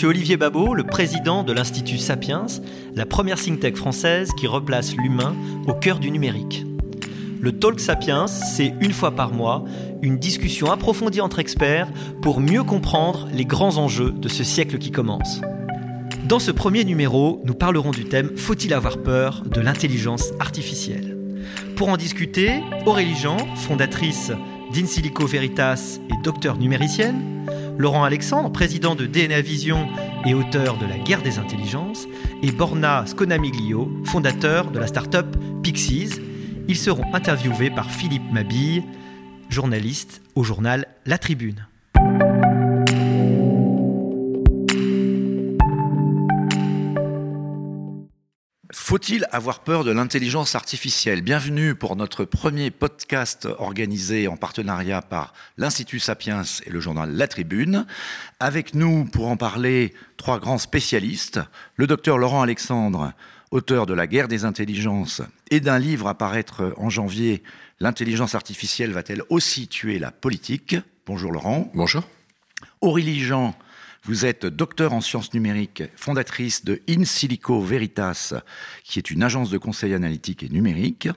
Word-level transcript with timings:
suis 0.00 0.06
Olivier 0.06 0.38
Babot, 0.38 0.72
le 0.72 0.84
président 0.84 1.42
de 1.42 1.52
l'Institut 1.52 1.98
Sapiens, 1.98 2.46
la 2.94 3.04
première 3.04 3.38
think 3.38 3.60
tank 3.60 3.76
française 3.76 4.30
qui 4.34 4.46
replace 4.46 4.96
l'humain 4.96 5.36
au 5.66 5.74
cœur 5.74 5.98
du 5.98 6.10
numérique. 6.10 6.64
Le 7.38 7.52
Talk 7.52 7.78
Sapiens, 7.78 8.26
c'est 8.26 8.72
une 8.80 8.94
fois 8.94 9.10
par 9.10 9.34
mois 9.34 9.62
une 10.00 10.16
discussion 10.16 10.72
approfondie 10.72 11.20
entre 11.20 11.38
experts 11.38 11.88
pour 12.22 12.40
mieux 12.40 12.62
comprendre 12.62 13.28
les 13.34 13.44
grands 13.44 13.76
enjeux 13.76 14.10
de 14.10 14.28
ce 14.30 14.42
siècle 14.42 14.78
qui 14.78 14.90
commence. 14.90 15.42
Dans 16.24 16.38
ce 16.38 16.50
premier 16.50 16.84
numéro, 16.84 17.42
nous 17.44 17.52
parlerons 17.52 17.90
du 17.90 18.06
thème 18.06 18.34
Faut-il 18.38 18.72
avoir 18.72 19.02
peur 19.02 19.42
de 19.44 19.60
l'intelligence 19.60 20.32
artificielle? 20.40 21.18
Pour 21.76 21.90
en 21.90 21.98
discuter, 21.98 22.62
Aurélie 22.86 23.16
Jean, 23.16 23.36
fondatrice 23.54 24.32
d'Insilico 24.72 25.26
Veritas 25.26 25.98
et 26.08 26.22
docteur 26.24 26.56
numéricienne, 26.56 27.39
Laurent 27.80 28.04
Alexandre, 28.04 28.52
président 28.52 28.94
de 28.94 29.06
DNA 29.06 29.40
Vision 29.40 29.88
et 30.26 30.34
auteur 30.34 30.76
de 30.76 30.84
La 30.84 30.98
guerre 30.98 31.22
des 31.22 31.38
intelligences, 31.38 32.06
et 32.42 32.52
Borna 32.52 33.06
Sconamiglio, 33.06 33.90
fondateur 34.04 34.70
de 34.70 34.78
la 34.78 34.86
start-up 34.86 35.34
Pixies. 35.62 36.20
Ils 36.68 36.76
seront 36.76 37.14
interviewés 37.14 37.70
par 37.70 37.90
Philippe 37.90 38.30
Mabille, 38.30 38.82
journaliste 39.48 40.20
au 40.34 40.42
journal 40.42 40.88
La 41.06 41.16
Tribune. 41.16 41.66
Faut-il 48.90 49.28
avoir 49.30 49.60
peur 49.60 49.84
de 49.84 49.92
l'intelligence 49.92 50.56
artificielle? 50.56 51.22
Bienvenue 51.22 51.76
pour 51.76 51.94
notre 51.94 52.24
premier 52.24 52.72
podcast 52.72 53.46
organisé 53.60 54.26
en 54.26 54.36
partenariat 54.36 55.00
par 55.00 55.32
l'Institut 55.58 56.00
Sapiens 56.00 56.42
et 56.66 56.70
le 56.70 56.80
journal 56.80 57.12
La 57.12 57.28
Tribune. 57.28 57.86
Avec 58.40 58.74
nous 58.74 59.04
pour 59.04 59.28
en 59.28 59.36
parler 59.36 59.94
trois 60.16 60.40
grands 60.40 60.58
spécialistes, 60.58 61.38
le 61.76 61.86
docteur 61.86 62.18
Laurent 62.18 62.42
Alexandre, 62.42 63.12
auteur 63.52 63.86
de 63.86 63.94
La 63.94 64.08
guerre 64.08 64.26
des 64.26 64.44
intelligences 64.44 65.22
et 65.52 65.60
d'un 65.60 65.78
livre 65.78 66.08
à 66.08 66.18
paraître 66.18 66.74
en 66.76 66.90
janvier, 66.90 67.44
L'intelligence 67.78 68.34
artificielle 68.34 68.90
va-t-elle 68.90 69.22
aussi 69.30 69.68
tuer 69.68 70.00
la 70.00 70.10
politique? 70.10 70.74
Bonjour 71.06 71.30
Laurent. 71.30 71.70
Bonjour. 71.74 72.02
Aurélie 72.80 73.20
Jean, 73.20 73.54
vous 74.04 74.24
êtes 74.24 74.46
docteur 74.46 74.92
en 74.92 75.00
sciences 75.00 75.34
numériques, 75.34 75.82
fondatrice 75.96 76.64
de 76.64 76.80
In 76.88 77.04
Silico 77.04 77.60
Veritas, 77.60 78.34
qui 78.82 78.98
est 78.98 79.10
une 79.10 79.22
agence 79.22 79.50
de 79.50 79.58
conseil 79.58 79.94
analytique 79.94 80.42
et 80.42 80.48
numérique. 80.48 81.08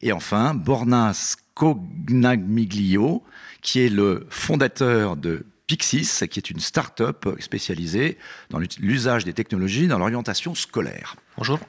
Et 0.00 0.12
enfin, 0.12 0.54
Bornas 0.54 1.36
Cognamiglio, 1.54 3.22
qui 3.60 3.80
est 3.80 3.88
le 3.88 4.26
fondateur 4.30 5.16
de 5.16 5.46
Pixis, 5.66 6.26
qui 6.30 6.38
est 6.38 6.50
une 6.50 6.60
start-up 6.60 7.26
spécialisée 7.40 8.18
dans 8.50 8.58
l'usage 8.78 9.24
des 9.24 9.32
technologies 9.32 9.86
dans 9.86 9.98
l'orientation 9.98 10.54
scolaire. 10.54 11.16
Bonjour. 11.36 11.60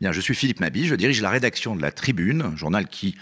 Bien, 0.00 0.12
je 0.12 0.20
suis 0.20 0.34
Philippe 0.34 0.60
Mabi, 0.60 0.86
je 0.86 0.94
dirige 0.94 1.20
la 1.20 1.30
rédaction 1.30 1.76
de 1.76 1.82
La 1.82 1.92
Tribune, 1.92 2.42
un 2.42 2.56
journal 2.56 2.88
qui 2.88 3.14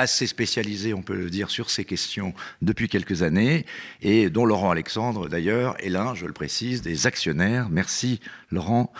assez 0.00 0.26
spécialisé, 0.26 0.94
on 0.94 1.02
peut 1.02 1.14
le 1.14 1.30
dire, 1.30 1.50
sur 1.50 1.70
ces 1.70 1.84
questions 1.84 2.34
depuis 2.62 2.88
quelques 2.88 3.22
années, 3.22 3.66
et 4.02 4.30
dont 4.30 4.44
Laurent 4.44 4.70
Alexandre, 4.70 5.28
d'ailleurs, 5.28 5.76
est 5.78 5.90
l'un, 5.90 6.14
je 6.14 6.26
le 6.26 6.32
précise, 6.32 6.82
des 6.82 7.06
actionnaires. 7.06 7.68
Merci, 7.70 8.20
Laurent. 8.50 8.92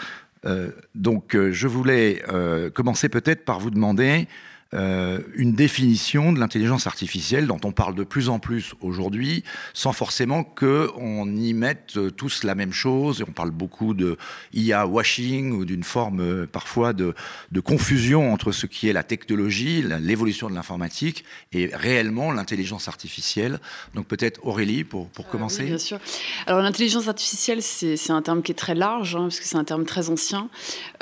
Euh, 0.47 0.71
donc, 0.95 1.35
euh, 1.35 1.53
je 1.53 1.69
voulais 1.69 2.23
euh, 2.29 2.71
commencer 2.71 3.09
peut-être 3.09 3.45
par 3.45 3.61
vous 3.61 3.71
demander 3.71 4.29
euh, 4.73 5.21
une 5.35 5.53
définition 5.53 6.33
de 6.33 6.39
l'intelligence 6.39 6.87
artificielle 6.87 7.47
dont 7.47 7.61
on 7.65 7.73
parle 7.73 7.95
de 7.95 8.05
plus 8.05 8.29
en 8.29 8.39
plus 8.39 8.75
aujourd'hui, 8.81 9.43
sans 9.75 9.93
forcément 9.93 10.45
qu'on 10.45 11.27
y 11.35 11.53
mette 11.55 11.99
tous 12.17 12.45
la 12.45 12.55
même 12.55 12.73
chose. 12.73 13.21
Et 13.21 13.25
on 13.29 13.33
parle 13.33 13.51
beaucoup 13.51 13.95
de 13.95 14.17
IA 14.55 14.87
washing 14.87 15.53
ou 15.53 15.65
d'une 15.65 15.83
forme 15.83 16.21
euh, 16.21 16.47
parfois 16.47 16.93
de, 16.93 17.15
de, 17.51 17.61
confusion 17.61 18.33
entre 18.33 18.53
ce 18.53 18.67
qui 18.67 18.89
est 18.89 18.93
la 18.93 19.03
technologie, 19.03 19.83
l'évolution 19.83 20.49
de 20.49 20.55
l'informatique 20.55 21.25
et 21.53 21.71
réellement 21.73 22.33
l'intelligence 22.33 22.89
artificielle. 22.89 23.61
Donc 23.95 24.07
peut-être 24.07 24.41
Aurélie 24.47 24.85
pour, 24.85 25.09
pour 25.09 25.27
euh, 25.27 25.31
commencer. 25.31 25.63
Oui, 25.63 25.69
bien 25.69 25.79
sûr. 25.79 25.99
Alors 26.47 26.61
l'intelligence 26.61 27.09
artificielle, 27.09 27.63
c'est 27.63 28.11
un 28.11 28.23
terme 28.23 28.43
qui 28.43 28.53
est 28.53 28.55
très 28.55 28.75
large, 28.75 29.17
hein, 29.17 29.23
parce 29.23 29.41
que 29.41 29.47
c'est 29.47 29.57
un 29.57 29.65
terme 29.65 29.85
très 29.85 30.11
ancien. 30.11 30.49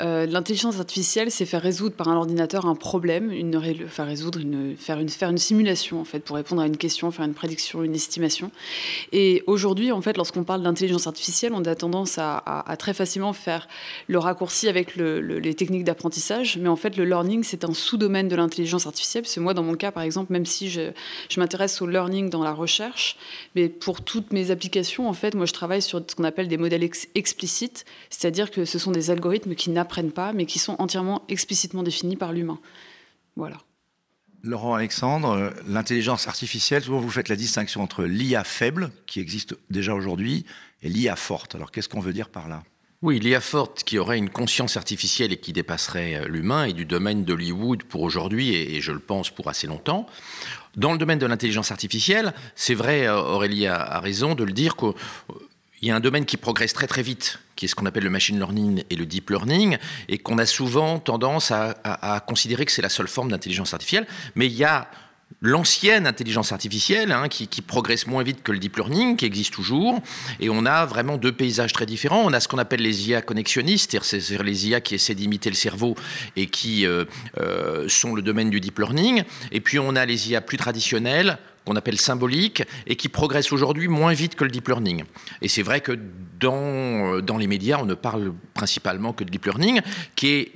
Euh, 0.01 0.25
l'intelligence 0.25 0.79
artificielle, 0.79 1.31
c'est 1.31 1.45
faire 1.45 1.61
résoudre 1.61 1.95
par 1.95 2.07
un 2.07 2.15
ordinateur 2.15 2.65
un 2.65 2.75
problème, 2.75 3.31
une 3.31 3.58
résoudre, 3.59 4.39
faire, 4.77 4.99
une, 4.99 5.37
simulation 5.37 6.01
en 6.01 6.05
fait 6.05 6.19
pour 6.19 6.35
répondre 6.35 6.61
à 6.61 6.67
une 6.67 6.77
question, 6.77 7.11
faire 7.11 7.25
une 7.25 7.33
prédiction, 7.33 7.83
une 7.83 7.95
estimation. 7.95 8.51
Et 9.11 9.43
aujourd'hui, 9.47 9.91
en 9.91 10.01
fait, 10.01 10.17
lorsqu'on 10.17 10.43
parle 10.43 10.63
d'intelligence 10.63 11.07
artificielle, 11.07 11.53
on 11.53 11.63
a 11.65 11.75
tendance 11.75 12.17
à, 12.17 12.75
très 12.77 12.93
facilement 12.93 13.33
faire 13.33 13.67
le 14.07 14.17
raccourci 14.17 14.67
avec 14.67 14.95
le, 14.95 15.21
le, 15.21 15.39
les 15.39 15.53
techniques 15.53 15.83
d'apprentissage, 15.83 16.57
mais 16.57 16.69
en 16.69 16.75
fait, 16.75 16.97
le 16.97 17.05
learning 17.05 17.43
c'est 17.43 17.63
un 17.63 17.73
sous-domaine 17.73 18.27
de 18.27 18.35
l'intelligence 18.35 18.85
artificielle. 18.87 19.23
Parce 19.23 19.35
que 19.35 19.39
moi, 19.39 19.53
dans 19.53 19.63
mon 19.63 19.75
cas, 19.75 19.91
par 19.91 20.03
exemple, 20.03 20.31
même 20.31 20.45
si 20.45 20.69
je, 20.69 20.91
m'intéresse 21.37 21.81
au 21.81 21.87
learning 21.87 22.29
dans 22.29 22.43
la 22.43 22.53
recherche, 22.53 23.17
mais 23.55 23.69
pour 23.69 24.01
toutes 24.01 24.33
mes 24.33 24.51
applications, 24.51 25.07
en 25.07 25.13
fait, 25.13 25.35
moi, 25.35 25.45
je 25.45 25.53
travaille 25.53 25.81
sur 25.81 26.03
ce 26.05 26.15
qu'on 26.15 26.23
appelle 26.23 26.47
des 26.47 26.57
modèles 26.57 26.83
ex 26.83 27.07
explicites, 27.15 27.85
c'est-à-dire 28.09 28.51
que 28.51 28.65
ce 28.65 28.79
sont 28.79 28.91
des 28.91 29.09
algorithmes 29.11 29.55
qui 29.55 29.69
n'apprennent 29.69 30.11
pas, 30.11 30.33
mais 30.33 30.45
qui 30.45 30.59
sont 30.59 30.75
entièrement 30.79 31.23
explicitement 31.29 31.83
définis 31.83 32.15
par 32.15 32.33
l'humain. 32.33 32.59
Voilà. 33.39 33.55
Laurent 34.43 34.75
Alexandre, 34.75 35.53
l'intelligence 35.65 36.27
artificielle, 36.27 36.83
souvent 36.83 36.99
vous 36.99 37.09
faites 37.09 37.29
la 37.29 37.37
distinction 37.37 37.81
entre 37.81 38.03
l'IA 38.03 38.43
faible, 38.43 38.91
qui 39.05 39.21
existe 39.21 39.55
déjà 39.69 39.95
aujourd'hui, 39.95 40.45
et 40.83 40.89
l'IA 40.89 41.15
forte. 41.15 41.55
Alors 41.55 41.71
qu'est-ce 41.71 41.87
qu'on 41.87 42.01
veut 42.01 42.11
dire 42.11 42.27
par 42.27 42.49
là? 42.49 42.63
Oui, 43.01 43.17
l'IA 43.17 43.39
forte 43.39 43.85
qui 43.85 43.97
aurait 43.97 44.17
une 44.17 44.29
conscience 44.29 44.75
artificielle 44.75 45.31
et 45.31 45.37
qui 45.37 45.53
dépasserait 45.53 46.27
l'humain 46.27 46.65
est 46.65 46.73
du 46.73 46.83
domaine 46.83 47.23
d'Hollywood 47.23 47.83
pour 47.83 48.01
aujourd'hui 48.01 48.53
et, 48.53 48.81
je 48.81 48.91
le 48.91 48.99
pense 48.99 49.29
pour 49.29 49.47
assez 49.47 49.67
longtemps. 49.67 50.05
Dans 50.75 50.91
le 50.91 50.97
domaine 50.97 51.19
de 51.19 51.25
l'intelligence 51.25 51.71
artificielle, 51.71 52.33
c'est 52.55 52.73
vrai, 52.73 53.07
Aurélie 53.07 53.67
a, 53.67 53.77
a, 53.77 54.01
raison 54.01 54.35
de 54.35 54.43
le 54.43 54.51
dire 54.51 54.75
qu'il 55.79 55.87
y 55.87 55.91
a 55.91 55.95
un 55.95 56.01
domaine 56.01 56.25
qui 56.25 56.37
progresse 56.37 56.73
très 56.73 56.87
très 56.87 57.01
vite, 57.01 57.39
qui 57.55 57.65
est 57.65 57.67
ce 57.67 57.75
qu'on 57.75 57.85
appelle 57.85 58.03
le 58.03 58.09
machine 58.09 58.37
learning 58.37 58.83
et 58.89 58.95
le 58.95 59.05
deep 59.05 59.29
learning, 59.29 59.77
et 60.09 60.17
qu'on 60.17 60.37
a 60.37 60.45
souvent 60.45 60.99
tendance 60.99 61.51
à, 61.51 62.23
considérer 62.27 62.65
que 62.65 62.71
c'est 62.71 62.81
la 62.81 62.89
seule 62.89 63.07
forme 63.07 63.31
d'intelligence 63.31 63.73
artificielle. 63.73 64.05
Mais 64.35 64.47
il 64.47 64.53
y 64.53 64.65
a 64.65 64.89
l'ancienne 65.41 66.05
intelligence 66.05 66.51
artificielle, 66.51 67.11
hein, 67.11 67.29
qui, 67.29 67.47
qui, 67.47 67.61
progresse 67.61 68.07
moins 68.07 68.23
vite 68.23 68.43
que 68.43 68.51
le 68.51 68.59
deep 68.59 68.75
learning, 68.75 69.15
qui 69.15 69.25
existe 69.25 69.53
toujours. 69.53 70.01
Et 70.39 70.49
on 70.49 70.65
a 70.65 70.85
vraiment 70.85 71.17
deux 71.17 71.31
paysages 71.31 71.71
très 71.71 71.85
différents. 71.85 72.23
On 72.25 72.33
a 72.33 72.39
ce 72.39 72.47
qu'on 72.47 72.57
appelle 72.57 72.81
les 72.81 73.09
IA 73.09 73.21
connexionnistes, 73.21 73.97
c'est-à-dire 74.01 74.43
les 74.43 74.67
IA 74.67 74.81
qui 74.81 74.95
essaient 74.95 75.15
d'imiter 75.15 75.49
le 75.49 75.55
cerveau 75.55 75.95
et 76.35 76.47
qui 76.47 76.85
euh, 76.85 77.05
euh, 77.39 77.87
sont 77.87 78.15
le 78.15 78.21
domaine 78.21 78.49
du 78.49 78.59
deep 78.59 78.79
learning. 78.79 79.23
Et 79.51 79.61
puis 79.61 79.79
on 79.79 79.95
a 79.95 80.05
les 80.05 80.31
IA 80.31 80.41
plus 80.41 80.57
traditionnelles, 80.57 81.37
qu'on 81.65 81.75
appelle 81.75 81.99
symboliques, 81.99 82.63
et 82.87 82.95
qui 82.95 83.09
progressent 83.09 83.51
aujourd'hui 83.51 83.87
moins 83.87 84.13
vite 84.13 84.35
que 84.35 84.43
le 84.43 84.51
deep 84.51 84.67
learning. 84.67 85.03
Et 85.41 85.47
c'est 85.47 85.63
vrai 85.63 85.81
que 85.81 85.97
dans, 86.39 87.21
dans 87.21 87.37
les 87.37 87.47
médias, 87.47 87.79
on 87.79 87.85
ne 87.85 87.93
parle 87.93 88.33
principalement 88.53 89.13
que 89.13 89.23
de 89.23 89.29
deep 89.29 89.45
learning, 89.45 89.81
qui 90.15 90.27
est 90.29 90.51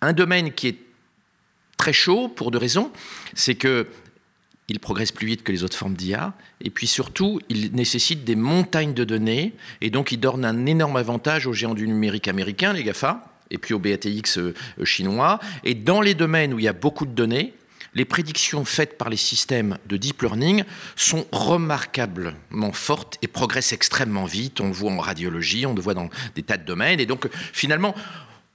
un 0.00 0.12
domaine 0.12 0.52
qui 0.52 0.68
est 0.68 0.78
très 1.76 1.92
chaud 1.92 2.28
pour 2.28 2.50
deux 2.50 2.58
raisons. 2.58 2.90
C'est 3.34 3.54
que 3.54 3.86
il 4.68 4.78
progresse 4.78 5.10
plus 5.10 5.26
vite 5.26 5.42
que 5.42 5.50
les 5.50 5.64
autres 5.64 5.76
formes 5.76 5.94
d'IA, 5.94 6.32
et 6.60 6.70
puis 6.70 6.86
surtout, 6.86 7.40
il 7.48 7.72
nécessite 7.72 8.22
des 8.22 8.36
montagnes 8.36 8.94
de 8.94 9.02
données, 9.02 9.52
et 9.80 9.90
donc 9.90 10.12
il 10.12 10.20
donne 10.20 10.44
un 10.44 10.64
énorme 10.64 10.96
avantage 10.96 11.48
aux 11.48 11.52
géants 11.52 11.74
du 11.74 11.88
numérique 11.88 12.28
américains, 12.28 12.72
les 12.72 12.84
GAFA, 12.84 13.26
et 13.50 13.58
puis 13.58 13.74
aux 13.74 13.80
BATX 13.80 14.38
chinois. 14.84 15.40
Et 15.64 15.74
dans 15.74 16.00
les 16.00 16.14
domaines 16.14 16.54
où 16.54 16.60
il 16.60 16.64
y 16.64 16.68
a 16.68 16.72
beaucoup 16.72 17.04
de 17.04 17.10
données, 17.10 17.52
les 17.94 18.04
prédictions 18.04 18.64
faites 18.64 18.98
par 18.98 19.08
les 19.08 19.16
systèmes 19.16 19.78
de 19.86 19.96
deep 19.96 20.22
learning 20.22 20.64
sont 20.96 21.26
remarquablement 21.32 22.72
fortes 22.72 23.18
et 23.22 23.28
progressent 23.28 23.72
extrêmement 23.72 24.26
vite. 24.26 24.60
On 24.60 24.68
le 24.68 24.72
voit 24.72 24.92
en 24.92 24.98
radiologie, 24.98 25.66
on 25.66 25.74
le 25.74 25.82
voit 25.82 25.94
dans 25.94 26.08
des 26.34 26.42
tas 26.42 26.56
de 26.56 26.64
domaines. 26.64 27.00
Et 27.00 27.06
donc, 27.06 27.28
finalement, 27.52 27.94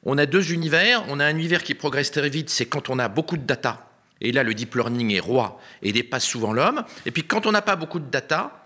on 0.03 0.17
a 0.17 0.25
deux 0.25 0.53
univers. 0.53 1.03
On 1.09 1.19
a 1.19 1.25
un 1.25 1.35
univers 1.35 1.63
qui 1.63 1.73
progresse 1.73 2.11
très 2.11 2.29
vite, 2.29 2.49
c'est 2.49 2.65
quand 2.65 2.89
on 2.89 2.99
a 2.99 3.09
beaucoup 3.09 3.37
de 3.37 3.43
data 3.43 3.85
et 4.21 4.31
là, 4.31 4.43
le 4.43 4.53
deep 4.53 4.75
learning 4.75 5.13
est 5.13 5.19
roi 5.19 5.59
et 5.81 5.91
dépasse 5.91 6.23
souvent 6.23 6.53
l'homme. 6.53 6.83
Et 7.05 7.11
puis 7.11 7.23
quand 7.23 7.45
on 7.45 7.51
n'a 7.51 7.61
pas 7.61 7.75
beaucoup 7.75 7.99
de 7.99 8.09
data 8.09 8.64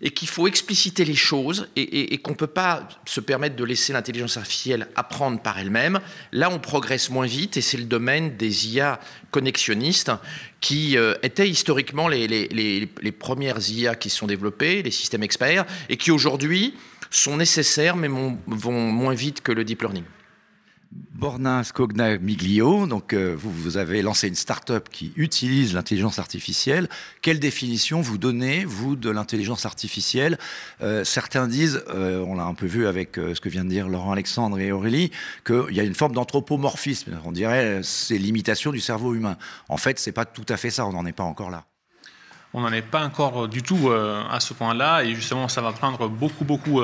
et 0.00 0.10
qu'il 0.10 0.28
faut 0.28 0.46
expliciter 0.46 1.04
les 1.04 1.14
choses 1.14 1.68
et, 1.76 2.18
qu'on 2.18 2.32
ne 2.32 2.36
peut 2.36 2.46
pas 2.46 2.88
se 3.04 3.20
permettre 3.20 3.56
de 3.56 3.64
laisser 3.64 3.92
l'intelligence 3.92 4.36
artificielle 4.36 4.88
apprendre 4.94 5.40
par 5.40 5.58
elle-même, 5.58 6.00
là 6.32 6.50
on 6.50 6.58
progresse 6.58 7.10
moins 7.10 7.26
vite 7.26 7.56
et 7.56 7.60
c'est 7.60 7.76
le 7.76 7.84
domaine 7.84 8.36
des 8.36 8.68
IA 8.68 9.00
connexionnistes 9.30 10.12
qui 10.60 10.96
euh, 10.96 11.14
étaient 11.22 11.48
historiquement 11.48 12.08
les, 12.08 12.26
les 12.28 13.12
premières 13.12 13.58
IA 13.70 13.94
qui 13.94 14.10
se 14.10 14.18
sont 14.18 14.26
développées, 14.26 14.82
les 14.82 14.90
systèmes 14.90 15.22
experts, 15.22 15.64
et 15.88 15.96
qui 15.96 16.10
aujourd'hui 16.10 16.74
sont 17.10 17.36
nécessaires 17.36 17.96
mais 17.96 18.08
vont 18.08 18.92
moins 18.92 19.14
vite 19.14 19.40
que 19.40 19.52
le 19.52 19.64
deep 19.64 19.82
learning. 19.82 20.04
Borna 20.92 21.64
Scogna-Miglio, 21.64 22.86
donc 22.86 23.12
euh, 23.12 23.34
vous, 23.36 23.50
vous 23.50 23.76
avez 23.78 24.02
lancé 24.02 24.28
une 24.28 24.34
start-up 24.34 24.88
qui 24.90 25.12
utilise 25.16 25.74
l'intelligence 25.74 26.18
artificielle. 26.18 26.88
Quelle 27.22 27.40
définition 27.40 28.00
vous 28.00 28.18
donnez, 28.18 28.64
vous, 28.64 28.96
de 28.96 29.10
l'intelligence 29.10 29.64
artificielle? 29.66 30.38
Euh, 30.82 31.04
Certains 31.04 31.48
disent, 31.48 31.82
euh, 31.88 32.20
on 32.20 32.34
l'a 32.34 32.44
un 32.44 32.54
peu 32.54 32.66
vu 32.66 32.86
avec 32.86 33.16
ce 33.16 33.40
que 33.40 33.48
vient 33.48 33.64
de 33.64 33.70
dire 33.70 33.88
Laurent 33.88 34.12
Alexandre 34.12 34.58
et 34.58 34.72
Aurélie, 34.72 35.10
qu'il 35.44 35.74
y 35.74 35.80
a 35.80 35.84
une 35.84 35.94
forme 35.94 36.12
d'anthropomorphisme. 36.12 37.18
On 37.24 37.32
dirait 37.32 37.80
c'est 37.82 38.18
l'imitation 38.18 38.70
du 38.70 38.80
cerveau 38.80 39.14
humain. 39.14 39.36
En 39.68 39.78
fait, 39.78 39.98
c'est 39.98 40.12
pas 40.12 40.24
tout 40.24 40.46
à 40.48 40.56
fait 40.56 40.70
ça, 40.70 40.86
on 40.86 40.92
n'en 40.92 41.06
est 41.06 41.12
pas 41.12 41.24
encore 41.24 41.50
là 41.50 41.64
on 42.52 42.60
n'en 42.60 42.72
est 42.72 42.82
pas 42.82 43.04
encore 43.04 43.48
du 43.48 43.62
tout 43.62 43.90
à 43.90 44.40
ce 44.40 44.54
point-là, 44.54 45.02
et 45.02 45.14
justement, 45.14 45.48
ça 45.48 45.60
va 45.60 45.72
prendre 45.72 46.08
beaucoup, 46.08 46.44
beaucoup 46.44 46.80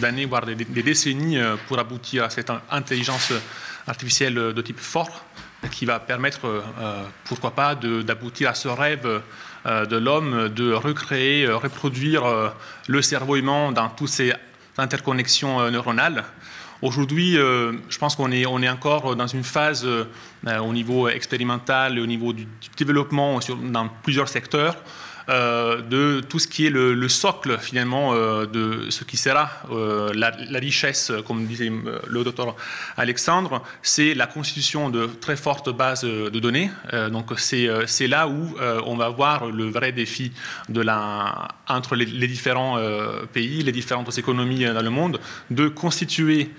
d'années, 0.00 0.24
voire 0.24 0.44
des, 0.44 0.56
décennies, 0.56 1.38
pour 1.68 1.78
aboutir 1.78 2.24
à 2.24 2.30
cette 2.30 2.50
intelligence 2.70 3.32
artificielle 3.86 4.34
de 4.34 4.62
type 4.62 4.80
fort 4.80 5.24
qui 5.68 5.84
va 5.84 6.00
permettre, 6.00 6.46
euh, 6.46 7.02
pourquoi 7.24 7.52
pas, 7.52 7.74
d'aboutir 7.74 8.50
à 8.50 8.54
ce 8.54 8.68
rêve 8.68 9.22
euh, 9.66 9.86
de 9.86 9.96
l'homme 9.96 10.48
de 10.48 10.72
recréer, 10.72 11.46
euh, 11.46 11.56
reproduire 11.56 12.24
le 12.86 13.02
cerveau 13.02 13.36
humain 13.36 13.72
dans 13.72 13.88
toutes 13.88 14.08
ces 14.08 14.32
interconnexions 14.76 15.70
neuronales. 15.70 16.24
Aujourd'hui, 16.82 17.32
je 17.34 17.98
pense 17.98 18.16
qu'on 18.16 18.30
est, 18.30 18.68
encore 18.68 19.16
dans 19.16 19.26
une 19.26 19.44
phase 19.44 19.86
au 20.46 20.72
niveau 20.72 21.08
expérimental, 21.08 21.98
au 21.98 22.06
niveau 22.06 22.32
du 22.32 22.46
développement 22.76 23.38
dans 23.62 23.88
plusieurs 24.02 24.28
secteurs, 24.28 24.76
euh, 24.76 24.80
de 25.28 26.20
tout 26.20 26.38
ce 26.38 26.48
qui 26.48 26.66
est 26.66 26.70
le, 26.70 27.08
socle 27.08 27.58
finalement 27.58 28.14
euh, 28.14 28.46
de 28.46 28.90
ce 28.90 29.04
qui 29.04 29.16
sera 29.16 29.50
euh, 29.70 30.12
la, 30.14 30.30
richesse, 30.58 31.12
comme 31.26 31.46
disait 31.46 31.70
le 32.06 32.24
docteur 32.24 32.56
Alexandre, 32.96 33.62
c'est 33.82 34.14
la 34.14 34.26
constitution 34.26 34.90
de 34.90 35.06
très 35.06 35.36
fortes 35.36 35.70
bases 35.70 36.04
de 36.04 36.38
données. 36.38 36.70
donc 37.10 37.32
c'est 37.38 38.06
là 38.06 38.28
où 38.28 38.54
on 38.86 38.96
va 38.96 39.08
voir 39.08 39.46
le 39.46 39.64
vrai 39.68 39.92
défi 39.92 40.32
entre 41.68 41.96
les, 41.96 42.28
différents 42.28 42.78
pays, 43.32 43.62
les 43.62 43.72
différentes 43.72 44.16
économies 44.18 44.64
dans 44.64 44.82
le 44.82 44.90
monde, 44.90 45.20
de 45.50 45.68
constituer, 45.68 46.50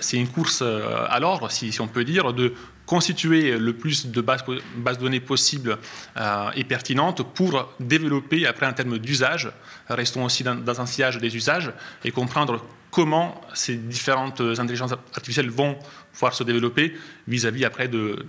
c'est 0.00 0.16
une 0.16 0.28
course 0.28 0.62
à 0.62 1.18
l'ordre, 1.20 1.50
si, 1.50 1.72
si, 1.72 1.80
on 1.80 1.88
peut 1.88 2.04
dire, 2.04 2.32
de 2.32 2.54
constituer 2.86 3.58
le 3.58 3.72
plus 3.72 4.06
de 4.06 4.20
bases, 4.20 4.44
bases 4.76 4.98
données 4.98 5.20
possibles 5.20 5.76
euh, 6.16 6.50
et 6.54 6.64
pertinentes 6.64 7.22
pour 7.34 7.74
développer 7.80 8.46
après 8.46 8.66
un 8.66 8.72
terme 8.72 8.98
d'usage, 8.98 9.50
restons 9.88 10.24
aussi 10.24 10.44
dans, 10.44 10.80
un 10.80 10.86
sillage 10.86 11.18
des 11.18 11.36
usages, 11.36 11.72
et 12.04 12.12
comprendre 12.12 12.64
comment 12.90 13.40
ces 13.52 13.76
différentes 13.76 14.40
intelligences 14.40 14.92
artificielles 14.92 15.50
vont 15.50 15.76
pouvoir 16.12 16.32
se 16.32 16.44
développer 16.44 16.96
vis-à-vis 17.28 17.64
après 17.64 17.88
de, 17.88 18.24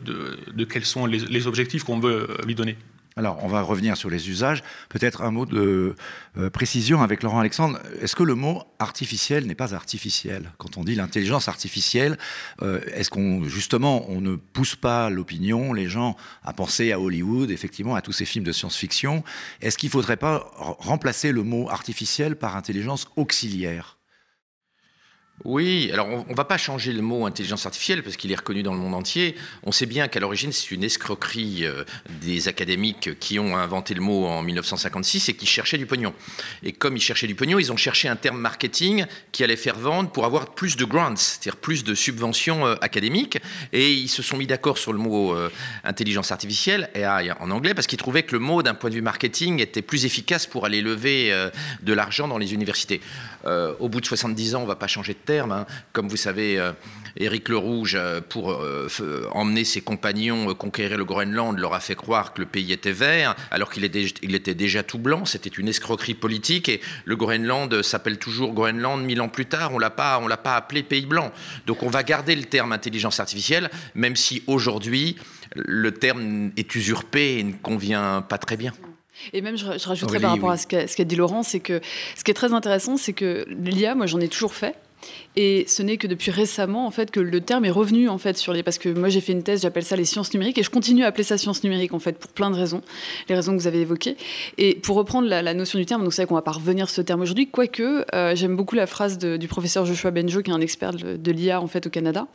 quels 0.69 0.85
sont 0.85 1.05
les 1.05 1.47
objectifs 1.47 1.83
qu'on 1.83 1.99
veut 1.99 2.27
lui 2.45 2.55
donner. 2.55 2.75
Alors, 3.17 3.39
on 3.43 3.47
va 3.47 3.63
revenir 3.63 3.97
sur 3.97 4.11
les 4.11 4.29
usages. 4.29 4.61
Peut-être 4.89 5.23
un 5.23 5.31
mot 5.31 5.47
de 5.47 5.95
euh, 6.37 6.49
précision 6.51 7.01
avec 7.01 7.23
Laurent 7.23 7.39
Alexandre. 7.39 7.79
Est-ce 7.99 8.15
que 8.15 8.21
le 8.21 8.35
mot 8.35 8.61
artificiel 8.77 9.47
n'est 9.47 9.55
pas 9.55 9.73
artificiel? 9.73 10.51
Quand 10.59 10.77
on 10.77 10.83
dit 10.83 10.93
l'intelligence 10.93 11.47
artificielle, 11.47 12.19
euh, 12.61 12.79
est-ce 12.93 13.09
qu'on, 13.09 13.45
justement, 13.45 14.07
on 14.07 14.21
ne 14.21 14.35
pousse 14.35 14.75
pas 14.75 15.09
l'opinion, 15.09 15.73
les 15.73 15.89
gens, 15.89 16.15
à 16.43 16.53
penser 16.53 16.91
à 16.91 16.99
Hollywood, 16.99 17.49
effectivement, 17.49 17.95
à 17.95 18.03
tous 18.03 18.13
ces 18.13 18.25
films 18.25 18.45
de 18.45 18.51
science-fiction? 18.51 19.23
Est-ce 19.61 19.79
qu'il 19.79 19.87
ne 19.87 19.93
faudrait 19.93 20.17
pas 20.17 20.51
remplacer 20.55 21.31
le 21.31 21.41
mot 21.41 21.71
artificiel 21.71 22.35
par 22.35 22.55
intelligence 22.55 23.07
auxiliaire? 23.15 23.96
Oui, 25.45 25.91
alors 25.93 26.07
on 26.07 26.25
ne 26.31 26.35
va 26.35 26.45
pas 26.45 26.57
changer 26.57 26.91
le 26.91 27.03
mot 27.03 27.27
intelligence 27.27 27.67
artificielle 27.67 28.01
parce 28.01 28.17
qu'il 28.17 28.31
est 28.31 28.35
reconnu 28.35 28.63
dans 28.63 28.73
le 28.73 28.79
monde 28.79 28.95
entier. 28.95 29.35
On 29.61 29.71
sait 29.71 29.85
bien 29.85 30.07
qu'à 30.07 30.19
l'origine, 30.19 30.51
c'est 30.51 30.71
une 30.71 30.83
escroquerie 30.83 31.63
euh, 31.63 31.83
des 32.21 32.47
académiques 32.47 33.19
qui 33.19 33.37
ont 33.37 33.55
inventé 33.55 33.93
le 33.93 34.01
mot 34.01 34.25
en 34.25 34.41
1956 34.41 35.29
et 35.29 35.35
qui 35.35 35.45
cherchaient 35.45 35.77
du 35.77 35.85
pognon. 35.85 36.15
Et 36.63 36.73
comme 36.73 36.97
ils 36.97 37.01
cherchaient 37.01 37.27
du 37.27 37.35
pognon, 37.35 37.59
ils 37.59 37.71
ont 37.71 37.77
cherché 37.77 38.07
un 38.09 38.15
terme 38.15 38.39
marketing 38.39 39.05
qui 39.31 39.43
allait 39.43 39.57
faire 39.57 39.77
vendre 39.77 40.09
pour 40.09 40.25
avoir 40.25 40.55
plus 40.55 40.75
de 40.75 40.85
grants, 40.85 41.15
c'est-à-dire 41.15 41.57
plus 41.57 41.83
de 41.83 41.93
subventions 41.93 42.65
euh, 42.65 42.75
académiques. 42.81 43.37
Et 43.73 43.93
ils 43.93 44.09
se 44.09 44.23
sont 44.23 44.37
mis 44.37 44.47
d'accord 44.47 44.79
sur 44.79 44.91
le 44.91 44.99
mot 44.99 45.35
euh, 45.35 45.51
intelligence 45.83 46.31
artificielle, 46.31 46.89
AI 46.95 47.31
en 47.39 47.51
anglais, 47.51 47.75
parce 47.75 47.85
qu'ils 47.85 47.99
trouvaient 47.99 48.23
que 48.23 48.33
le 48.33 48.39
mot, 48.39 48.63
d'un 48.63 48.73
point 48.73 48.89
de 48.89 48.95
vue 48.95 49.03
marketing, 49.03 49.61
était 49.61 49.83
plus 49.83 50.05
efficace 50.05 50.47
pour 50.47 50.65
aller 50.65 50.81
lever 50.81 51.31
de 51.81 51.93
l'argent 51.93 52.27
dans 52.27 52.37
les 52.37 52.53
universités. 52.53 53.01
au 53.45 53.89
bout 53.89 54.01
de 54.01 54.05
70 54.05 54.55
ans, 54.55 54.59
on 54.59 54.63
ne 54.63 54.67
va 54.67 54.75
pas 54.75 54.87
changer 54.87 55.13
de 55.13 55.19
terme. 55.27 55.51
Hein. 55.51 55.65
Comme 55.93 56.07
vous 56.07 56.17
savez, 56.17 56.57
euh, 56.57 56.71
Éric 57.17 57.49
le 57.49 57.57
Rouge, 57.57 57.95
euh, 57.95 58.21
pour 58.21 58.51
euh, 58.51 58.87
emmener 59.31 59.65
ses 59.65 59.81
compagnons 59.81 60.55
conquérir 60.55 60.97
le 60.97 61.05
Groenland, 61.05 61.59
leur 61.59 61.73
a 61.73 61.79
fait 61.79 61.95
croire 61.95 62.33
que 62.33 62.39
le 62.41 62.47
pays 62.47 62.71
était 62.71 62.93
vert, 62.93 63.35
alors 63.51 63.69
qu'il 63.69 63.83
était 63.85 64.55
déjà 64.55 64.81
tout 64.81 64.97
blanc. 64.97 65.25
C'était 65.25 65.49
une 65.49 65.67
escroquerie 65.67 66.15
politique 66.15 66.69
et 66.69 66.81
le 67.05 67.15
Groenland 67.15 67.81
s'appelle 67.83 68.17
toujours 68.17 68.53
Groenland 68.53 69.03
mille 69.03 69.21
ans 69.21 69.29
plus 69.29 69.45
tard. 69.45 69.71
On 69.73 69.77
on 69.77 70.27
l'a 70.27 70.37
pas 70.37 70.55
appelé 70.55 70.83
pays 70.83 71.05
blanc. 71.05 71.31
Donc 71.67 71.83
on 71.83 71.89
va 71.89 72.03
garder 72.03 72.35
le 72.35 72.43
terme 72.43 72.71
intelligence 72.71 73.19
artificielle, 73.19 73.69
même 73.93 74.15
si 74.15 74.43
aujourd'hui 74.47 75.17
le 75.55 75.91
terme 75.91 76.51
est 76.55 76.73
usurpé 76.75 77.39
et 77.39 77.43
ne 77.43 77.53
convient 77.53 78.21
pas 78.21 78.37
très 78.37 78.57
bien. 78.57 78.73
Et 79.33 79.41
même, 79.41 79.57
je, 79.57 79.65
rajouterais 79.65 80.19
par 80.19 80.31
rapport 80.31 80.51
à 80.51 80.57
ce 80.57 80.67
qu'a 80.67 81.03
dit 81.03 81.15
Laurent, 81.15 81.43
c'est 81.43 81.59
que 81.59 81.81
ce 82.15 82.23
qui 82.23 82.31
est 82.31 82.35
très 82.35 82.53
intéressant, 82.53 82.97
c'est 82.97 83.13
que 83.13 83.45
l'IA, 83.49 83.95
moi 83.95 84.05
j'en 84.05 84.19
ai 84.19 84.27
toujours 84.27 84.53
fait, 84.53 84.75
et 85.35 85.65
ce 85.67 85.83
n'est 85.83 85.97
que 85.97 86.07
depuis 86.07 86.31
récemment 86.31 86.87
en 86.87 86.91
fait 86.91 87.11
que 87.11 87.19
le 87.19 87.41
terme 87.41 87.65
est 87.65 87.71
revenu 87.71 88.09
en 88.09 88.17
fait 88.17 88.37
sur 88.37 88.53
les 88.53 88.63
parce 88.63 88.79
que 88.79 88.89
moi 88.89 89.09
j'ai 89.09 89.21
fait 89.21 89.33
une 89.33 89.43
thèse, 89.43 89.61
j'appelle 89.61 89.83
ça 89.83 89.95
les 89.95 90.05
sciences 90.05 90.33
numériques 90.33 90.57
et 90.57 90.63
je 90.63 90.69
continue 90.69 91.03
à 91.03 91.07
appeler 91.07 91.23
ça 91.23 91.37
sciences 91.37 91.63
numériques 91.63 91.93
en 91.93 91.99
fait 91.99 92.17
pour 92.17 92.31
plein 92.31 92.49
de 92.49 92.55
raisons, 92.55 92.81
les 93.29 93.35
raisons 93.35 93.55
que 93.55 93.61
vous 93.61 93.67
avez 93.67 93.81
évoquées. 93.81 94.17
Et 94.57 94.75
pour 94.75 94.95
reprendre 94.95 95.27
la, 95.27 95.53
notion 95.53 95.77
du 95.79 95.85
terme, 95.85 96.03
donc 96.03 96.13
c'est 96.13 96.23
vrai 96.23 96.27
qu'on 96.27 96.35
va 96.35 96.41
pas 96.41 96.51
revenir 96.51 96.87
sur 96.89 96.97
ce 96.97 97.01
terme 97.01 97.21
aujourd'hui, 97.21 97.47
quoique 97.47 98.05
euh, 98.15 98.35
j'aime 98.35 98.55
beaucoup 98.55 98.75
la 98.75 98.87
phrase 98.87 99.17
du 99.17 99.47
professeur 99.47 99.85
Joshua 99.85 100.11
Benjo 100.11 100.41
qui 100.41 100.51
est 100.51 100.53
un 100.53 100.61
expert 100.61 100.93
de, 100.93 101.31
l'IA 101.31 101.61
en 101.61 101.67
fait 101.67 101.85
au 101.85 101.89
Canada, 101.89 102.27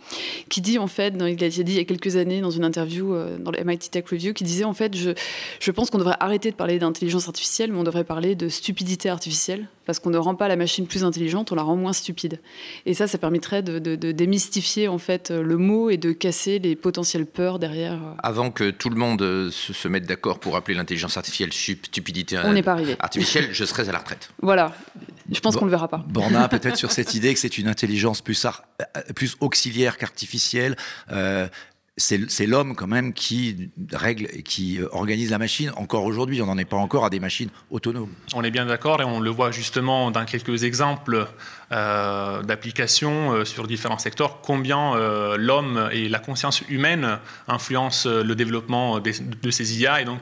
qui 0.49 0.61
dit 0.61 0.79
en 0.79 0.87
fait, 0.87 1.14
il 1.17 1.44
a 1.44 1.49
dit 1.49 1.61
il 1.61 1.73
y 1.73 1.79
a 1.79 1.85
quelques 1.85 2.17
années 2.17 2.41
dans 2.41 2.50
une 2.50 2.64
interview 2.64 3.14
euh, 3.14 3.37
dans 3.38 3.50
le 3.50 3.62
MIT 3.64 3.91
Tech 3.91 4.05
Review, 4.09 4.32
qui 4.32 4.44
disait 4.44 4.64
en 4.64 4.75
fait 4.75 4.97
je, 4.97 5.11
je 5.59 5.70
pense 5.70 5.91
qu'on 5.91 5.99
devrait 5.99 6.17
arrêter 6.20 6.50
de 6.50 6.56
parler 6.56 6.79
d'intelligence 6.79 7.26
artificielle, 7.26 7.73
mais 7.73 7.79
on 7.79 7.85
devrait 7.85 8.05
parler 8.05 8.35
de 8.35 8.49
stupidité 8.49 9.09
artificielle 9.09 9.67
parce 9.87 9.99
qu'on 9.99 10.11
ne 10.11 10.19
rend 10.19 10.34
pas 10.34 10.49
la 10.49 10.56
machine 10.56 10.87
plus 10.87 11.05
intelligente, 11.05 11.52
on 11.52 11.55
la 11.55 11.62
rend 11.62 11.76
moins 11.76 11.93
stupide. 11.93 12.40
Et 12.87 12.94
ça, 12.94 13.06
ça 13.06 13.19
permettrait 13.19 13.62
de, 13.62 13.79
démystifier 14.12 14.88
en 14.88 14.99
fait 14.99 15.31
le 15.31 15.56
mot 15.56 15.90
et 15.90 15.96
de 15.96 16.12
casser 16.12 16.59
les 16.59 16.76
potentielles 16.76 17.26
peurs 17.26 17.59
derrière. 17.59 17.95
Euh. 17.95 18.14
Avant 18.23 18.50
que 18.50 18.71
tout 18.71 18.90
le 18.90 18.97
monde 18.97 19.23
euh, 19.23 19.50
se, 19.50 19.88
mette 19.88 20.07
d'accord 20.07 20.38
pour 20.38 20.57
appeler 20.57 20.76
l'intelligence 20.76 21.16
artificielle 21.16 21.52
stupidité 21.52 22.38
on 22.45 22.52
n'est 22.52 22.62
pas 22.62 22.73
arrivé. 22.73 22.97
artificielle, 22.99 23.49
je 23.52 23.64
serais 23.64 23.88
à 23.88 23.92
la 23.92 23.99
retraite. 23.99 24.30
Voilà. 24.42 24.73
Je 25.30 25.40
pense 25.40 25.57
qu'on 25.57 25.64
ne 25.64 25.71
le 25.71 25.76
verra 25.76 25.88
pas. 25.88 26.04
Borna, 26.09 26.49
peut-être 26.50 26.76
sur 26.76 26.90
cette 26.92 27.14
idée 27.14 27.33
que 27.33 27.40
c'est 27.40 27.59
une 27.59 27.68
intelligence 27.68 28.21
plus, 28.21 28.47
plus 29.14 29.37
auxiliaire 29.40 29.97
qu'artificielle. 29.97 30.76
Euh, 31.11 31.49
c'est 31.99 32.46
l'homme 32.46 32.75
quand 32.75 32.87
même 32.87 33.12
qui 33.12 33.70
règle 33.92 34.26
et 34.32 34.42
qui 34.42 34.80
euh, 34.80 34.88
organise 34.92 35.30
la 35.30 35.37
machine. 35.37 35.72
Encore 35.76 36.04
aujourd'hui, 36.04 36.40
on 36.40 36.46
n'en 36.46 36.56
est 36.56 36.64
pas 36.64 36.78
encore 36.78 37.04
à 37.04 37.11
des 37.11 37.20
machines 37.20 37.50
autonomes. 37.70 38.08
On 38.32 38.42
est 38.42 38.50
bien 38.50 38.64
d'accord 38.64 39.02
et 39.02 39.04
on 39.04 39.20
le 39.20 39.28
voit 39.28 39.50
justement 39.50 40.11
dans 40.11 40.25
quelques 40.25 40.64
exemples 40.64 41.26
euh, 41.70 42.42
d'applications 42.42 43.32
euh, 43.32 43.44
sur 43.44 43.66
différents 43.66 43.99
secteurs, 43.99 44.40
combien 44.40 44.94
l'homme 45.37 45.90
et 45.92 46.08
la 46.08 46.18
conscience 46.18 46.62
humaine 46.68 47.18
influencent 47.46 48.08
le 48.08 48.34
développement 48.34 48.99
de 49.00 49.50
ces 49.50 49.80
IA 49.80 50.00
et 50.00 50.04
donc 50.04 50.20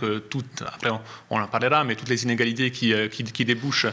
après 0.66 0.90
on, 1.30 1.40
en 1.40 1.46
parlera, 1.46 1.84
mais 1.84 1.94
toutes 1.94 2.08
les 2.08 2.24
inégalités 2.24 2.70
qui, 2.70 2.92
qui 3.10 3.44
débouchent 3.44 3.86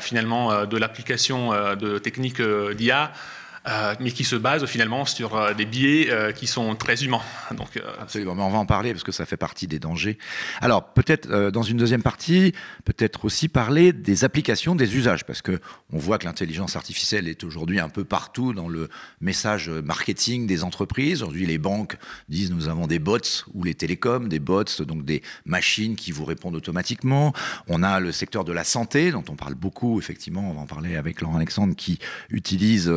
finalement 0.00 0.66
de 0.66 0.76
l'application 0.76 1.50
de 1.76 1.98
techniques 1.98 2.42
d'IA. 2.42 3.12
Euh, 3.68 3.94
mais 4.00 4.12
qui 4.12 4.24
se 4.24 4.36
base 4.36 4.64
finalement 4.64 5.04
sur 5.04 5.36
euh, 5.36 5.52
des 5.52 5.66
biais 5.66 6.08
euh, 6.10 6.32
qui 6.32 6.46
sont 6.46 6.74
très 6.74 7.04
humains. 7.04 7.20
Donc, 7.54 7.80
Absolument, 8.00 8.34
mais 8.34 8.42
on 8.42 8.50
va 8.50 8.58
en 8.58 8.66
parler 8.66 8.92
parce 8.92 9.04
que 9.04 9.12
ça 9.12 9.26
fait 9.26 9.36
partie 9.36 9.66
des 9.66 9.78
dangers. 9.78 10.16
Alors 10.60 10.92
peut-être 10.92 11.50
dans 11.50 11.62
une 11.62 11.76
deuxième 11.76 12.02
partie, 12.02 12.52
peut-être 12.84 13.24
aussi 13.24 13.48
parler 13.48 13.92
des 13.92 14.24
applications, 14.24 14.74
des 14.74 14.96
usages, 14.96 15.24
parce 15.24 15.42
que 15.42 15.60
on 15.92 15.98
voit 15.98 16.18
que 16.18 16.24
l'intelligence 16.24 16.76
artificielle 16.76 17.28
est 17.28 17.44
aujourd'hui 17.44 17.80
un 17.80 17.88
peu 17.88 18.04
partout 18.04 18.52
dans 18.52 18.68
le 18.68 18.88
message 19.20 19.68
marketing 19.68 20.46
des 20.46 20.64
entreprises. 20.64 21.22
Aujourd'hui, 21.22 21.46
les 21.46 21.58
banques 21.58 21.96
disent 22.28 22.50
nous 22.50 22.68
avons 22.68 22.86
des 22.86 22.98
bots 22.98 23.18
ou 23.54 23.64
les 23.64 23.74
télécoms, 23.74 24.28
des 24.28 24.38
bots, 24.38 24.64
donc 24.80 25.04
des 25.04 25.22
machines 25.44 25.96
qui 25.96 26.12
vous 26.12 26.24
répondent 26.24 26.56
automatiquement. 26.56 27.32
On 27.66 27.82
a 27.82 28.00
le 28.00 28.12
secteur 28.12 28.44
de 28.44 28.52
la 28.52 28.64
santé 28.64 29.10
dont 29.10 29.24
on 29.28 29.36
parle 29.36 29.54
beaucoup, 29.54 29.98
effectivement, 29.98 30.50
on 30.50 30.54
va 30.54 30.60
en 30.60 30.66
parler 30.66 30.96
avec 30.96 31.20
Laurent 31.20 31.36
Alexandre, 31.36 31.74
qui 31.74 31.98
utilise 32.30 32.90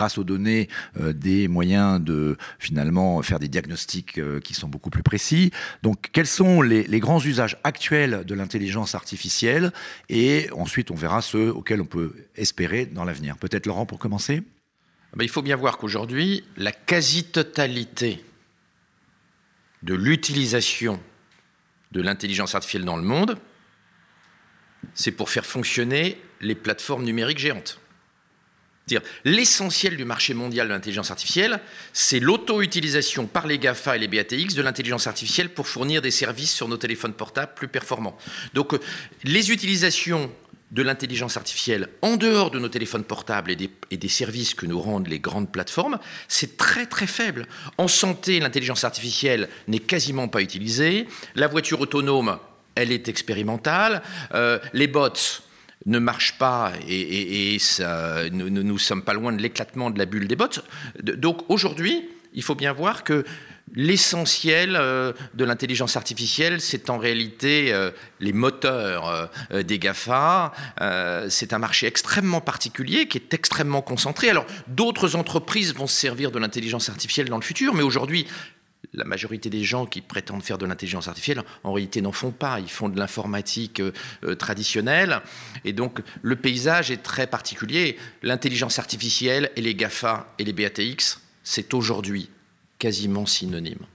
grâce 0.00 0.16
aux 0.16 0.24
données, 0.24 0.70
euh, 0.98 1.12
des 1.12 1.46
moyens 1.46 2.00
de 2.00 2.38
finalement 2.58 3.20
faire 3.20 3.38
des 3.38 3.48
diagnostics 3.48 4.16
euh, 4.16 4.40
qui 4.40 4.54
sont 4.54 4.66
beaucoup 4.66 4.88
plus 4.88 5.02
précis. 5.02 5.50
Donc, 5.82 6.08
quels 6.12 6.26
sont 6.26 6.62
les, 6.62 7.00
grands 7.00 7.22
usages 7.22 7.58
actuels 7.64 8.24
de 8.24 8.34
l'intelligence 8.34 8.94
artificielle? 8.94 9.72
Et 10.08 10.48
ensuite, 10.52 10.90
on 10.90 10.94
verra 10.94 11.20
ceux 11.20 11.50
auxquels 11.50 11.82
on 11.82 11.86
peut 11.86 12.14
espérer 12.34 12.86
dans 12.86 13.04
l'avenir. 13.04 13.36
Peut-être 13.36 13.66
Laurent 13.66 13.84
pour 13.84 13.98
commencer? 13.98 14.42
Ah 15.12 15.16
ben, 15.16 15.24
Il 15.24 15.28
faut 15.28 15.42
bien 15.42 15.56
voir 15.56 15.76
qu'aujourd'hui, 15.76 16.44
la 16.56 16.72
quasi-totalité 16.72 18.24
de 19.82 19.92
l'utilisation 19.92 20.98
de 21.92 22.00
l'intelligence 22.00 22.54
artificielle 22.54 22.86
dans 22.86 22.96
le 22.96 23.02
monde, 23.02 23.36
c'est 24.94 25.12
pour 25.12 25.28
faire 25.28 25.44
fonctionner 25.44 26.18
les 26.40 26.54
plateformes 26.54 27.04
numériques 27.04 27.38
géantes. 27.38 27.78
L'essentiel 29.24 29.96
du 29.96 30.04
marché 30.04 30.34
mondial 30.34 30.68
de 30.68 30.72
l'intelligence 30.72 31.10
artificielle, 31.10 31.60
c'est 31.92 32.20
l'auto-utilisation 32.20 33.26
par 33.26 33.46
les 33.46 33.58
GAFA 33.58 33.96
et 33.96 33.98
les 33.98 34.08
BATX 34.08 34.54
de 34.54 34.62
l'intelligence 34.62 35.06
artificielle 35.06 35.50
pour 35.50 35.66
fournir 35.66 36.02
des 36.02 36.10
services 36.10 36.52
sur 36.52 36.68
nos 36.68 36.76
téléphones 36.76 37.14
portables 37.14 37.52
plus 37.54 37.68
performants. 37.68 38.16
Donc, 38.54 38.74
euh, 38.74 38.80
les 39.24 39.50
utilisations 39.50 40.30
de 40.70 40.82
l'intelligence 40.82 41.36
artificielle 41.36 41.88
en 42.00 42.16
dehors 42.16 42.50
de 42.50 42.58
nos 42.58 42.68
téléphones 42.68 43.04
portables 43.04 43.50
et 43.50 43.56
des, 43.56 43.70
et 43.90 43.96
des, 43.96 44.08
services 44.08 44.54
que 44.54 44.66
nous 44.66 44.80
rendent 44.80 45.08
les 45.08 45.18
grandes 45.18 45.50
plateformes, 45.50 45.98
c'est 46.28 46.56
très 46.56 46.86
très 46.86 47.08
faible. 47.08 47.46
En 47.76 47.88
santé, 47.88 48.38
l'intelligence 48.38 48.84
artificielle 48.84 49.48
n'est 49.66 49.80
quasiment 49.80 50.28
pas 50.28 50.42
utilisée. 50.42 51.08
La 51.34 51.48
voiture 51.48 51.80
autonome, 51.80 52.38
elle 52.76 52.92
est 52.92 53.08
expérimentale. 53.08 54.02
Euh, 54.34 54.58
les 54.72 54.86
bots 54.86 55.42
ne 55.86 55.98
marchent 55.98 56.38
pas 56.38 56.72
et, 56.88 57.58
nous 58.32 58.50
ne 58.50 58.78
sommes 58.78 59.02
pas 59.02 59.14
loin 59.14 59.32
de 59.32 59.40
l'éclatement 59.40 59.90
de 59.90 59.98
la 59.98 60.06
bulle 60.06 60.28
des 60.28 60.36
bots. 60.36 60.48
Donc 61.02 61.48
aujourd'hui, 61.48 62.08
il 62.34 62.42
faut 62.42 62.54
bien 62.54 62.72
voir 62.72 63.02
que 63.04 63.24
L'essentiel 63.74 64.74
euh, 64.74 65.12
de 65.34 65.44
l'intelligence 65.44 65.96
artificielle, 65.96 66.60
c'est 66.60 66.90
en 66.90 66.98
réalité 66.98 67.72
euh, 67.72 67.92
les 68.18 68.32
moteurs 68.32 69.30
euh, 69.52 69.62
des 69.62 69.78
GAFA. 69.78 70.52
c'est 71.28 71.52
un 71.52 71.58
marché 71.58 71.86
extrêmement 71.86 72.40
particulier 72.40 73.06
qui 73.06 73.18
est 73.18 73.32
extrêmement 73.32 73.82
concentré. 73.82 74.28
Alors, 74.28 74.46
d'autres 74.66 75.14
entreprises 75.14 75.74
vont 75.74 75.86
se 75.86 75.94
servir 75.94 76.32
de 76.32 76.38
l'intelligence 76.38 76.88
artificielle 76.88 77.28
dans 77.28 77.36
le 77.36 77.42
futur, 77.42 77.74
mais 77.74 77.82
aujourd'hui, 77.82 78.26
la 78.92 79.04
majorité 79.04 79.50
des 79.50 79.62
gens 79.62 79.86
qui 79.86 80.00
prétendent 80.00 80.42
faire 80.42 80.58
de 80.58 80.66
l'intelligence 80.66 81.08
artificielle, 81.08 81.42
en 81.64 81.72
réalité, 81.72 82.00
n'en 82.00 82.12
font 82.12 82.32
pas. 82.32 82.60
Ils 82.60 82.70
font 82.70 82.88
de 82.88 82.98
l'informatique 82.98 83.82
traditionnelle. 84.38 85.20
Et 85.64 85.72
donc, 85.72 86.00
le 86.22 86.36
paysage 86.36 86.90
est 86.90 87.02
très 87.02 87.26
particulier. 87.26 87.96
L'intelligence 88.22 88.78
artificielle 88.78 89.50
et 89.56 89.60
les 89.60 89.74
GAFA 89.74 90.26
et 90.38 90.44
les 90.44 90.52
BATX, 90.52 91.20
c'est 91.44 91.74
aujourd'hui 91.74 92.30
quasiment 92.78 93.26
synonyme. 93.26 93.86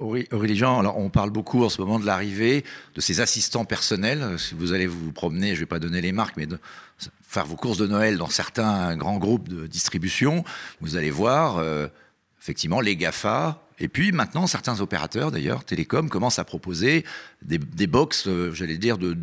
Aurélie 0.00 0.56
Jean, 0.56 0.78
alors 0.78 0.96
on 0.96 1.10
parle 1.10 1.30
beaucoup 1.30 1.64
en 1.64 1.68
ce 1.68 1.80
moment 1.80 1.98
de 1.98 2.06
l'arrivée 2.06 2.64
de 2.94 3.00
ces 3.00 3.20
assistants 3.20 3.64
personnels. 3.64 4.38
Si 4.38 4.54
vous 4.54 4.72
allez 4.72 4.86
vous 4.86 5.10
promener, 5.10 5.48
je 5.48 5.54
ne 5.54 5.58
vais 5.60 5.66
pas 5.66 5.80
donner 5.80 6.00
les 6.00 6.12
marques, 6.12 6.36
mais 6.36 6.46
faire 7.20 7.44
vos 7.44 7.56
courses 7.56 7.78
de 7.78 7.86
Noël 7.88 8.16
dans 8.16 8.28
certains 8.28 8.96
grands 8.96 9.18
groupes 9.18 9.48
de 9.48 9.66
distribution, 9.66 10.44
vous 10.80 10.96
allez 10.96 11.10
voir 11.10 11.58
euh, 11.58 11.88
effectivement 12.40 12.80
les 12.80 12.96
GAFA. 12.96 13.62
Et 13.78 13.88
puis 13.88 14.12
maintenant, 14.12 14.46
certains 14.46 14.80
opérateurs, 14.80 15.30
d'ailleurs, 15.30 15.64
télécom, 15.64 16.08
commencent 16.08 16.38
à 16.38 16.44
proposer 16.44 17.04
des, 17.42 17.58
des 17.58 17.86
box, 17.86 18.26
euh, 18.26 18.52
j'allais 18.52 18.78
dire, 18.78 18.98
de 18.98 19.16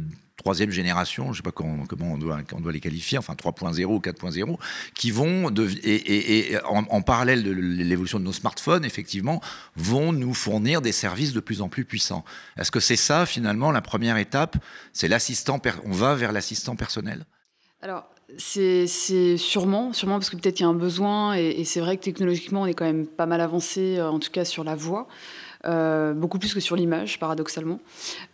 troisième 0.46 0.70
génération, 0.70 1.26
je 1.26 1.30
ne 1.30 1.36
sais 1.38 1.42
pas 1.42 1.52
comment, 1.52 1.86
on, 2.14 2.18
doit, 2.20 2.72
les 2.72 2.80
qualifier, 2.80 3.18
enfin 3.18 3.34
3.0 3.34 3.84
ou 3.86 3.98
4.0, 3.98 4.60
qui 4.94 5.10
vont, 5.10 5.52
et, 5.84 6.56
en, 6.66 7.02
parallèle 7.02 7.42
de 7.42 7.50
l'évolution 7.50 8.20
de 8.20 8.26
nos 8.26 8.32
smartphones, 8.32 8.86
effectivement, 8.86 9.42
vont 9.76 10.14
nous 10.14 10.36
fournir 10.36 10.84
des 10.84 10.92
services 10.92 11.34
de 11.34 11.40
plus 11.40 11.62
en 11.62 11.68
plus 11.68 11.84
puissants. 11.84 12.24
Est-ce 12.58 12.70
que 12.70 12.80
c'est 12.80 12.96
ça, 12.96 13.26
finalement, 13.26 13.72
la 13.72 13.82
première 13.82 14.18
étape? 14.18 14.56
C'est 14.94 15.08
l'assistant, 15.08 15.60
on 15.84 15.92
va 15.92 16.14
vers 16.14 16.32
l'assistant 16.32 16.76
personnel? 16.76 17.26
C'est 18.38 19.38
sûrement, 19.38 19.94
sûrement 19.94 20.16
parce 20.16 20.30
que 20.30 20.36
peut-être 20.36 20.56
qu'il 20.56 20.66
y 20.66 20.68
a 20.68 20.72
un 20.72 20.74
besoin, 20.74 21.36
et, 21.38 21.48
et 21.60 21.64
c'est 21.64 21.80
vrai 21.80 21.98
que 21.98 22.04
technologiquement, 22.04 22.62
on 22.62 22.66
est 22.66 22.74
quand 22.74 22.86
même 22.86 23.08
pas 23.08 23.26
mal 23.26 23.42
avancé, 23.42 23.98
euh, 23.98 24.10
en 24.10 24.20
tout 24.20 24.32
cas 24.32 24.46
sur 24.46 24.64
la 24.64 24.76
voix. 24.76 25.08
Euh, 25.66 26.14
beaucoup 26.14 26.38
plus 26.38 26.54
que 26.54 26.60
sur 26.60 26.76
l'image, 26.76 27.18
paradoxalement. 27.18 27.80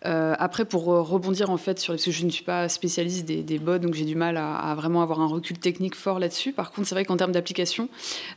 Euh, 0.06 0.36
après, 0.38 0.66
pour 0.66 0.92
euh, 0.92 1.02
rebondir 1.02 1.50
en 1.50 1.58
fait 1.58 1.80
sur, 1.80 1.94
parce 1.94 2.04
que 2.04 2.12
je 2.12 2.26
ne 2.26 2.30
suis 2.30 2.44
pas 2.44 2.68
spécialiste 2.68 3.26
des, 3.26 3.60
bots, 3.60 3.78
donc 3.78 3.94
j'ai 3.94 4.04
du 4.04 4.16
mal 4.16 4.38
à, 4.38 4.74
vraiment 4.76 5.02
avoir 5.02 5.22
un 5.22 5.28
recul 5.28 5.58
technique 5.58 5.96
fort 5.96 6.20
là-dessus. 6.20 6.52
Par 6.52 6.72
contre, 6.72 6.88
c'est 6.88 6.96
vrai 6.96 7.06
qu'en 7.06 7.16
termes 7.16 7.32
d'application, 7.32 7.88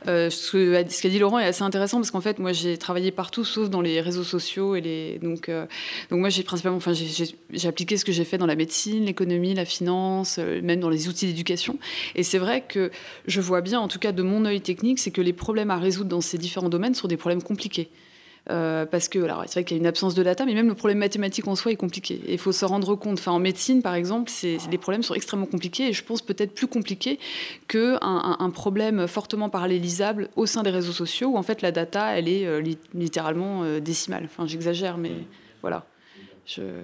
ce 0.05 1.01
qu'a 1.01 1.09
dit 1.09 1.19
Laurent 1.19 1.39
est 1.39 1.45
assez 1.45 1.63
intéressant 1.63 1.97
parce 1.97 2.11
qu'en 2.11 2.21
fait, 2.21 2.39
moi, 2.39 2.53
j'ai 2.53 2.77
travaillé 2.77 3.11
partout 3.11 3.43
sauf 3.43 3.69
dans 3.69 3.81
les 3.81 3.99
réseaux 3.99 4.23
sociaux 4.23 4.75
et 4.75 4.81
les 4.81 5.19
donc 5.19 5.49
donc 6.09 6.19
moi, 6.19 6.29
j'ai 6.29 6.43
principalement, 6.43 6.77
enfin, 6.77 6.93
j'ai 6.93 7.67
appliqué 7.67 7.97
ce 7.97 8.05
que 8.05 8.11
j'ai 8.11 8.25
fait 8.25 8.37
dans 8.37 8.45
la 8.45 8.55
médecine, 8.55 9.05
l'économie, 9.05 9.53
la 9.53 9.65
finance, 9.65 10.37
même 10.37 10.79
dans 10.79 10.89
les 10.89 11.07
outils 11.07 11.27
d'éducation. 11.27 11.77
Et 12.15 12.23
c'est 12.23 12.37
vrai 12.37 12.61
que 12.61 12.91
je 13.27 13.41
vois 13.41 13.61
bien, 13.61 13.79
en 13.79 13.87
tout 13.87 13.99
cas 13.99 14.11
de 14.11 14.23
mon 14.23 14.45
œil 14.45 14.61
technique, 14.61 14.99
c'est 14.99 15.11
que 15.11 15.21
les 15.21 15.33
problèmes 15.33 15.71
à 15.71 15.77
résoudre 15.77 16.09
dans 16.09 16.21
ces 16.21 16.37
différents 16.37 16.69
domaines 16.69 16.95
sont 16.95 17.07
des 17.07 17.17
problèmes 17.17 17.43
compliqués. 17.43 17.89
Euh, 18.51 18.85
parce 18.85 19.07
que 19.07 19.19
alors, 19.23 19.43
c'est 19.47 19.53
vrai 19.53 19.63
qu'il 19.63 19.75
y 19.75 19.79
a 19.79 19.81
une 19.81 19.87
absence 19.87 20.13
de 20.13 20.21
data, 20.21 20.45
mais 20.45 20.53
même 20.53 20.67
le 20.67 20.75
problème 20.75 20.99
mathématique 20.99 21.47
en 21.47 21.55
soi 21.55 21.71
est 21.71 21.75
compliqué. 21.75 22.21
il 22.27 22.37
faut 22.37 22.51
se 22.51 22.65
rendre 22.65 22.95
compte. 22.95 23.17
Enfin, 23.19 23.31
en 23.31 23.39
médecine, 23.39 23.81
par 23.81 23.95
exemple, 23.95 24.31
les 24.43 24.77
problèmes 24.77 25.03
sont 25.03 25.15
extrêmement 25.15 25.47
compliqués 25.47 25.87
et 25.87 25.93
je 25.93 26.03
pense 26.03 26.21
peut-être 26.21 26.53
plus 26.53 26.67
compliqués 26.67 27.19
qu'un 27.67 27.97
un, 28.01 28.49
problème 28.51 29.07
fortement 29.07 29.49
parallélisable 29.49 30.29
au 30.35 30.45
sein 30.45 30.63
des 30.63 30.69
réseaux 30.69 30.91
sociaux 30.91 31.29
où 31.29 31.37
en 31.37 31.43
fait 31.43 31.61
la 31.61 31.71
data, 31.71 32.17
elle 32.17 32.29
est 32.29 32.45
euh, 32.45 32.61
littéralement 32.93 33.63
euh, 33.63 33.79
décimale. 33.79 34.23
Enfin, 34.25 34.45
j'exagère, 34.45 34.97
mais 34.97 35.11
voilà. 35.61 35.85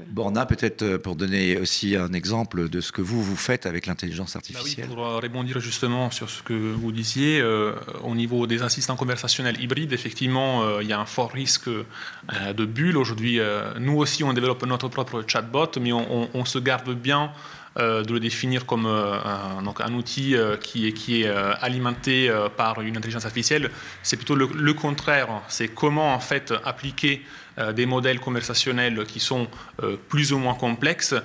Borna, 0.08 0.46
peut-être 0.46 0.82
euh, 0.82 0.98
pour 0.98 1.16
donner 1.16 1.58
aussi 1.58 1.96
un 1.96 2.14
exemple 2.14 2.68
de 2.68 2.82
ce 2.82 2.92
que 2.92 3.02
vous, 3.02 3.24
vous 3.24 3.36
faites 3.36 3.66
avec 3.66 3.86
l'intelligence 3.86 4.34
bah 4.34 4.40
artificielle. 4.40 4.88
pour 4.88 5.06
euh, 5.06 5.20
rebondir 5.20 5.60
justement 5.60 6.10
sur 6.10 6.30
ce 6.30 6.42
que 6.42 6.54
vous 6.54 6.92
disiez, 6.92 7.40
euh, 7.40 7.74
au 8.04 8.16
niveau 8.16 8.48
des 8.48 8.64
assistants 8.64 8.96
conversationnels 8.96 9.62
hybrides, 9.62 9.94
effectivement, 9.94 10.80
il 10.80 10.88
y 10.88 10.94
a 10.94 11.00
un 11.00 11.06
fort 11.06 11.32
risque 11.32 11.70
de 11.70 12.66
bulle. 12.66 12.98
Aujourd'hui, 12.98 13.40
nous 13.80 13.98
aussi, 13.98 14.24
on 14.24 14.34
développe 14.34 14.66
notre 14.66 14.88
propre 14.88 15.24
chatbot, 15.28 15.72
mais 15.80 15.92
on, 15.94 16.46
se 16.46 16.60
garde 16.60 16.94
bien 16.94 17.32
de 17.78 18.12
le 18.12 18.20
définir 18.20 18.66
comme 18.66 18.86
un, 18.86 19.62
donc 19.64 19.82
un 19.82 19.94
outil 19.94 20.36
qui 20.62 20.88
est, 20.88 20.94
qui 20.94 21.22
est 21.22 21.28
alimenté 21.28 22.32
par 22.58 22.82
une 22.82 22.98
intelligence 22.98 23.26
artificielle. 23.26 23.70
C'est 24.04 24.18
plutôt 24.18 24.36
le, 24.36 24.50
le 24.54 24.74
contraire. 24.74 25.42
C'est 25.48 25.70
comment 25.70 26.14
en 26.14 26.20
fait 26.20 26.54
appliquer 26.64 27.22
euh, 27.22 27.41
des 27.58 27.86
modèles 27.86 28.20
conversationnels 28.20 29.06
qui 29.06 29.20
sont 29.20 29.48
euh, 29.84 29.98
plus 30.10 30.34
ou 30.34 30.38
moins 30.38 30.54
complexes, 30.54 31.16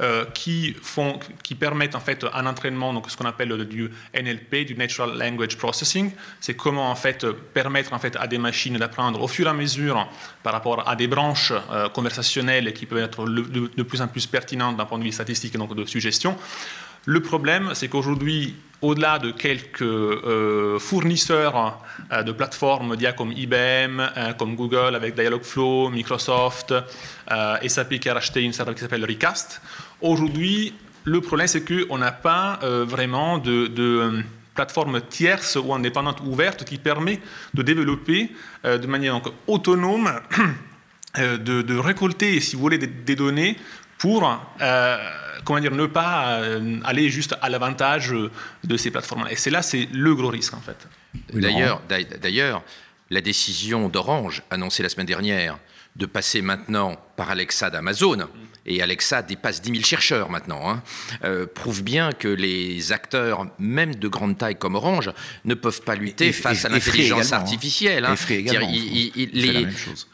euh, 0.00 0.24
qui, 0.34 0.74
font, 0.82 1.18
qui 1.42 1.54
permettent 1.54 1.94
en 1.94 2.00
fait 2.00 2.24
un 2.34 2.46
entraînement, 2.46 2.92
donc 2.92 3.10
ce 3.10 3.16
qu'on 3.16 3.24
appelle 3.24 3.64
du 3.64 3.90
NLP, 4.14 4.66
du 4.66 4.74
Natural 4.74 5.16
Language 5.16 5.56
Processing. 5.56 6.12
C'est 6.40 6.54
comment 6.54 6.90
en 6.90 6.94
fait 6.94 7.26
permettre 7.54 7.92
en 7.92 7.98
fait 7.98 8.16
à 8.16 8.26
des 8.26 8.38
machines 8.38 8.76
d'apprendre 8.76 9.22
au 9.22 9.28
fur 9.28 9.46
et 9.46 9.50
à 9.50 9.54
mesure 9.54 10.08
par 10.42 10.52
rapport 10.52 10.88
à 10.88 10.96
des 10.96 11.06
branches 11.06 11.52
conversationnelles 11.94 12.72
qui 12.72 12.86
peuvent 12.86 13.02
être 13.02 13.24
de, 13.26 13.82
plus 13.82 14.00
en 14.00 14.08
plus 14.08 14.26
pertinentes 14.26 14.76
d'un 14.76 14.84
point 14.84 14.98
de 14.98 15.04
vue 15.04 15.12
statistique 15.12 15.54
et 15.54 15.58
donc 15.58 15.74
de 15.74 15.84
suggestion. 15.84 16.36
Le 17.08 17.20
problème, 17.20 17.70
c'est 17.74 17.86
qu'aujourd'hui, 17.86 18.56
au-delà 18.82 19.20
de 19.20 19.30
quelques 19.30 19.80
euh, 19.82 20.78
fournisseurs 20.80 21.80
euh, 22.12 22.24
de 22.24 22.32
plateformes 22.32 22.96
d'IA 22.96 23.12
comme 23.12 23.30
IBM, 23.30 24.00
euh, 24.00 24.32
comme 24.36 24.56
Google 24.56 24.96
avec 24.96 25.14
Dialogflow, 25.14 25.88
Microsoft, 25.90 26.74
SAP 27.66 28.00
qui 28.00 28.08
a 28.08 28.14
racheté 28.14 28.42
une 28.42 28.52
startup 28.52 28.74
qui 28.74 28.80
s'appelle 28.80 29.04
Recast, 29.04 29.62
aujourd'hui, 30.00 30.74
le 31.04 31.20
problème, 31.20 31.46
c'est 31.46 31.64
qu'on 31.64 31.98
n'a 31.98 32.10
pas 32.10 32.58
vraiment 32.62 33.38
de, 33.38 34.24
plateforme 34.54 35.00
tierce 35.02 35.56
ou 35.62 35.72
indépendante 35.74 36.20
ouverte 36.24 36.64
qui 36.64 36.78
permet 36.78 37.20
de 37.54 37.62
développer 37.62 38.32
de 38.64 38.86
manière 38.86 39.20
autonome, 39.46 40.10
de, 41.16 41.78
récolter, 41.78 42.40
si 42.40 42.56
vous 42.56 42.62
voulez, 42.62 42.78
des 42.78 43.14
données 43.14 43.56
pour 43.98 44.28
comment 45.46 45.60
dire, 45.60 45.72
ne 45.72 45.86
pas 45.86 46.40
euh, 46.40 46.80
aller 46.84 47.08
juste 47.08 47.34
à 47.40 47.48
l'avantage 47.48 48.12
de 48.64 48.76
ces 48.76 48.90
plateformes-là. 48.90 49.32
Et 49.32 49.36
c'est 49.36 49.50
là, 49.50 49.62
c'est 49.62 49.88
le 49.92 50.14
gros 50.14 50.28
risque, 50.28 50.52
en 50.52 50.60
fait. 50.60 50.86
D'ailleurs, 51.32 51.80
d'ailleurs, 52.20 52.62
la 53.08 53.20
décision 53.20 53.88
d'Orange, 53.88 54.42
annoncée 54.50 54.82
la 54.82 54.88
semaine 54.90 55.06
dernière, 55.06 55.58
de 55.94 56.04
passer 56.04 56.42
maintenant 56.42 56.96
par 57.16 57.30
Alexa 57.30 57.70
d'Amazon, 57.70 58.28
et 58.66 58.82
Alexa 58.82 59.22
dépasse 59.22 59.62
10 59.62 59.70
000 59.70 59.84
chercheurs 59.84 60.30
maintenant, 60.30 60.68
hein, 60.68 60.82
euh, 61.24 61.46
prouve 61.46 61.82
bien 61.82 62.12
que 62.12 62.28
les 62.28 62.92
acteurs, 62.92 63.46
même 63.58 63.94
de 63.94 64.08
grande 64.08 64.36
taille 64.36 64.56
comme 64.56 64.74
Orange, 64.74 65.10
ne 65.44 65.54
peuvent 65.54 65.82
pas 65.82 65.94
lutter 65.94 66.32
face 66.32 66.64
à 66.64 66.68
l'intelligence 66.68 67.32
hein. 67.32 67.38
artificielle. 67.38 68.06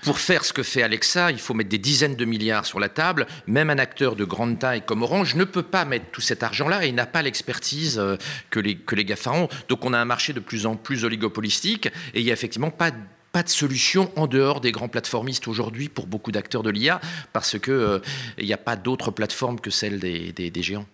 Pour 0.03 0.19
faire 0.19 0.45
ce 0.45 0.53
que 0.53 0.63
fait 0.63 0.83
Alexa, 0.83 1.31
il 1.31 1.39
faut 1.39 1.55
mettre 1.55 1.71
des 1.71 1.79
dizaines 1.79 2.17
de 2.17 2.25
milliards 2.25 2.67
sur 2.67 2.79
la 2.79 2.89
table. 2.89 3.27
Même 3.47 3.71
un 3.71 3.79
acteur 3.79 4.17
de 4.17 4.25
grande 4.25 4.59
taille 4.59 4.83
comme 4.85 5.03
Orange 5.03 5.35
ne 5.35 5.45
peut 5.45 5.63
pas 5.63 5.85
mettre 5.85 6.07
tout 6.13 6.21
cet 6.21 6.43
argent-là 6.43 6.85
et 6.85 6.89
il 6.89 6.95
n'a 6.95 7.07
pas 7.07 7.23
l'expertise 7.23 7.99
euh, 7.99 8.17
que 8.51 8.61
les, 8.61 8.77
que 8.77 8.95
les 8.95 9.05
GAFA 9.05 9.33
ont. 9.33 9.49
Donc 9.69 9.85
on 9.85 9.93
a 9.93 9.99
un 9.99 10.05
marché 10.05 10.33
de 10.33 10.41
plus 10.41 10.67
en 10.67 10.77
plus 10.77 11.05
oligopolistique 11.05 11.87
et 12.15 12.21
il 12.21 12.25
n'y 12.25 12.31
a 12.31 12.35
effectivement 12.35 12.71
pas 12.71 12.91
pas 13.33 13.43
de 13.43 13.49
solution 13.49 14.13
en 14.17 14.27
dehors 14.27 14.61
des 14.61 14.73
grands 14.73 14.89
plateformistes 14.89 15.49
aujourd'hui 15.49 15.89
pour 15.89 16.07
beaucoup 16.07 16.33
d'acteurs 16.33 16.63
de 16.63 16.71
l'IA, 16.71 17.01
parce 17.33 17.59
qu'il 17.59 17.73
n'y 17.73 18.53
euh, 18.53 18.55
a 18.55 18.59
pas 18.59 18.77
d'autres 18.77 19.11
plateformes 19.11 19.59
que 19.59 19.71
celles 19.71 19.99
des, 19.99 20.53
géants. 20.63 20.87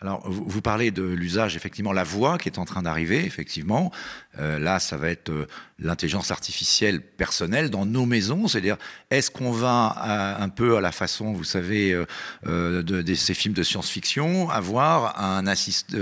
Alors, 0.00 0.22
vous, 0.28 0.60
parlez 0.60 0.90
de 0.90 1.02
l'usage, 1.02 1.56
effectivement, 1.56 1.92
la 1.92 2.04
voix 2.04 2.36
qui 2.36 2.48
est 2.48 2.58
en 2.58 2.64
train 2.64 2.82
d'arriver, 2.82 3.24
effectivement. 3.24 3.92
Euh, 4.38 4.58
là, 4.58 4.80
ça 4.80 4.96
va 4.96 5.08
être 5.08 5.30
euh, 5.30 5.46
l'intelligence 5.78 6.30
artificielle 6.30 7.00
personnelle 7.00 7.70
dans 7.70 7.86
nos 7.86 8.04
maisons. 8.04 8.48
C'est-à-dire, 8.48 8.76
est-ce 9.10 9.30
qu'on 9.30 9.52
va 9.52 10.36
un 10.40 10.48
peu 10.48 10.76
à 10.76 10.80
la 10.80 10.92
façon, 10.92 11.32
vous 11.32 11.44
savez, 11.44 11.98
de, 12.44 13.14
ces 13.14 13.34
films 13.34 13.54
de 13.54 13.62
science-fiction, 13.62 14.50
avoir 14.50 15.20
un 15.22 15.46
assist, 15.46 15.96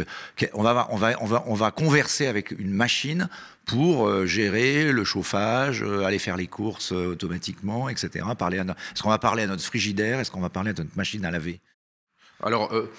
on 0.55 0.63
va, 0.63 0.89
on 0.91 0.97
va, 0.97 1.15
on 1.21 1.27
va, 1.27 1.45
on 1.47 1.55
va 1.55 1.71
converser 1.71 2.27
avec 2.27 2.51
une 2.53 2.73
machine 2.73 3.29
pour 3.65 4.27
gérer 4.27 4.93
le 4.93 5.05
chauffage, 5.05 5.83
aller 5.83 6.19
faire 6.19 6.37
les 6.37 6.49
courses 6.49 6.93
automatiquement, 6.93 7.89
etc. 7.89 8.09
Est-ce 8.15 9.03
qu'on 9.03 9.09
va 9.11 9.19
parler 9.19 9.43
à 9.43 9.47
notre 9.47 9.63
frigidaire 9.63 10.21
Est-ce 10.21 10.31
qu'on 10.31 10.41
va 10.41 10.51
parler 10.51 10.71
à 10.71 10.75
notre 10.75 10.97
machine 10.97 11.25
à 11.25 11.31
laver? 11.31 11.61
Alors, 12.43 12.75
euh, 12.75 12.91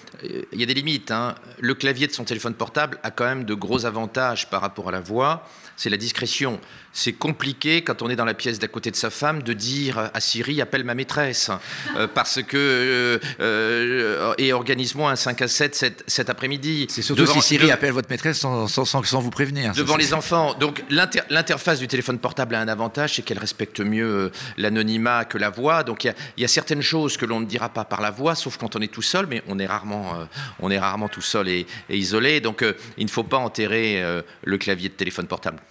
il 0.52 0.58
y 0.58 0.62
a 0.62 0.66
des 0.66 0.74
limites. 0.74 1.10
Hein. 1.10 1.34
Le 1.60 1.74
clavier 1.74 2.06
de 2.06 2.12
son 2.12 2.24
téléphone 2.24 2.54
portable 2.54 2.98
a 3.02 3.10
quand 3.10 3.24
même 3.24 3.44
de 3.44 3.54
gros 3.54 3.84
avantages 3.84 4.48
par 4.48 4.62
rapport 4.62 4.88
à 4.88 4.92
la 4.92 5.00
voix. 5.00 5.46
C'est 5.76 5.90
la 5.90 5.96
discrétion 5.96 6.60
c'est 6.94 7.12
compliqué 7.12 7.82
quand 7.82 8.02
on 8.02 8.08
est 8.08 8.16
dans 8.16 8.24
la 8.24 8.34
pièce 8.34 8.58
d'à 8.60 8.68
côté 8.68 8.90
de 8.90 8.96
sa 8.96 9.10
femme 9.10 9.42
de 9.42 9.52
dire 9.52 10.10
à 10.14 10.20
Siri 10.20 10.62
appelle 10.62 10.84
ma 10.84 10.94
maîtresse 10.94 11.50
euh, 11.96 12.06
parce 12.06 12.40
que 12.40 12.56
euh, 12.56 13.18
euh, 13.40 14.34
et 14.38 14.52
organise-moi 14.52 15.10
un 15.10 15.16
5 15.16 15.42
à 15.42 15.48
7 15.48 16.02
cet, 16.06 16.30
après-midi. 16.30 16.86
C'est 16.88 17.02
surtout 17.02 17.26
si 17.26 17.42
Siri 17.42 17.70
appelle 17.72 17.92
votre 17.92 18.08
maîtresse 18.08 18.38
sans, 18.38 18.68
sans, 18.68 19.20
vous 19.20 19.30
prévenir. 19.30 19.72
Devant 19.72 19.96
les 19.96 20.14
enfants. 20.14 20.54
Donc 20.54 20.84
l'interface 20.88 21.80
du 21.80 21.88
téléphone 21.88 22.18
portable 22.18 22.54
a 22.54 22.60
un 22.60 22.68
avantage, 22.68 23.16
c'est 23.16 23.22
qu'elle 23.22 23.40
respecte 23.40 23.80
mieux 23.80 24.30
l'anonymat 24.56 25.24
que 25.24 25.36
la 25.36 25.50
voix. 25.50 25.82
Donc 25.82 26.04
il 26.04 26.14
y, 26.38 26.44
a 26.44 26.48
certaines 26.48 26.82
choses 26.82 27.16
que 27.16 27.26
l'on 27.26 27.40
ne 27.40 27.46
dira 27.46 27.70
pas 27.70 27.84
par 27.84 28.00
la 28.00 28.12
voix, 28.12 28.36
sauf 28.36 28.56
quand 28.56 28.76
on 28.76 28.80
est 28.80 28.92
tout 28.92 29.02
seul, 29.02 29.26
mais 29.26 29.42
on 29.48 29.58
est 29.58 29.66
rarement, 29.66 30.12
on 30.60 30.70
est 30.70 30.78
rarement 30.78 31.08
tout 31.08 31.22
seul 31.22 31.48
et, 31.48 31.66
et 31.90 31.96
isolé. 31.96 32.40
Donc 32.40 32.64
il 32.96 33.04
ne 33.04 33.10
faut 33.10 33.24
pas 33.24 33.38
enterrer 33.38 34.00
le 34.44 34.58
clavier 34.58 34.88
de 34.88 34.94
téléphone 34.94 35.26
portable. 35.26 35.63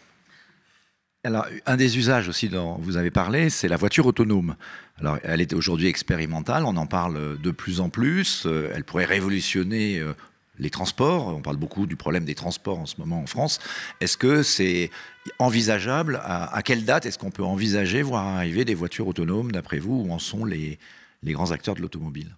Alors, 1.26 1.46
un 1.66 1.78
des 1.78 1.98
usages 1.98 2.28
aussi 2.28 2.50
dont 2.50 2.76
vous 2.80 2.98
avez 2.98 3.10
parlé, 3.10 3.50
c'est 3.50 3.70
la 3.70 3.78
voiture 3.78 4.06
autonome. 4.06 4.58
Alors, 5.00 5.20
elle 5.24 5.40
est 5.40 5.54
aujourd'hui 5.54 5.88
expérimentale, 5.88 6.66
on 6.66 6.76
en 6.76 6.86
parle 6.86 7.40
de 7.40 7.52
plus 7.52 7.80
en 7.80 7.90
plus. 7.90 8.44
Euh, 8.46 8.74
elle 8.76 8.84
pourrait 8.84 9.06
révolutionner 9.06 10.00
euh, 10.00 10.14
les 10.60 10.70
transports. 10.70 11.28
On 11.28 11.42
parle 11.42 11.56
beaucoup 11.56 11.86
du 11.86 11.96
problème 11.96 12.26
des 12.26 12.36
transports 12.36 12.78
en 12.78 12.86
ce 12.86 12.96
moment 12.98 13.22
en 13.22 13.26
France. 13.26 13.60
Est-ce 14.02 14.18
que 14.18 14.44
c'est 14.44 14.92
envisageable? 15.40 16.20
À, 16.26 16.62
quelle 16.62 16.84
date 16.84 17.06
est-ce 17.06 17.18
qu'on 17.18 17.32
peut 17.32 17.44
envisager 17.44 18.02
voir 18.02 18.28
arriver 18.28 18.66
des 18.66 18.76
voitures 18.76 19.08
autonomes, 19.08 19.54
d'après 19.54 19.80
vous? 19.80 20.04
Où 20.06 20.12
en 20.12 20.20
sont 20.20 20.44
les, 20.44 20.78
les 21.24 21.32
grands 21.32 21.52
acteurs 21.52 21.76
de 21.76 21.82
l'automobile? 21.82 22.36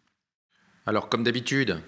Alors, 0.85 1.09
comme 1.09 1.23
d'habitude, 1.23 1.81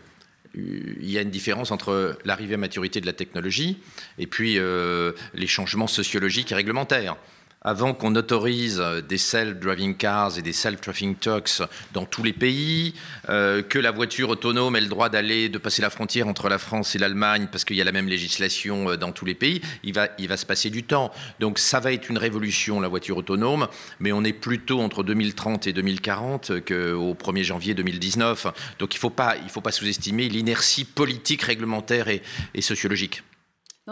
il 0.55 1.09
y 1.09 1.17
a 1.17 1.21
une 1.21 1.29
différence 1.29 1.71
entre 1.71 2.17
l'arrivée 2.25 2.55
à 2.55 2.57
maturité 2.57 3.01
de 3.01 3.05
la 3.05 3.13
technologie 3.13 3.77
et 4.17 4.27
puis 4.27 4.57
euh, 4.57 5.11
les 5.33 5.47
changements 5.47 5.87
sociologiques 5.87 6.51
et 6.51 6.55
réglementaires 6.55 7.15
avant 7.61 7.93
qu'on 7.93 8.15
autorise 8.15 8.81
des 9.09 9.17
self-driving 9.17 9.95
cars 9.95 10.37
et 10.37 10.41
des 10.41 10.53
self-driving 10.53 11.15
trucks 11.15 11.61
dans 11.93 12.05
tous 12.05 12.23
les 12.23 12.33
pays, 12.33 12.93
euh, 13.29 13.61
que 13.61 13.79
la 13.79 13.91
voiture 13.91 14.29
autonome 14.29 14.75
ait 14.75 14.81
le 14.81 14.87
droit 14.87 15.09
d'aller, 15.09 15.49
de 15.49 15.57
passer 15.57 15.81
la 15.81 15.89
frontière 15.89 16.27
entre 16.27 16.49
la 16.49 16.59
France 16.59 16.95
et 16.95 16.99
l'Allemagne 16.99 17.47
parce 17.51 17.65
qu'il 17.65 17.75
y 17.75 17.81
a 17.81 17.83
la 17.83 17.91
même 17.91 18.07
législation 18.07 18.91
euh, 18.91 18.97
dans 18.97 19.11
tous 19.11 19.25
les 19.25 19.33
pays, 19.33 19.61
il 19.83 19.93
va, 19.93 20.07
se 20.37 20.45
passer 20.45 20.69
du 20.69 20.83
temps. 20.83 21.11
Donc 21.39 21.59
ça 21.59 21.79
va 21.79 21.91
être 21.91 22.09
une 22.09 22.17
révolution, 22.17 22.79
la 22.79 22.87
voiture 22.87 23.17
autonome, 23.17 23.67
mais 23.99 24.11
on 24.11 24.23
est 24.23 24.33
plutôt 24.33 24.79
entre 24.81 25.03
2030 25.03 25.67
et 25.67 25.73
2040 25.73 26.65
qu'au 26.65 27.13
1er 27.13 27.43
janvier 27.43 27.73
2019. 27.73 28.47
Donc 28.79 28.93
il 28.93 28.97
ne 28.97 28.99
faut 29.01 29.09
pas, 29.09 29.35
pas 29.63 29.71
sous-estimer 29.71 30.29
l'inertie 30.29 30.85
politique, 30.85 31.41
réglementaire 31.41 32.07
et 32.07 32.61
sociologique 32.61 33.23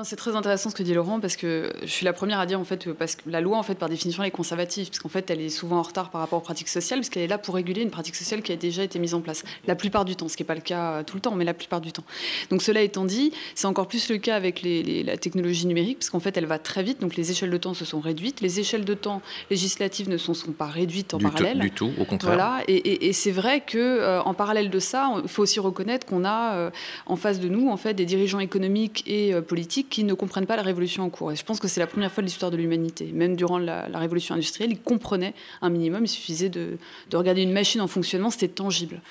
c'est 0.03 0.17
très 0.17 0.35
intéressant 0.35 0.69
ce 0.69 0.75
que 0.75 0.83
dit 0.83 0.93
Laurent 0.93 1.21
parce 1.21 1.37
que 1.37 1.71
je 1.81 1.87
suis 1.87 2.03
la 2.03 2.11
première 2.11 2.39
à 2.39 2.45
dire 2.45 2.59
en 2.59 2.65
fait 2.65 2.91
parce 2.91 3.15
que 3.15 3.29
la 3.29 3.39
loi 3.39 3.57
en 3.57 3.63
fait 3.63 3.75
par 3.75 3.87
définition 3.87 4.23
elle 4.23 4.27
est 4.27 4.31
conservative 4.31 4.87
parce 4.87 4.99
qu'en 4.99 5.09
fait 5.09 5.29
elle 5.29 5.39
est 5.39 5.49
souvent 5.49 5.77
en 5.77 5.83
retard 5.83 6.09
par 6.09 6.19
rapport 6.19 6.39
aux 6.39 6.43
pratiques 6.43 6.67
sociales 6.67 6.99
parce 6.99 7.09
qu'elle 7.09 7.23
est 7.23 7.27
là 7.27 7.37
pour 7.37 7.55
réguler 7.55 7.81
une 7.81 7.91
pratique 7.91 8.15
sociale 8.15 8.41
qui 8.41 8.51
a 8.51 8.57
déjà 8.57 8.83
été 8.83 8.99
mise 8.99 9.13
en 9.13 9.21
place 9.21 9.43
la 9.67 9.75
plupart 9.75 10.03
du 10.03 10.17
temps, 10.17 10.27
ce 10.27 10.35
qui 10.35 10.43
n'est 10.43 10.47
pas 10.47 10.55
le 10.55 10.61
cas 10.61 11.03
tout 11.03 11.15
le 11.15 11.21
temps, 11.21 11.33
mais 11.35 11.45
la 11.45 11.53
plupart 11.53 11.79
du 11.79 11.93
temps. 11.93 12.03
Donc 12.49 12.61
cela 12.61 12.81
étant 12.81 13.05
dit, 13.05 13.31
c'est 13.53 13.67
encore 13.67 13.87
plus 13.87 14.09
le 14.09 14.17
cas 14.17 14.35
avec 14.35 14.61
la 14.63 15.17
technologie 15.17 15.65
numérique 15.65 15.99
parce 15.99 16.09
qu'en 16.09 16.19
fait 16.19 16.35
elle 16.35 16.45
va 16.45 16.59
très 16.59 16.83
vite, 16.83 16.99
donc 16.99 17.15
les 17.15 17.31
échelles 17.31 17.51
de 17.51 17.57
temps 17.57 17.73
se 17.73 17.85
sont 17.85 18.01
réduites, 18.01 18.41
les 18.41 18.59
échelles 18.59 18.83
de 18.85 18.93
temps 18.93 19.21
législatives 19.49 20.09
ne 20.09 20.17
sont, 20.17 20.33
sont 20.33 20.51
pas 20.51 20.67
réduites 20.67 21.13
en 21.13 21.19
parallèle. 21.19 21.59
du 21.59 21.71
tout, 21.71 21.91
au 21.99 22.03
contraire. 22.05 22.35
Voilà, 22.35 22.63
et, 22.67 23.13
c'est 23.13 23.31
vrai 23.31 23.61
que 23.61 23.77
euh, 23.77 24.21
en 24.23 24.33
parallèle 24.33 24.69
de 24.69 24.79
ça, 24.79 25.13
il 25.23 25.29
faut 25.29 25.43
aussi 25.43 25.61
reconnaître 25.61 26.05
qu'on 26.05 26.25
a 26.25 26.55
euh, 26.55 26.69
en 27.05 27.15
face 27.15 27.39
de 27.39 27.47
nous 27.47 27.69
en 27.69 27.77
fait 27.77 27.93
des 27.93 28.05
dirigeants 28.05 28.39
économiques 28.39 29.03
et 29.07 29.33
euh, 29.33 29.41
politiques 29.41 29.84
qui 29.89 30.03
ne 30.03 30.13
comprennent 30.13 30.45
pas 30.45 30.55
la 30.55 30.61
révolution 30.61 31.03
en 31.03 31.09
cours. 31.09 31.31
Et 31.31 31.35
je 31.35 31.43
pense 31.43 31.59
que 31.59 31.67
c'est 31.67 31.79
la 31.79 31.87
première 31.87 32.11
fois 32.11 32.21
de 32.21 32.27
l'histoire 32.27 32.51
de 32.51 32.57
l'humanité. 32.57 33.11
Même 33.13 33.35
durant 33.35 33.57
la, 33.57 33.87
révolution 33.93 34.35
industrielle, 34.35 34.71
ils 34.71 34.79
comprenaient 34.79 35.33
un 35.61 35.69
minimum. 35.69 36.05
Il 36.05 36.07
suffisait 36.07 36.49
de, 36.49 36.77
regarder 37.13 37.41
une 37.41 37.53
machine 37.53 37.81
en 37.81 37.87
fonctionnement, 37.87 38.29
c'était 38.29 38.47
tangible. 38.47 39.01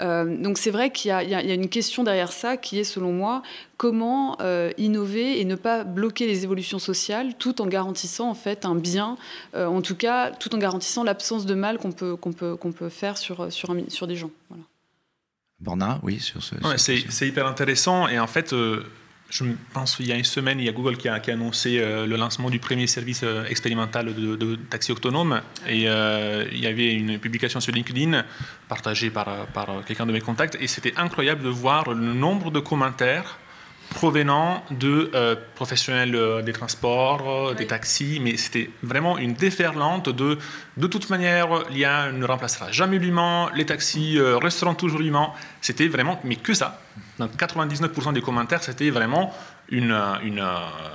Euh, 0.00 0.36
donc 0.36 0.58
c'est 0.58 0.70
vrai 0.70 0.90
qu'il 0.90 1.10
y, 1.10 1.12
a 1.12 1.54
une 1.54 1.68
question 1.68 2.04
derrière 2.04 2.32
ça 2.32 2.56
qui 2.56 2.78
est, 2.78 2.84
selon 2.84 3.12
moi, 3.12 3.42
comment 3.76 4.36
euh, 4.40 4.70
innover 4.78 5.40
et 5.40 5.44
ne 5.44 5.54
pas 5.54 5.84
bloquer 5.84 6.26
les 6.26 6.44
évolutions 6.44 6.78
sociales 6.78 7.34
tout 7.38 7.60
en 7.60 7.66
garantissant 7.66 8.28
en 8.28 8.34
fait 8.34 8.64
un 8.64 8.74
bien, 8.74 9.16
euh, 9.54 9.66
en 9.66 9.82
tout 9.82 9.96
cas 9.96 10.30
tout 10.30 10.54
en 10.54 10.58
garantissant 10.58 11.04
l'absence 11.04 11.46
de 11.46 11.54
mal 11.54 11.78
qu'on 11.78 11.92
peut, 11.92 12.16
qu'on 12.16 12.32
peut, 12.32 12.56
qu'on 12.56 12.72
peut 12.72 12.88
faire 12.88 13.18
sur, 13.18 13.52
sur, 13.52 13.74
sur 13.88 14.06
des 14.06 14.16
gens. 14.16 14.30
Voilà. 14.48 14.64
Borna, 15.60 16.00
oui, 16.02 16.18
sur 16.18 16.42
ce. 16.42 16.54
c'est 16.76 17.26
hyper 17.28 17.46
intéressant 17.46 18.08
et 18.08 18.18
en 18.18 18.26
fait 18.26 18.52
je 19.32 19.44
pense 19.72 19.96
qu'il 19.96 20.06
y 20.08 20.12
a 20.12 20.16
une 20.16 20.24
semaine, 20.24 20.60
il 20.60 20.66
y 20.66 20.68
a 20.68 20.72
Google 20.72 20.98
qui 20.98 21.08
a, 21.08 21.14
annoncé 21.14 21.78
euh, 21.78 22.06
le 22.06 22.16
lancement 22.16 22.50
du 22.50 22.58
premier 22.58 22.86
service 22.86 23.22
euh, 23.24 23.46
expérimental 23.46 24.14
de, 24.14 24.56
taxi 24.68 24.92
autonome. 24.92 25.40
Et 25.66 25.88
euh, 25.88 26.44
il 26.52 26.60
y 26.60 26.66
avait 26.66 26.92
une 26.92 27.18
publication 27.18 27.58
sur 27.58 27.72
LinkedIn 27.72 28.24
partagée 28.68 29.08
par, 29.08 29.46
par 29.46 29.84
quelqu'un 29.86 30.04
de 30.04 30.12
mes 30.12 30.20
contacts. 30.20 30.58
Et 30.60 30.66
c'était 30.66 30.92
incroyable 30.98 31.42
de 31.42 31.48
voir 31.48 31.94
le 31.94 32.12
nombre 32.12 32.50
de 32.50 32.60
commentaires 32.60 33.38
provenant 33.94 34.64
de 34.70 35.10
professionnels 35.54 36.42
des 36.44 36.52
transports, 36.52 37.54
des 37.54 37.66
taxis, 37.66 38.20
mais 38.20 38.36
c'était 38.36 38.70
vraiment 38.82 39.18
une 39.18 39.34
déferlante 39.34 40.08
de 40.08 40.38
de 40.78 40.86
toute 40.86 41.10
manière, 41.10 41.68
l'IA 41.70 42.12
ne 42.12 42.24
remplacera 42.24 42.72
jamais 42.72 42.98
l'humain, 42.98 43.50
les 43.54 43.66
taxis 43.66 44.18
resteront 44.18 44.74
toujours 44.74 45.00
l'humain. 45.00 45.32
C'était 45.60 45.88
vraiment, 45.88 46.18
mais 46.24 46.36
que 46.36 46.54
ça. 46.54 46.80
Dans 47.18 47.26
99% 47.26 48.14
des 48.14 48.22
commentaires, 48.22 48.62
c'était 48.62 48.90
vraiment 48.90 49.34
une, 49.72 49.96
une, 50.22 50.44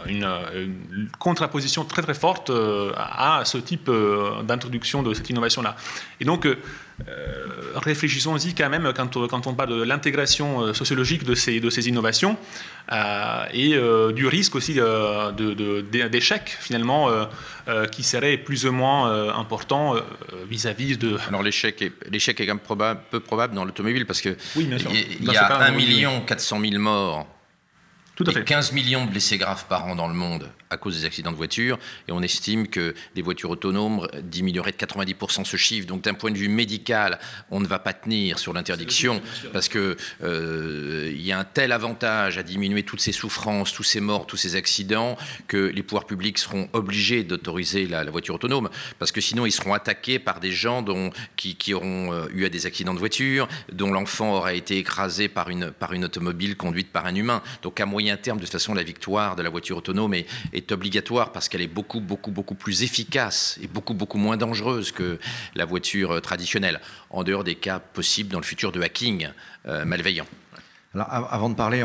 une, 0.05 1.09
contraposition 1.19 1.83
très 1.83 2.01
très 2.01 2.13
forte 2.13 2.49
euh, 2.49 2.91
à 2.95 3.41
ce 3.43 3.57
type 3.57 3.89
euh, 3.89 4.43
d'introduction 4.43 5.03
de 5.03 5.13
cette 5.13 5.29
innovation-là. 5.29 5.75
Et 6.19 6.25
donc, 6.25 6.45
euh, 6.45 6.57
réfléchissons-y 7.75 8.55
quand 8.55 8.69
même 8.69 8.91
quand, 8.95 9.27
quand, 9.27 9.47
on 9.47 9.53
parle 9.53 9.69
de 9.69 9.83
l'intégration 9.83 10.73
sociologique 10.73 11.23
de 11.23 11.35
ces, 11.35 11.59
de 11.59 11.69
ces 11.69 11.87
innovations 11.87 12.37
et 13.53 13.75
du 14.13 14.27
risque 14.27 14.55
aussi 14.55 14.79
d'échec 16.11 16.57
finalement 16.59 17.09
qui 17.91 18.03
serait 18.03 18.37
plus 18.37 18.65
ou 18.65 18.71
moins 18.71 19.31
important 19.37 19.95
vis-à-vis 20.49 20.97
de... 20.97 21.17
Alors 21.27 21.43
l'échec 21.43 21.81
est, 21.81 21.93
l'échec 22.09 22.39
est 22.39 22.47
quand 22.47 22.55
même 22.55 22.59
probable, 22.59 23.01
peu 23.11 23.19
probable 23.19 23.53
dans 23.53 23.63
l'automobile 23.63 24.05
parce 24.05 24.21
que 24.21 24.35
oui, 24.55 24.67
il 25.19 25.31
y, 25.31 25.37
a 25.37 25.59
1 25.59 25.71
million 25.71 26.21
400 26.21 26.59
000 26.59 26.81
morts 26.81 27.27
tout 28.17 28.23
à 28.25 28.31
fait. 28.31 28.43
15 28.43 28.71
millions 28.71 29.05
de 29.05 29.11
blessés 29.11 29.37
graves 29.37 29.67
par 29.67 29.85
an 29.85 29.95
dans 29.95 30.07
le 30.07 30.15
monde 30.15 30.49
à 30.71 30.77
cause 30.77 30.99
des 30.99 31.05
accidents 31.05 31.31
de 31.31 31.37
voiture. 31.37 31.77
Et 32.07 32.11
on 32.11 32.21
estime 32.21 32.67
que 32.67 32.95
des 33.15 33.21
voitures 33.21 33.51
autonomes 33.51 34.07
diminueraient 34.23 34.71
de 34.71 34.77
90% 34.77 35.45
ce 35.45 35.55
chiffre. 35.55 35.87
Donc 35.87 36.01
d'un 36.01 36.15
point 36.15 36.31
de 36.31 36.37
vue 36.37 36.49
médical, 36.49 37.19
on 37.51 37.59
ne 37.59 37.67
va 37.67 37.77
pas 37.77 37.93
tenir 37.93 38.39
sur 38.39 38.53
l'interdiction 38.53 39.21
parce 39.53 39.69
qu'il 39.69 39.95
euh, 40.23 41.13
y 41.15 41.31
a 41.31 41.39
un 41.39 41.43
tel 41.43 41.71
avantage 41.71 42.39
à 42.39 42.43
diminuer 42.43 42.83
toutes 42.83 43.01
ces 43.01 43.11
souffrances, 43.11 43.71
tous 43.71 43.83
ces 43.83 44.01
morts, 44.01 44.25
tous 44.25 44.37
ces 44.37 44.55
accidents 44.55 45.15
que 45.47 45.57
les 45.57 45.83
pouvoirs 45.83 46.05
publics 46.05 46.39
seront 46.39 46.69
obligés 46.73 47.23
d'autoriser 47.23 47.85
la, 47.85 48.03
voiture 48.07 48.35
autonome 48.35 48.69
parce 48.99 49.11
que 49.11 49.21
sinon 49.21 49.45
ils 49.45 49.51
seront 49.51 49.73
attaqués 49.73 50.17
par 50.17 50.39
des 50.39 50.51
gens 50.51 50.81
dont, 50.81 51.11
qui, 51.35 51.55
qui 51.55 51.73
auront 51.73 52.13
euh, 52.13 52.25
eu 52.33 52.49
des 52.49 52.65
accidents 52.65 52.93
de 52.93 52.99
voiture, 52.99 53.47
dont 53.71 53.91
l'enfant 53.91 54.33
aura 54.33 54.53
été 54.53 54.77
écrasé 54.77 55.27
par 55.27 55.49
une, 55.49 55.71
par 55.71 55.93
une 55.93 56.05
automobile 56.05 56.55
conduite 56.55 56.91
par 56.91 57.05
un 57.05 57.15
humain. 57.15 57.41
Donc 57.61 57.79
à 57.79 57.85
moyen 57.85 58.06
terme, 58.15 58.37
de 58.37 58.43
toute 58.43 58.51
façon, 58.53 58.73
la 58.73 58.83
victoire 58.83 59.35
de 59.35 59.43
la 59.43 59.49
voiture 59.49 59.77
autonome 59.77 60.13
est, 60.13 60.71
obligatoire 60.71 61.33
parce 61.33 61.49
qu'elle 61.49 61.61
est 61.61 61.67
beaucoup, 61.67 61.99
beaucoup, 61.99 62.31
beaucoup 62.31 62.55
plus 62.55 62.83
efficace 62.83 63.59
et 63.61 63.67
beaucoup, 63.67 63.93
beaucoup 63.93 64.17
moins 64.17 64.37
dangereuse 64.37 64.91
que 64.91 65.19
la 65.55 65.65
voiture 65.65 66.11
euh, 66.11 66.19
traditionnelle, 66.21 66.79
en 67.09 67.23
dehors 67.23 67.43
des 67.43 67.55
cas 67.55 67.79
possibles 67.79 68.31
dans 68.31 68.39
le 68.39 68.45
futur 68.45 68.71
de 68.71 68.81
hacking 68.81 69.29
euh, 69.65 69.83
malveillant. 69.83 70.27
Alors, 70.93 71.07
avant 71.11 71.49
de 71.49 71.55
parler 71.55 71.83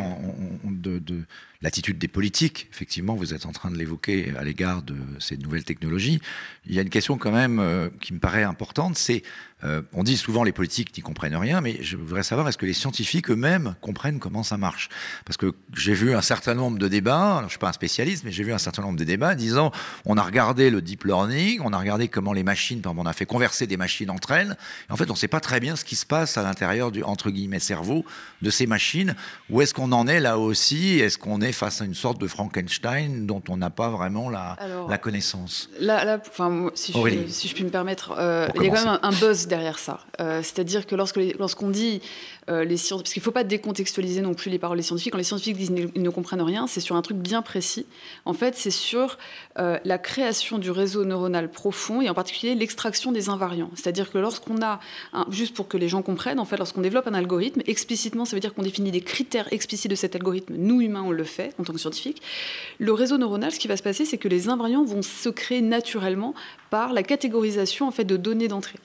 de, 0.64 1.24
l'attitude 1.62 1.98
des 1.98 2.08
politiques. 2.08 2.68
Effectivement, 2.72 3.14
vous 3.14 3.34
êtes 3.34 3.46
en 3.46 3.52
train 3.52 3.70
de 3.70 3.76
l'évoquer 3.76 4.32
à 4.36 4.44
l'égard 4.44 4.82
de 4.82 4.96
ces 5.18 5.36
nouvelles 5.36 5.64
technologies. 5.64 6.20
Il 6.66 6.74
y 6.74 6.78
a 6.78 6.82
une 6.82 6.90
question 6.90 7.16
quand 7.18 7.32
même 7.32 7.58
euh, 7.58 7.88
qui 8.00 8.12
me 8.12 8.18
paraît 8.18 8.42
importante, 8.42 8.98
c'est 8.98 9.22
euh, 9.64 9.82
on 9.92 10.02
dit 10.02 10.16
souvent 10.16 10.42
les 10.42 10.52
politiques 10.52 10.96
n'y 10.96 11.02
comprennent 11.02 11.36
rien, 11.36 11.60
mais 11.60 11.78
je 11.82 11.96
voudrais 11.96 12.24
savoir 12.24 12.48
est-ce 12.48 12.58
que 12.58 12.66
les 12.66 12.72
scientifiques 12.72 13.30
eux-mêmes 13.30 13.76
comprennent 13.80 14.18
comment 14.18 14.42
ça 14.42 14.56
marche? 14.56 14.88
Parce 15.24 15.36
que 15.36 15.54
j'ai 15.74 15.94
vu 15.94 16.14
un 16.14 16.22
certain 16.22 16.54
nombre 16.54 16.78
de 16.78 16.88
débats, 16.88 17.38
alors 17.38 17.44
je 17.44 17.50
suis 17.50 17.58
pas 17.58 17.68
un 17.68 17.72
spécialiste, 17.72 18.24
mais 18.24 18.32
j'ai 18.32 18.42
vu 18.42 18.52
un 18.52 18.58
certain 18.58 18.82
nombre 18.82 18.98
de 18.98 19.04
débats 19.04 19.34
disant 19.36 19.70
on 20.04 20.16
a 20.16 20.22
regardé 20.22 20.68
le 20.70 20.82
deep 20.82 21.04
learning, 21.04 21.60
on 21.62 21.72
a 21.72 21.78
regardé 21.78 22.08
comment 22.08 22.32
les 22.32 22.42
machines, 22.42 22.82
on 22.84 23.06
a 23.06 23.12
fait 23.12 23.26
converser 23.26 23.68
des 23.68 23.76
machines 23.76 24.10
entre 24.10 24.32
elles, 24.32 24.56
et 24.88 24.92
en 24.92 24.96
fait 24.96 25.08
on 25.10 25.14
ne 25.14 25.18
sait 25.18 25.28
pas 25.28 25.40
très 25.40 25.60
bien 25.60 25.76
ce 25.76 25.84
qui 25.84 25.94
se 25.94 26.06
passe 26.06 26.36
à 26.36 26.42
l'intérieur 26.42 26.90
du 26.90 27.04
entre 27.04 27.30
guillemets 27.30 27.60
cerveau 27.60 28.04
de 28.42 28.50
ces 28.50 28.66
machines. 28.66 29.14
Où 29.48 29.62
est-ce 29.62 29.74
qu'on 29.74 29.92
en 29.92 30.08
est 30.08 30.20
là 30.20 30.38
aussi? 30.38 30.98
Est-ce 30.98 31.18
qu'on 31.18 31.40
est 31.40 31.51
face 31.52 31.80
à 31.80 31.84
une 31.84 31.94
sorte 31.94 32.20
de 32.20 32.26
Frankenstein 32.26 33.26
dont 33.26 33.42
on 33.48 33.56
n'a 33.56 33.70
pas 33.70 33.88
vraiment 33.88 34.30
la, 34.30 34.56
la 34.88 34.98
connaissance. 34.98 35.68
Là, 35.78 36.04
là 36.04 36.18
enfin, 36.26 36.70
si, 36.74 36.92
je, 36.92 37.28
si, 37.28 37.48
je, 37.48 37.54
puis 37.54 37.64
me 37.64 37.70
permettre, 37.70 38.14
euh, 38.18 38.48
il 38.56 38.62
y 38.62 38.66
a 38.66 38.70
quand 38.70 38.84
même 38.84 38.98
un, 39.02 39.08
un 39.08 39.12
buzz 39.12 39.46
derrière 39.46 39.78
ça. 39.78 40.00
Euh, 40.20 40.42
c'est-à-dire 40.42 40.86
que 40.86 40.94
lorsqu'on 40.94 41.70
dit 41.70 42.00
euh, 42.50 42.66
parce 42.66 43.12
qu'il 43.12 43.20
ne 43.20 43.24
faut 43.24 43.30
pas 43.30 43.44
décontextualiser 43.44 44.20
non 44.20 44.34
plus 44.34 44.50
les 44.50 44.58
paroles 44.58 44.76
des 44.76 44.82
scientifiques. 44.82 45.12
Quand 45.12 45.18
les 45.18 45.24
scientifiques 45.24 45.56
disent 45.56 45.72
qu'ils 45.92 46.02
ne 46.02 46.10
comprennent 46.10 46.42
rien, 46.42 46.66
c'est 46.66 46.80
sur 46.80 46.96
un 46.96 47.02
truc 47.02 47.16
bien 47.16 47.42
précis. 47.42 47.86
En 48.24 48.32
fait, 48.32 48.56
c'est 48.56 48.70
sur 48.70 49.18
euh, 49.58 49.78
la 49.84 49.98
création 49.98 50.58
du 50.58 50.70
réseau 50.70 51.04
neuronal 51.04 51.50
profond 51.50 52.00
et 52.00 52.10
en 52.10 52.14
particulier 52.14 52.54
l'extraction 52.54 53.12
des 53.12 53.28
invariants. 53.28 53.70
C'est-à-dire 53.74 54.10
que 54.10 54.18
lorsqu'on 54.18 54.60
a, 54.62 54.80
juste 55.30 55.54
pour 55.54 55.68
que 55.68 55.76
les 55.76 55.88
gens 55.88 56.02
comprennent, 56.02 56.40
en 56.40 56.44
fait, 56.44 56.56
lorsqu'on 56.56 56.80
développe 56.80 57.06
un 57.06 57.14
algorithme, 57.14 57.62
explicitement, 57.66 58.24
ça 58.24 58.34
veut 58.34 58.40
dire 58.40 58.54
qu'on 58.54 58.62
définit 58.62 58.90
des 58.90 59.02
critères 59.02 59.52
explicites 59.52 59.90
de 59.90 59.96
cet 59.96 60.16
algorithme. 60.16 60.54
Nous, 60.56 60.80
humains, 60.80 61.04
on 61.04 61.12
le 61.12 61.24
fait 61.24 61.54
en 61.58 61.64
tant 61.64 61.72
que 61.72 61.78
scientifiques. 61.78 62.22
Le 62.78 62.92
réseau 62.92 63.18
neuronal, 63.18 63.52
ce 63.52 63.58
qui 63.58 63.68
va 63.68 63.76
se 63.76 63.82
passer, 63.82 64.04
c'est 64.04 64.18
que 64.18 64.28
les 64.28 64.48
invariants 64.48 64.84
vont 64.84 65.02
se 65.02 65.28
créer 65.28 65.60
naturellement 65.60 66.34
par 66.70 66.92
la 66.92 67.02
catégorisation 67.02 67.86
en 67.86 67.90
fait, 67.90 68.04
de 68.04 68.16
données 68.16 68.48
d'entrée. 68.48 68.78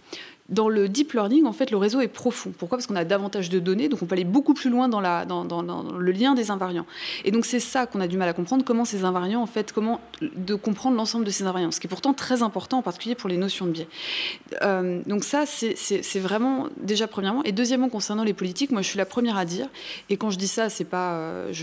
Dans 0.49 0.69
le 0.69 0.87
deep 0.87 1.13
learning, 1.13 1.45
en 1.45 1.51
fait, 1.51 1.71
le 1.71 1.77
réseau 1.77 1.99
est 1.99 2.07
profond. 2.07 2.53
Pourquoi? 2.57 2.77
Parce 2.77 2.87
qu'on 2.87 2.95
a 2.95 3.03
davantage 3.03 3.49
de 3.49 3.59
données, 3.59 3.89
donc 3.89 4.01
on 4.01 4.05
peut 4.05 4.13
aller 4.13 4.23
beaucoup 4.23 4.53
plus 4.53 4.69
loin 4.69 4.87
dans, 4.87 5.01
le 5.01 6.11
lien 6.11 6.35
des 6.35 6.51
invariants. 6.51 6.85
Et 7.25 7.31
donc 7.31 7.45
c'est 7.45 7.59
ça 7.59 7.85
qu'on 7.85 7.99
a 7.99 8.07
du 8.07 8.17
mal 8.17 8.29
à 8.29 8.33
comprendre, 8.33 8.63
comment 8.63 8.85
ces 8.85 9.03
invariants, 9.03 9.41
en 9.41 9.47
fait, 9.47 9.73
comment 9.73 9.99
de 10.21 10.55
comprendre 10.55 10.95
l'ensemble 10.95 11.25
de 11.25 11.31
ces 11.31 11.43
invariants, 11.43 11.71
ce 11.71 11.79
qui 11.79 11.87
est 11.87 11.89
pourtant 11.89 12.13
très 12.13 12.43
important, 12.43 12.77
en 12.77 12.81
particulier 12.81 13.15
pour 13.15 13.29
les 13.29 13.37
notions 13.37 13.65
de 13.65 13.71
biais. 13.71 13.87
Euh, 14.61 15.01
donc 15.05 15.23
ça, 15.23 15.45
c'est 15.45 16.19
vraiment 16.19 16.67
déjà 16.77 17.07
premièrement. 17.07 17.43
Et 17.43 17.51
deuxièmement, 17.51 17.89
concernant 17.89 18.23
les 18.23 18.33
politiques, 18.33 18.71
moi 18.71 18.81
je 18.81 18.87
suis 18.87 18.97
la 18.97 19.05
première 19.05 19.37
à 19.37 19.45
dire, 19.45 19.67
et 20.09 20.17
quand 20.17 20.29
je 20.29 20.37
dis 20.37 20.47
ça, 20.47 20.69
c'est 20.69 20.85
pas, 20.85 21.13
euh, 21.13 21.53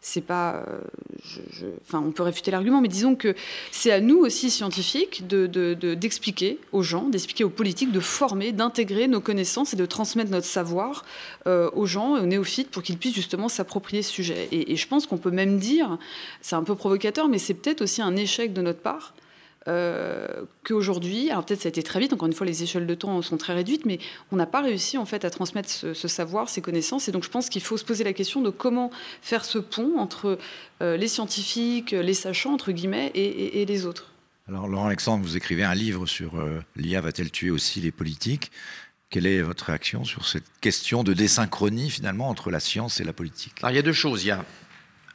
c'est 0.00 0.20
pas, 0.20 0.64
euh, 0.68 1.70
enfin, 1.86 2.02
on 2.06 2.12
peut 2.12 2.22
réfuter 2.22 2.50
l'argument, 2.50 2.80
mais 2.80 2.88
disons 2.88 3.14
que 3.14 3.34
c'est 3.70 3.90
à 3.90 4.00
nous 4.00 4.18
aussi 4.18 4.50
scientifiques 4.50 5.26
d'expliquer 5.26 6.50
de, 6.52 6.56
de, 6.56 6.76
aux 6.76 6.82
gens, 6.82 7.08
d'expliquer 7.08 7.44
aux 7.44 7.53
politique 7.54 7.92
de 7.92 8.00
former, 8.00 8.52
d'intégrer 8.52 9.08
nos 9.08 9.20
connaissances 9.20 9.72
et 9.72 9.76
de 9.76 9.86
transmettre 9.86 10.30
notre 10.30 10.46
savoir 10.46 11.04
euh, 11.46 11.70
aux 11.72 11.86
gens, 11.86 12.18
aux 12.18 12.26
néophytes, 12.26 12.70
pour 12.70 12.82
qu'ils 12.82 12.98
puissent 12.98 13.14
justement 13.14 13.48
s'approprier 13.48 14.02
ce 14.02 14.10
sujet. 14.10 14.48
Et, 14.52 14.76
je 14.76 14.88
pense 14.88 15.06
qu'on 15.06 15.18
peut 15.18 15.30
même 15.30 15.58
dire, 15.58 15.98
c'est 16.40 16.56
un 16.56 16.64
peu 16.64 16.74
provocateur, 16.74 17.28
mais 17.28 17.38
c'est 17.38 17.54
peut-être 17.54 17.82
aussi 17.82 18.02
un 18.02 18.16
échec 18.16 18.52
de 18.52 18.62
notre 18.62 18.80
part. 18.80 19.14
Euh, 19.66 20.26
qu'aujourd'hui, 20.62 21.30
alors 21.30 21.46
peut-être 21.46 21.62
ça 21.62 21.68
a 21.68 21.70
été 21.70 21.82
très 21.82 21.98
vite, 21.98 22.12
encore 22.12 22.26
une 22.26 22.34
fois 22.34 22.46
les 22.46 22.62
échelles 22.62 22.86
de 22.86 22.94
temps 22.94 23.22
sont 23.22 23.38
très 23.38 23.54
réduites, 23.54 23.86
mais 23.86 23.98
on 24.30 24.36
n'a 24.36 24.44
pas 24.44 24.60
réussi 24.60 24.98
en 24.98 25.06
fait 25.06 25.24
à 25.24 25.30
transmettre 25.30 25.70
ce, 25.70 25.94
savoir, 25.94 26.50
ces 26.50 26.60
connaissances, 26.60 27.08
et 27.08 27.12
donc 27.12 27.24
je 27.24 27.30
pense 27.30 27.48
qu'il 27.48 27.62
faut 27.62 27.78
se 27.78 27.84
poser 27.84 28.04
la 28.04 28.12
question 28.12 28.42
de 28.42 28.50
comment 28.50 28.90
faire 29.22 29.42
ce 29.42 29.58
pont 29.58 29.98
entre 29.98 30.38
euh, 30.82 30.98
les 30.98 31.08
scientifiques, 31.08 31.92
les 31.92 32.12
sachants 32.12 32.52
entre 32.52 32.72
guillemets, 32.72 33.10
et 33.14 33.64
les 33.64 33.86
autres. 33.86 34.13
Alors 34.46 34.68
Laurent 34.68 34.88
Alexandre, 34.88 35.24
vous 35.24 35.38
écrivez 35.38 35.64
un 35.64 35.74
livre 35.74 36.04
sur 36.04 36.38
euh, 36.38 36.60
l'IA 36.76 37.00
va-t-elle 37.00 37.30
tuer 37.30 37.50
aussi 37.50 37.80
les 37.80 37.90
politiques? 37.90 38.52
Quelle 39.08 39.24
est 39.24 39.40
votre 39.40 39.64
réaction 39.64 40.04
sur 40.04 40.26
cette 40.26 40.44
question 40.60 41.02
de 41.02 41.14
désynchronie 41.14 41.88
finalement 41.88 42.28
entre 42.28 42.50
la 42.50 42.60
science 42.60 43.00
et 43.00 43.04
la 43.04 43.14
politique? 43.14 43.54
Alors 43.62 43.70
il 43.72 43.76
y 43.76 43.78
a 43.78 43.82
deux 43.82 43.94
choses. 43.94 44.22
Il 44.24 44.26
y 44.26 44.32
a 44.32 44.44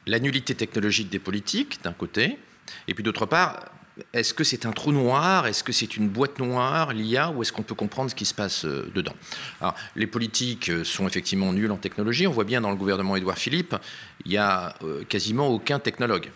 la 0.08 0.18
nullité 0.18 0.56
technologique 0.56 1.10
des 1.10 1.20
politiques 1.20 1.78
d'un 1.84 1.92
côté, 1.92 2.38
et 2.88 2.94
puis 2.94 3.04
d'autre 3.04 3.24
part, 3.24 3.66
est-ce 4.12 4.34
que 4.34 4.42
c'est 4.42 4.66
un 4.66 4.72
trou 4.72 4.90
noir? 4.90 5.46
Est-ce 5.46 5.62
que 5.62 5.72
c'est 5.72 5.96
une 5.96 6.08
boîte 6.08 6.40
noire, 6.40 6.92
l'IA, 6.92 7.30
ou 7.30 7.42
est-ce 7.42 7.52
qu'on 7.52 7.62
peut 7.62 7.76
comprendre 7.76 8.10
ce 8.10 8.16
qui 8.16 8.24
se 8.24 8.34
passe 8.34 8.64
euh, 8.64 8.90
dedans? 8.96 9.14
Alors, 9.60 9.76
Les 9.94 10.08
politiques 10.08 10.70
euh, 10.70 10.82
sont 10.82 11.06
effectivement 11.06 11.52
nuls 11.52 11.70
en 11.70 11.76
technologie. 11.76 12.26
On 12.26 12.32
voit 12.32 12.42
bien 12.42 12.60
dans 12.60 12.70
le 12.70 12.76
gouvernement 12.76 13.14
Édouard 13.14 13.38
Philippe, 13.38 13.76
il 14.24 14.32
n'y 14.32 14.38
a 14.38 14.74
quasiment 15.08 15.46
aucun 15.46 15.78
technologue. 15.78 16.30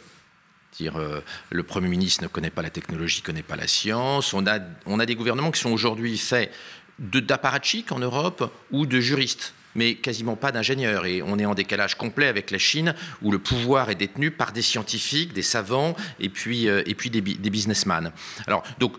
Dire, 0.79 0.97
euh, 0.97 1.21
le 1.51 1.63
Premier 1.63 1.89
ministre 1.89 2.23
ne 2.23 2.29
connaît 2.29 2.51
pas 2.51 2.63
la 2.63 2.71
technologie, 2.71 3.21
ne 3.21 3.27
connaît 3.27 3.43
pas 3.43 3.57
la 3.57 3.69
science. 3.69 4.35
On 4.35 4.47
a, 4.47 4.59
a 4.59 5.07
des 5.07 5.15
gouvernements 5.15 5.51
qui 5.51 5.61
sont 5.61 5.71
aujourd'hui 5.71 6.19
faits 6.19 6.53
d'apparatchiks 6.99 7.93
en 7.93 7.99
Europe 7.99 8.53
ou 8.71 8.87
de 8.87 9.01
juristes 9.01 9.55
mais 9.77 9.97
quasiment 9.97 10.37
pas 10.37 10.53
d'ingénieurs. 10.53 11.07
Et 11.07 11.23
on 11.23 11.39
est 11.39 11.47
en 11.47 11.55
décalage 11.55 11.97
complet 11.97 12.29
avec 12.29 12.51
la 12.51 12.59
Chine, 12.59 12.95
où 13.23 13.33
le 13.33 13.39
pouvoir 13.39 13.91
est 13.91 13.97
détenu 13.97 14.31
par 14.31 14.53
des 14.53 14.63
scientifiques, 14.63 15.33
des 15.33 15.43
savants, 15.43 15.97
et 16.21 16.29
puis, 16.29 16.69
euh, 16.69 16.83
des, 16.85 17.21
des 17.21 17.51
businessmen. 17.51 18.13
Alors, 18.47 18.63
donc, 18.79 18.95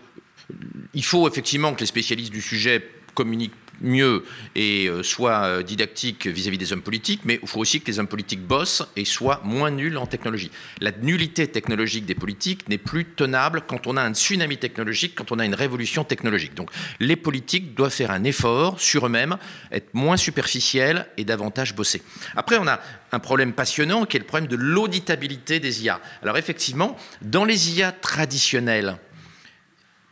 il 0.94 1.04
faut 1.04 1.28
effectivement 1.28 1.74
que 1.74 1.80
les 1.80 1.86
spécialistes 1.86 2.32
du 2.32 2.42
sujet 2.42 2.86
communiquent 3.16 3.54
mieux 3.80 4.24
et 4.54 4.88
euh, 4.88 5.02
soit 5.02 5.44
euh, 5.44 5.62
didactique 5.62 6.26
vis-à-vis 6.26 6.58
des 6.58 6.72
hommes 6.72 6.82
politiques, 6.82 7.22
mais 7.24 7.38
il 7.42 7.48
faut 7.48 7.60
aussi 7.60 7.80
que 7.80 7.86
les 7.86 7.98
hommes 7.98 8.06
politiques 8.06 8.42
bossent 8.42 8.86
et 8.96 9.04
soient 9.04 9.40
moins 9.44 9.70
nuls 9.70 9.96
en 9.98 10.06
technologie. 10.06 10.50
La 10.80 10.92
nullité 10.92 11.48
technologique 11.48 12.06
des 12.06 12.14
politiques 12.14 12.68
n'est 12.68 12.78
plus 12.78 13.04
tenable 13.04 13.62
quand 13.66 13.86
on 13.86 13.96
a 13.96 14.02
un 14.02 14.14
tsunami 14.14 14.58
technologique, 14.58 15.14
quand 15.14 15.32
on 15.32 15.38
a 15.38 15.44
une 15.44 15.54
révolution 15.54 16.04
technologique. 16.04 16.54
Donc 16.54 16.70
les 17.00 17.16
politiques 17.16 17.74
doivent 17.74 17.92
faire 17.92 18.10
un 18.10 18.24
effort 18.24 18.80
sur 18.80 19.06
eux-mêmes, 19.06 19.36
être 19.72 19.92
moins 19.94 20.16
superficiels 20.16 21.06
et 21.16 21.24
davantage 21.24 21.74
bosser. 21.74 22.02
Après, 22.34 22.58
on 22.58 22.66
a 22.66 22.80
un 23.12 23.18
problème 23.18 23.52
passionnant 23.52 24.04
qui 24.04 24.16
est 24.16 24.20
le 24.20 24.26
problème 24.26 24.48
de 24.48 24.56
l'auditabilité 24.56 25.60
des 25.60 25.84
IA. 25.84 26.00
Alors 26.22 26.38
effectivement, 26.38 26.96
dans 27.22 27.44
les 27.44 27.78
IA 27.78 27.92
traditionnelles, 27.92 28.98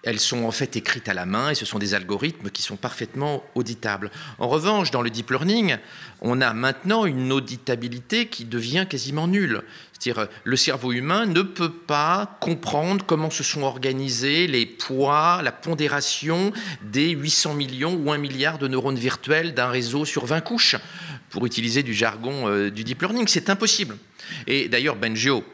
elles 0.04 0.20
sont 0.20 0.44
en 0.44 0.50
fait 0.50 0.76
écrites 0.76 1.08
à 1.08 1.14
la 1.14 1.26
main 1.26 1.50
et 1.50 1.54
ce 1.54 1.64
sont 1.64 1.78
des 1.78 1.94
algorithmes 1.94 2.50
qui 2.50 2.62
sont 2.62 2.76
parfaitement 2.76 3.42
auditables. 3.54 4.10
En 4.38 4.48
revanche, 4.48 4.90
dans 4.90 5.02
le 5.02 5.10
deep 5.10 5.30
learning, 5.30 5.76
on 6.20 6.40
a 6.40 6.52
maintenant 6.52 7.06
une 7.06 7.32
auditabilité 7.32 8.26
qui 8.26 8.44
devient 8.44 8.86
quasiment 8.88 9.26
nulle. 9.26 9.62
C'est-à-dire, 9.92 10.28
le 10.44 10.56
cerveau 10.56 10.92
humain 10.92 11.24
ne 11.26 11.42
peut 11.42 11.72
pas 11.72 12.36
comprendre 12.40 13.04
comment 13.06 13.30
se 13.30 13.42
sont 13.42 13.62
organisés 13.62 14.46
les 14.46 14.66
poids, 14.66 15.40
la 15.42 15.52
pondération 15.52 16.52
des 16.82 17.10
800 17.10 17.54
millions 17.54 17.94
ou 17.94 18.12
1 18.12 18.18
milliard 18.18 18.58
de 18.58 18.68
neurones 18.68 18.98
virtuels 18.98 19.54
d'un 19.54 19.68
réseau 19.68 20.04
sur 20.04 20.26
20 20.26 20.42
couches, 20.42 20.76
pour 21.30 21.46
utiliser 21.46 21.82
du 21.82 21.94
jargon 21.94 22.48
euh, 22.48 22.70
du 22.70 22.84
deep 22.84 23.00
learning. 23.00 23.26
C'est 23.26 23.48
impossible. 23.48 23.96
Et 24.46 24.68
d'ailleurs, 24.68 24.96
Benjo, 24.96 25.44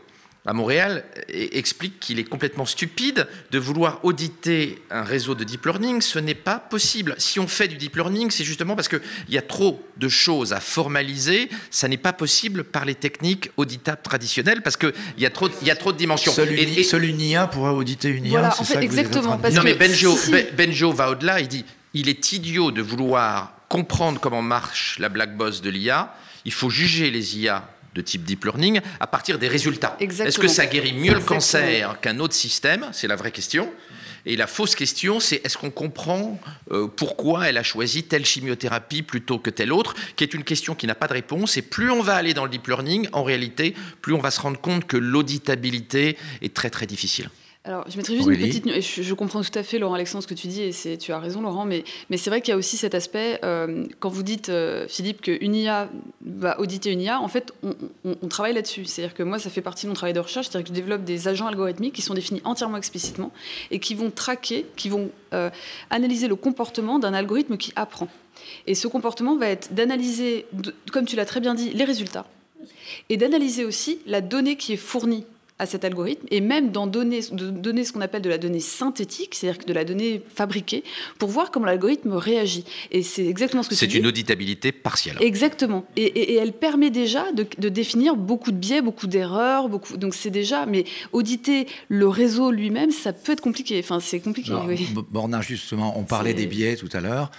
à 0.46 0.55
Montréal 0.55 1.05
explique 1.29 2.00
qu'il 2.00 2.18
est 2.18 2.24
complètement 2.24 2.64
stupide 2.64 3.29
de 3.50 3.59
vouloir 3.59 4.00
auditer 4.05 4.83
un 4.90 5.03
réseau 5.03 5.35
de 5.35 5.44
deep 5.44 5.66
learning. 5.66 6.00
Ce 6.00 6.18
n'est 6.18 6.35
pas 6.35 6.59
possible. 6.59 7.14
Si 7.18 7.38
on 7.38 7.46
fait 7.46 7.68
du 7.68 7.76
deep 7.76 7.96
learning, 7.96 8.31
c'est 8.31 8.44
justement 8.44 8.74
parce 8.74 8.88
qu'il 8.88 9.03
y 9.29 9.37
a 9.37 9.42
trop 9.42 9.87
de 9.98 10.09
choses 10.09 10.55
à 10.55 10.61
formaliser. 10.61 11.50
Ça 11.70 11.88
n'est 11.88 11.98
pas 11.98 12.14
possible 12.14 12.64
par 12.64 12.87
les 12.87 12.94
techniques 12.94 13.50
auditables 13.59 14.00
traditionnelles 14.03 14.62
parce 14.62 14.79
qu'il 14.79 14.92
y, 15.18 15.26
a 15.26 15.31
trop, 15.31 15.50
y 15.62 15.70
a 15.70 15.76
trop 15.76 15.92
de 15.92 15.98
dimensions. 15.98 16.33
Seul, 16.33 16.59
et, 16.59 16.83
seul 16.85 17.05
une 17.05 17.20
IA 17.20 17.46
pourra 17.46 17.74
auditer 17.74 18.09
une 18.09 18.24
IA. 18.24 18.31
Voilà, 18.31 18.57
en 18.59 18.64
fait, 18.64 18.83
exactement. 18.83 19.37
non, 19.37 19.62
mais 19.62 19.74
Benjo, 19.74 20.18
Benjo 20.57 20.92
va 20.92 21.11
au-delà. 21.11 21.40
Il 21.40 21.48
dit 21.48 21.64
il 21.92 22.09
est 22.09 22.33
idiot 22.33 22.70
de 22.70 22.81
vouloir 22.81 23.53
comprendre 23.68 24.20
comment 24.20 24.42
marche 24.42 24.98
la 24.98 25.11
black 25.11 25.37
box 25.37 25.61
de 25.61 25.68
l'IA. 25.68 26.14
Il 26.46 26.53
faut 26.53 26.70
juger 26.70 27.11
les 27.11 27.38
IA 27.38 27.68
de 27.94 28.00
type 28.00 28.24
deep 28.24 28.44
learning 28.44 28.81
à 29.00 29.07
partir 29.07 29.38
des 29.38 29.48
résultats. 29.48 29.96
Est-ce 30.00 30.38
que 30.38 30.48
ça 30.48 30.66
guérit 30.66 30.92
mieux 30.92 31.14
le 31.14 31.20
cancer 31.20 32.00
qu'un 32.00 32.18
autre 32.20 32.35
système? 32.35 32.88
C'est 32.92 33.09
la 33.09 33.16
vraie 33.16 33.33
question. 33.33 33.70
Et 34.26 34.37
la 34.37 34.46
fausse 34.46 34.74
question, 34.74 35.18
c'est 35.18 35.40
est-ce 35.44 35.57
qu'on 35.57 35.70
comprend 35.70 36.38
euh, 36.72 36.87
pourquoi 36.88 37.48
elle 37.48 37.57
a 37.57 37.62
choisi 37.62 38.03
telle 38.03 38.26
chimiothérapie 38.26 39.03
plutôt 39.03 39.38
que 39.38 39.50
telle 39.50 39.72
autre, 39.72 39.94
qui 40.16 40.24
est 40.24 40.35
une 40.35 40.44
question 40.44 40.74
qui 40.74 40.87
n'a 40.87 40.94
pas 40.94 41.09
de 41.09 41.14
réponse. 41.14 41.57
Et 41.57 41.62
plus 41.62 41.90
on 41.90 42.03
va 42.03 42.16
aller 42.16 42.35
dans 42.35 42.44
le 42.44 42.50
deep 42.50 42.66
learning, 42.66 43.09
en 43.12 43.22
réalité, 43.22 43.74
plus 44.03 44.12
on 44.12 44.20
va 44.20 44.31
se 44.31 44.40
rendre 44.40 44.61
compte 44.61 44.87
que 44.87 44.96
l'auditabilité 44.96 46.18
est 46.42 46.55
très 46.55 46.70
très 46.70 46.87
difficile. 46.87 47.31
Alors, 47.64 47.85
je 47.90 47.99
mettrais 47.99 48.16
juste 48.16 48.27
une 48.27 48.38
petite. 48.38 48.81
Je, 48.81 49.03
je, 49.03 49.14
comprends 49.14 49.42
tout 49.42 49.59
à 49.59 49.62
fait, 49.62 49.79
Laurent 49.79 49.92
Alexandre, 49.92 50.23
ce 50.23 50.29
que 50.29 50.33
tu 50.35 50.46
dis, 50.46 50.62
et 50.62 50.96
tu 50.96 51.12
as 51.12 51.18
raison, 51.18 51.42
Laurent, 51.42 51.66
mais, 51.66 51.85
mais 52.09 52.16
c'est 52.16 52.31
vrai 52.31 52.40
qu'il 52.40 52.53
y 52.53 52.55
a 52.55 52.57
aussi 52.57 52.79
cet 52.79 52.94
aspect, 52.94 53.38
euh, 53.44 53.85
quand 53.99 54.09
vous 54.09 54.23
dites, 54.23 54.49
euh, 54.49 54.88
Philippe, 54.88 55.20
qu'une 55.20 55.55
IA 55.55 55.90
va 56.25 56.59
auditer 56.59 56.90
une 56.90 57.03
IA, 57.03 57.20
en 57.20 57.29
fait, 57.29 57.53
on, 57.62 58.29
travaille 58.29 58.55
là-dessus. 58.55 58.87
C'est-à-dire 58.87 59.14
que 59.14 59.23
moi, 59.23 59.38
ça 59.38 59.51
fait 59.51 59.61
partie 59.61 59.85
de 59.85 59.90
mon 59.90 59.94
travail 59.94 60.14
de 60.14 60.20
recherche, 60.20 60.49
c'est-à-dire 60.49 60.70
que 60.70 60.75
je 60.75 60.81
développe 60.81 61.05
des 61.05 61.29
agents 61.29 61.49
algorithmiques 61.49 61.94
qui 61.94 62.03
sont 62.03 62.14
définis 62.14 62.40
entièrement 62.44 62.79
explicitement 62.79 63.31
et 63.70 63.79
qui 63.79 63.94
vont 63.94 64.11
traquer, 64.11 64.64
qui 64.77 64.88
vont 64.88 65.11
euh, 65.35 65.51
analyser 65.90 66.29
le 66.29 66.37
comportement 66.37 66.99
d'un 66.99 67.12
algorithme 67.12 67.59
qui 67.59 67.75
apprend. 67.77 68.09
Et 68.66 68.75
ce 68.75 68.88
comportement 68.88 69.37
va 69.37 69.49
être 69.49 69.75
d'analyser, 69.75 70.46
comme 70.92 71.05
tu 71.05 71.14
l'as 71.14 71.27
très 71.27 71.40
bien 71.40 71.55
dit, 71.55 71.70
les 71.75 71.85
résultats 71.85 72.25
et 73.11 73.18
d'analyser 73.18 73.66
aussi 73.66 73.99
la 74.07 74.23
donnée 74.23 74.57
qui 74.57 74.73
est 74.73 74.79
fournie 74.79 75.25
à 75.61 75.66
cet 75.66 75.85
algorithme 75.85 76.27
et 76.31 76.40
même 76.40 76.73
d'en 76.73 76.87
donner, 76.87 77.20
de 77.33 77.51
donner 77.51 77.85
ce 77.85 77.92
qu'on 77.92 78.01
appelle 78.01 78.23
de 78.23 78.31
la 78.31 78.38
donnée 78.38 78.61
synthétique, 78.61 79.35
c'est-à-dire 79.35 79.64
de 79.64 79.73
la 79.75 79.85
donnée 79.85 80.23
fabriquée, 80.35 80.83
pour 81.18 81.29
voir 81.29 81.51
comment 81.51 81.66
l'algorithme 81.66 82.12
réagit. 82.12 82.64
Et 82.90 83.03
c'est 83.03 83.27
exactement 83.27 83.62
ce 83.62 83.68
que 83.68 83.75
C'est 83.75 83.94
une 83.94 84.07
auditabilité 84.07 84.73
partielle. 84.73 85.18
Exactement. 85.20 85.85
Et, 85.96 86.35
elle 86.35 86.55
permet 86.55 86.90
déjà 86.90 87.31
de, 87.33 87.68
définir 87.68 88.16
beaucoup 88.16 88.53
de 88.53 88.57
biais, 88.57 88.81
beaucoup 88.81 89.07
d'erreurs, 89.07 89.68
beaucoup. 89.68 89.99
Donc 89.99 90.14
c'est 90.14 90.31
déjà. 90.31 90.64
Mais 90.64 90.85
auditer 91.12 91.66
le 91.88 92.09
réseau 92.09 92.51
lui-même, 92.51 92.90
ça 92.90 93.12
peut 93.12 93.33
être 93.33 93.42
compliqué. 93.42 93.79
Enfin, 93.81 94.01
c'est 94.01 94.20
compliqué. 94.20 94.53
oui. 94.66 94.88
Borna, 95.11 95.42
justement, 95.42 95.99
on 95.99 96.05
parlait 96.05 96.35
des 96.35 96.46
biais 96.46 96.77
tout 96.77 96.88
à 96.94 97.01
l'heure. 97.01 97.31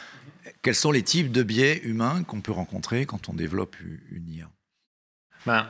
Quels 0.62 0.75
sont 0.75 0.91
les 0.91 1.01
types 1.01 1.31
de 1.31 1.41
biais 1.41 1.81
humains 1.84 2.21
qu'on 2.23 2.41
peut 2.41 2.51
rencontrer 2.51 3.07
quand 3.07 3.29
on 3.29 3.34
développe 3.34 3.75
une 4.12 4.29
IA 4.31 4.49
ben, 5.45 5.65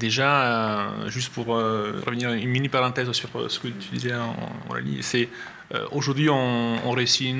déjà, 0.00 0.42
euh, 0.42 1.08
juste 1.08 1.32
pour 1.32 1.54
euh, 1.54 2.02
revenir 2.04 2.32
une 2.32 2.48
mini 2.48 2.68
parenthèse 2.68 3.10
sur 3.12 3.28
euh, 3.36 3.48
ce 3.48 3.60
que 3.60 3.68
tu 3.68 3.88
disais 3.92 4.14
en 4.14 4.34
c'est 5.02 5.28
aujourd'hui 5.92 6.28
on, 6.30 6.86
on 6.86 6.90
réussit 6.92 7.34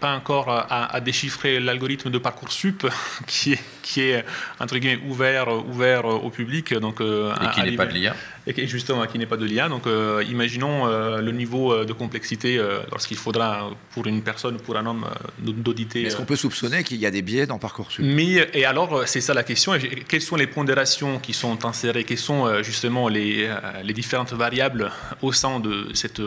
pas 0.00 0.14
encore 0.14 0.48
à, 0.48 1.00
déchiffrer 1.00 1.60
l'algorithme 1.60 2.10
de 2.10 2.18
Parcoursup 2.18 2.86
qui 3.26 3.52
est, 3.52 3.62
qui 3.82 4.00
est 4.02 4.24
entre 4.58 4.78
guillemets 4.78 5.02
ouvert, 5.08 5.48
ouvert 5.66 6.04
au 6.04 6.30
public. 6.30 6.74
Donc, 6.74 7.00
et 7.00 7.54
qui 7.54 7.62
n'est 7.62 7.76
pas 7.76 7.86
de 7.86 7.92
l'IA 7.92 8.14
et 8.46 8.66
justement 8.66 9.06
qui 9.06 9.18
n'est 9.18 9.26
pas 9.26 9.36
de 9.36 9.44
l'IA. 9.44 9.68
Donc 9.68 9.86
euh, 9.86 10.24
imaginons 10.28 10.86
euh, 10.86 11.20
le 11.20 11.32
niveau 11.32 11.72
euh, 11.72 11.84
de 11.84 11.92
complexité 11.92 12.60
lorsqu'il 12.90 13.16
faudra 13.16 13.70
pour 13.92 14.06
une 14.06 14.22
personne, 14.22 14.58
pour 14.58 14.76
un 14.76 14.86
homme, 14.86 15.06
d'auditer. 15.38 16.02
Est-ce 16.02 16.16
qu'on 16.16 16.24
peut 16.24 16.36
soupçonner 16.36 16.84
qu'il 16.84 16.98
y 16.98 17.06
a 17.06 17.10
des 17.10 17.22
biais 17.22 17.46
dans 17.46 17.58
Parcoursup? 17.58 18.04
Mais 18.04 18.48
et 18.54 18.64
alors 18.64 19.02
c'est 19.06 19.20
ça 19.20 19.34
la 19.34 19.42
question. 19.42 19.72
Quelles 20.08 20.22
sont 20.22 20.36
les 20.36 20.46
pondérations 20.46 21.18
qui 21.18 21.32
sont 21.32 21.64
insérées? 21.64 22.04
Quelles 22.04 22.18
sont 22.18 22.62
justement 22.62 23.08
les, 23.08 23.50
les 23.82 23.92
différentes 23.92 24.32
variables 24.32 24.90
au 25.22 25.32
sein 25.32 25.60
de 25.60 25.88
cet 25.94 26.20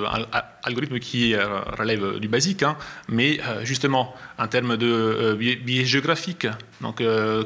algorithme 0.63 0.99
qui 0.99 1.35
relève 1.35 2.19
du 2.19 2.27
basique, 2.27 2.63
hein, 2.63 2.77
mais 3.09 3.39
justement 3.63 4.15
en 4.37 4.47
termes 4.47 4.77
de 4.77 5.35
biais, 5.35 5.85
géographiques. 5.85 6.47
Donc 6.81 7.01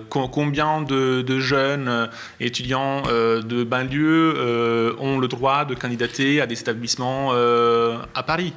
combien 0.10 0.82
de, 0.82 1.40
jeunes 1.40 2.10
étudiants 2.40 3.04
de 3.04 3.64
banlieue 3.64 4.34
euh, 4.38 4.94
ont 5.00 5.20
le 5.20 5.28
droit 5.28 5.66
de 5.66 5.76
candidater 5.76 6.42
à 6.42 6.48
des 6.48 6.60
établissements 6.60 7.30
euh, 7.34 7.98
à 8.14 8.24
Paris? 8.24 8.54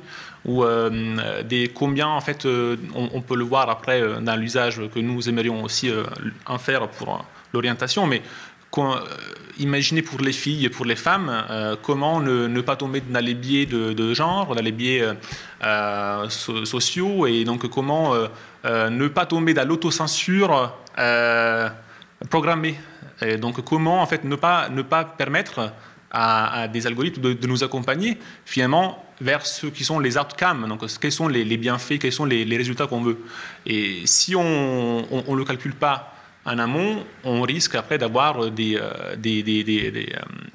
Ou 0.47 0.65
euh, 0.65 1.43
des 1.43 1.69
combien 1.69 2.09
en 2.09 2.21
fait 2.23 2.47
on, 2.95 3.21
peut 3.21 3.37
le 3.37 3.45
voir 3.45 3.69
après 3.69 4.03
dans 4.23 4.37
l'usage 4.37 4.81
que 4.95 4.99
nous 4.99 5.29
aimerions 5.29 5.63
aussi 5.63 5.93
en 6.47 6.57
faire 6.57 6.89
pour 6.89 7.27
l'orientation 7.53 8.07
mais 8.07 8.23
imaginez 9.59 10.03
pour 10.03 10.21
les 10.21 10.33
filles 10.33 10.67
et 10.67 10.71
pour 10.71 10.85
les 10.85 10.97
femmes 10.97 11.45
comment 11.83 12.21
ne, 12.21 12.61
pas 12.61 12.77
tomber 12.77 13.01
dans 13.01 13.25
les 13.25 13.35
biais 13.35 13.67
de, 13.67 14.15
genre, 14.15 14.55
dans 14.55 14.63
les 14.63 14.73
biais 14.73 15.05
sociaux, 16.65 17.27
et 17.27 17.45
donc 17.45 17.69
comment 17.69 18.15
ne 18.65 19.09
pas 19.09 19.27
tomber 19.27 19.55
dans 19.55 19.67
l'autocensure 19.67 20.73
programmée. 22.31 22.79
Donc 23.39 23.63
comment 23.65 24.03
en 24.03 24.07
fait 24.07 24.25
ne 24.25 24.37
pas, 24.37 24.69
ne 24.69 24.83
pas 24.83 25.05
permettre 25.05 25.73
à, 26.11 26.69
des 26.69 26.87
algorithmes 26.87 27.35
de, 27.35 27.47
nous 27.47 27.63
accompagner 27.63 28.19
finalement 28.45 29.05
vers 29.21 29.47
ce 29.47 29.67
qui 29.67 29.85
sont 29.85 29.99
les 29.99 30.17
outcomes, 30.17 30.67
donc 30.67 30.83
quels 30.99 31.13
sont 31.13 31.29
les, 31.29 31.57
bienfaits, 31.57 31.99
quels 31.99 32.13
sont 32.13 32.25
les, 32.25 32.57
résultats 32.57 32.87
qu'on 32.87 33.03
veut. 33.03 33.19
Et 33.67 34.03
si 34.07 34.35
on 34.35 34.43
ne 35.11 35.37
le 35.37 35.45
calcule 35.45 35.75
pas 35.75 36.10
en 36.47 36.59
amont, 36.59 37.05
on 37.25 37.43
risque 37.43 37.75
après 37.75 37.99
d'avoir 37.99 38.51
des, 38.51 38.77
euh, 38.77 39.15
euh, 39.15 40.03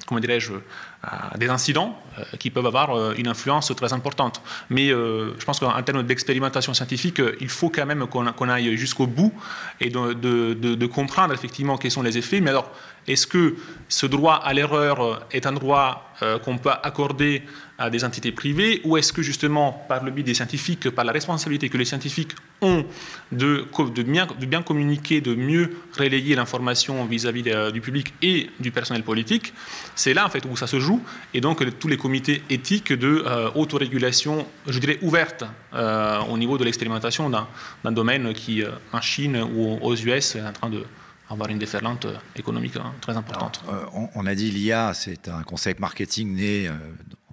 comment 0.06 0.20
dirais-je, 0.20 0.52
euh, 0.52 1.08
des 1.38 1.48
incidents 1.48 1.96
qui 2.40 2.50
peuvent 2.50 2.66
avoir 2.66 3.12
une 3.12 3.28
influence 3.28 3.72
très 3.76 3.92
importante. 3.92 4.42
Mais 4.70 4.88
je 4.88 5.44
pense 5.44 5.60
qu'en 5.60 5.80
termes 5.82 6.02
d'expérimentation 6.02 6.74
scientifique, 6.74 7.20
il 7.40 7.48
faut 7.48 7.68
quand 7.68 7.86
même 7.86 8.06
qu'on 8.06 8.48
aille 8.48 8.76
jusqu'au 8.76 9.06
bout 9.06 9.32
et 9.80 9.90
de, 9.90 10.86
comprendre 10.86 11.34
effectivement 11.34 11.76
quels 11.76 11.90
sont 11.90 12.02
les 12.02 12.18
effets. 12.18 12.40
Mais 12.40 12.50
alors, 12.50 12.72
est-ce 13.06 13.26
que 13.26 13.54
ce 13.88 14.06
droit 14.06 14.36
à 14.36 14.54
l'erreur 14.54 15.26
est 15.30 15.46
un 15.46 15.52
droit 15.52 16.10
qu'on 16.42 16.58
peut 16.58 16.70
accorder 16.82 17.42
à 17.78 17.90
des 17.90 18.04
entités 18.04 18.32
privées 18.32 18.80
ou 18.84 18.96
est-ce 18.96 19.12
que 19.12 19.22
justement 19.22 19.84
par 19.88 20.04
le 20.04 20.10
biais 20.10 20.24
des 20.24 20.34
scientifiques, 20.34 20.90
par 20.90 21.04
la 21.04 21.12
responsabilité 21.12 21.68
que 21.68 21.76
les 21.76 21.84
scientifiques 21.84 22.32
ont 22.62 22.84
de, 23.32 23.66
de, 23.94 24.02
bien, 24.02 24.26
de 24.26 24.46
bien, 24.46 24.62
communiquer, 24.62 25.20
de 25.20 25.34
mieux 25.34 25.76
relayer 25.98 26.34
l'information 26.34 27.04
vis-à-vis 27.04 27.44
du 27.72 27.80
public 27.80 28.14
et 28.22 28.50
du 28.60 28.70
personnel 28.70 29.02
politique, 29.02 29.52
c'est 29.94 30.14
là 30.14 30.24
en 30.26 30.30
fait 30.30 30.44
où 30.46 30.56
ça 30.56 30.66
se 30.66 30.80
joue 30.80 31.02
et 31.34 31.40
donc 31.40 31.62
tous 31.78 31.88
les 31.88 31.96
comités 31.96 32.42
éthiques 32.48 32.92
de 32.92 33.24
euh, 33.26 33.50
autorégulation, 33.54 34.46
je 34.66 34.78
dirais 34.78 34.98
ouverte 35.02 35.44
euh, 35.74 36.20
au 36.30 36.38
niveau 36.38 36.56
de 36.56 36.64
l'expérimentation 36.64 37.28
d'un 37.30 37.92
domaine 37.92 38.32
qui 38.32 38.62
en 38.92 39.00
Chine 39.00 39.36
ou 39.54 39.78
aux 39.82 39.94
US 39.94 40.36
est 40.36 40.42
en 40.42 40.52
train 40.52 40.70
de 40.70 40.84
avoir 41.28 41.50
une 41.50 41.58
déferlante 41.58 42.04
euh, 42.04 42.16
économique 42.36 42.76
hein, 42.76 42.92
très 43.00 43.16
importante. 43.16 43.62
Euh, 43.68 43.84
on, 44.14 44.26
a 44.26 44.34
dit 44.34 44.50
l'IA, 44.50 44.94
c'est 44.94 45.28
un 45.28 45.42
concept 45.42 45.80
marketing 45.80 46.34
né 46.34 46.68
euh, 46.68 46.72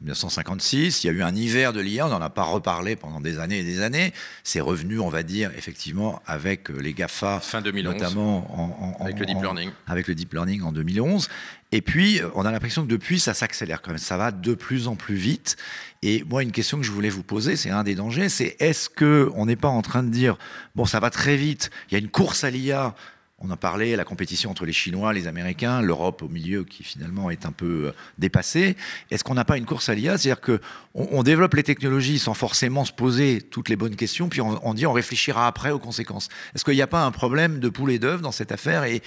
1956. 0.03 1.03
Il 1.03 1.07
y 1.07 1.09
a 1.09 1.13
eu 1.13 1.23
un 1.23 1.35
hiver 1.35 1.73
de 1.73 1.81
l'IA, 1.81 2.05
on 2.05 2.09
n'en 2.09 2.21
a 2.21 2.29
pas 2.29 2.43
reparlé 2.43 2.95
pendant 2.95 3.21
des 3.21 3.39
années 3.39 3.59
et 3.59 3.63
des 3.63 3.81
années. 3.81 4.13
C'est 4.43 4.61
revenu, 4.61 4.99
on 4.99 5.09
va 5.09 5.23
dire, 5.23 5.51
effectivement, 5.57 6.21
avec 6.25 6.69
les 6.69 6.93
GAFA, 6.93 7.39
fin 7.39 7.61
2011, 7.61 7.93
notamment 7.93 8.97
avec 8.99 9.19
le 9.19 9.25
deep 9.25 9.41
learning. 9.41 9.71
Avec 9.87 10.07
le 10.07 10.15
deep 10.15 10.33
learning 10.33 10.61
en 10.61 10.71
2011. 10.71 11.29
Et 11.71 11.81
puis, 11.81 12.21
on 12.35 12.45
a 12.45 12.51
l'impression 12.51 12.83
que 12.83 12.89
depuis, 12.89 13.19
ça 13.19 13.33
s'accélère 13.33 13.81
quand 13.81 13.91
même. 13.91 13.97
Ça 13.97 14.17
va 14.17 14.31
de 14.31 14.53
plus 14.53 14.87
en 14.87 14.95
plus 14.95 15.15
vite. 15.15 15.57
Et 16.03 16.23
moi, 16.29 16.43
une 16.43 16.51
question 16.51 16.77
que 16.77 16.83
je 16.83 16.91
voulais 16.91 17.09
vous 17.09 17.23
poser, 17.23 17.55
c'est 17.55 17.69
un 17.69 17.83
des 17.83 17.95
dangers, 17.95 18.29
c'est 18.29 18.57
est-ce 18.59 18.89
que 18.89 19.31
on 19.35 19.45
n'est 19.45 19.55
pas 19.55 19.69
en 19.69 19.81
train 19.81 20.03
de 20.03 20.09
dire, 20.09 20.37
bon, 20.75 20.85
ça 20.85 20.99
va 20.99 21.09
très 21.09 21.37
vite, 21.37 21.71
il 21.89 21.93
y 21.93 21.95
a 21.95 21.99
une 21.99 22.09
course 22.09 22.43
à 22.43 22.49
l'IA, 22.49 22.93
on 23.39 23.49
en 23.49 23.57
parlait, 23.57 23.95
la 23.95 24.05
compétition 24.05 24.51
entre 24.51 24.65
les 24.65 24.73
Chinois, 24.73 25.11
les 25.11 25.27
Américains, 25.27 25.81
l'Europe 25.81 26.21
au 26.21 26.29
milieu 26.29 26.63
qui 26.63 26.83
finalement 26.83 27.29
est 27.29 27.45
un 27.45 27.51
peu 27.51 27.87
euh, 27.87 27.91
dépassée. 28.17 28.77
Est-ce 29.11 29.23
qu'on 29.23 29.33
n'a 29.33 29.43
pas 29.43 29.57
une 29.57 29.65
course 29.65 29.89
à 29.89 29.95
l'IA 29.95 30.17
C'est-à-dire 30.17 30.39
qu'on 30.39 30.59
on 30.93 31.23
développe 31.23 31.53
les 31.55 31.63
technologies 31.63 32.19
sans 32.19 32.33
forcément 32.33 32.85
se 32.85 32.93
poser 32.93 33.41
toutes 33.41 33.69
les 33.69 33.75
bonnes 33.75 33.95
questions, 33.95 34.29
puis 34.29 34.39
on, 34.39 34.73
dit 34.73 34.85
on 34.85 34.93
réfléchira 34.93 35.47
après 35.47 35.71
aux 35.71 35.79
conséquences. 35.79 36.29
Est-ce 36.55 36.63
qu'il 36.63 36.75
n'y 36.75 36.81
a 36.81 36.87
pas 36.87 37.03
un 37.03 37.11
problème 37.11 37.59
de 37.59 37.69
poule 37.69 37.91
et 37.91 37.99
d'œuf 37.99 38.21
dans 38.21 38.31
cette 38.31 38.51
affaire 38.51 38.85
et, 38.85 39.01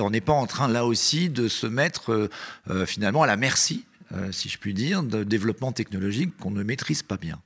on 0.00 0.10
n'est 0.10 0.20
pas 0.20 0.32
en 0.32 0.46
train 0.46 0.68
là 0.68 0.84
aussi 0.84 1.30
de 1.30 1.48
se 1.48 1.66
mettre 1.66 2.12
euh, 2.12 2.30
euh, 2.68 2.86
finalement 2.86 3.22
à 3.22 3.26
la 3.26 3.36
merci, 3.36 3.86
si 4.32 4.48
je 4.48 4.58
puis 4.58 4.74
dire, 4.74 5.04
de 5.04 5.22
développement 5.22 5.70
technologique 5.70 6.36
qu'on 6.36 6.50
ne 6.50 6.64
maîtrise 6.64 7.04
pas 7.04 7.16
bien? 7.16 7.40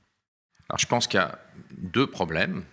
Alors 0.67 0.79
je 0.79 0.87
pense 0.87 1.05
qu'il 1.05 1.19
y 1.19 1.23
a 1.23 1.37
deux 1.77 2.07
problèmes. 2.07 2.63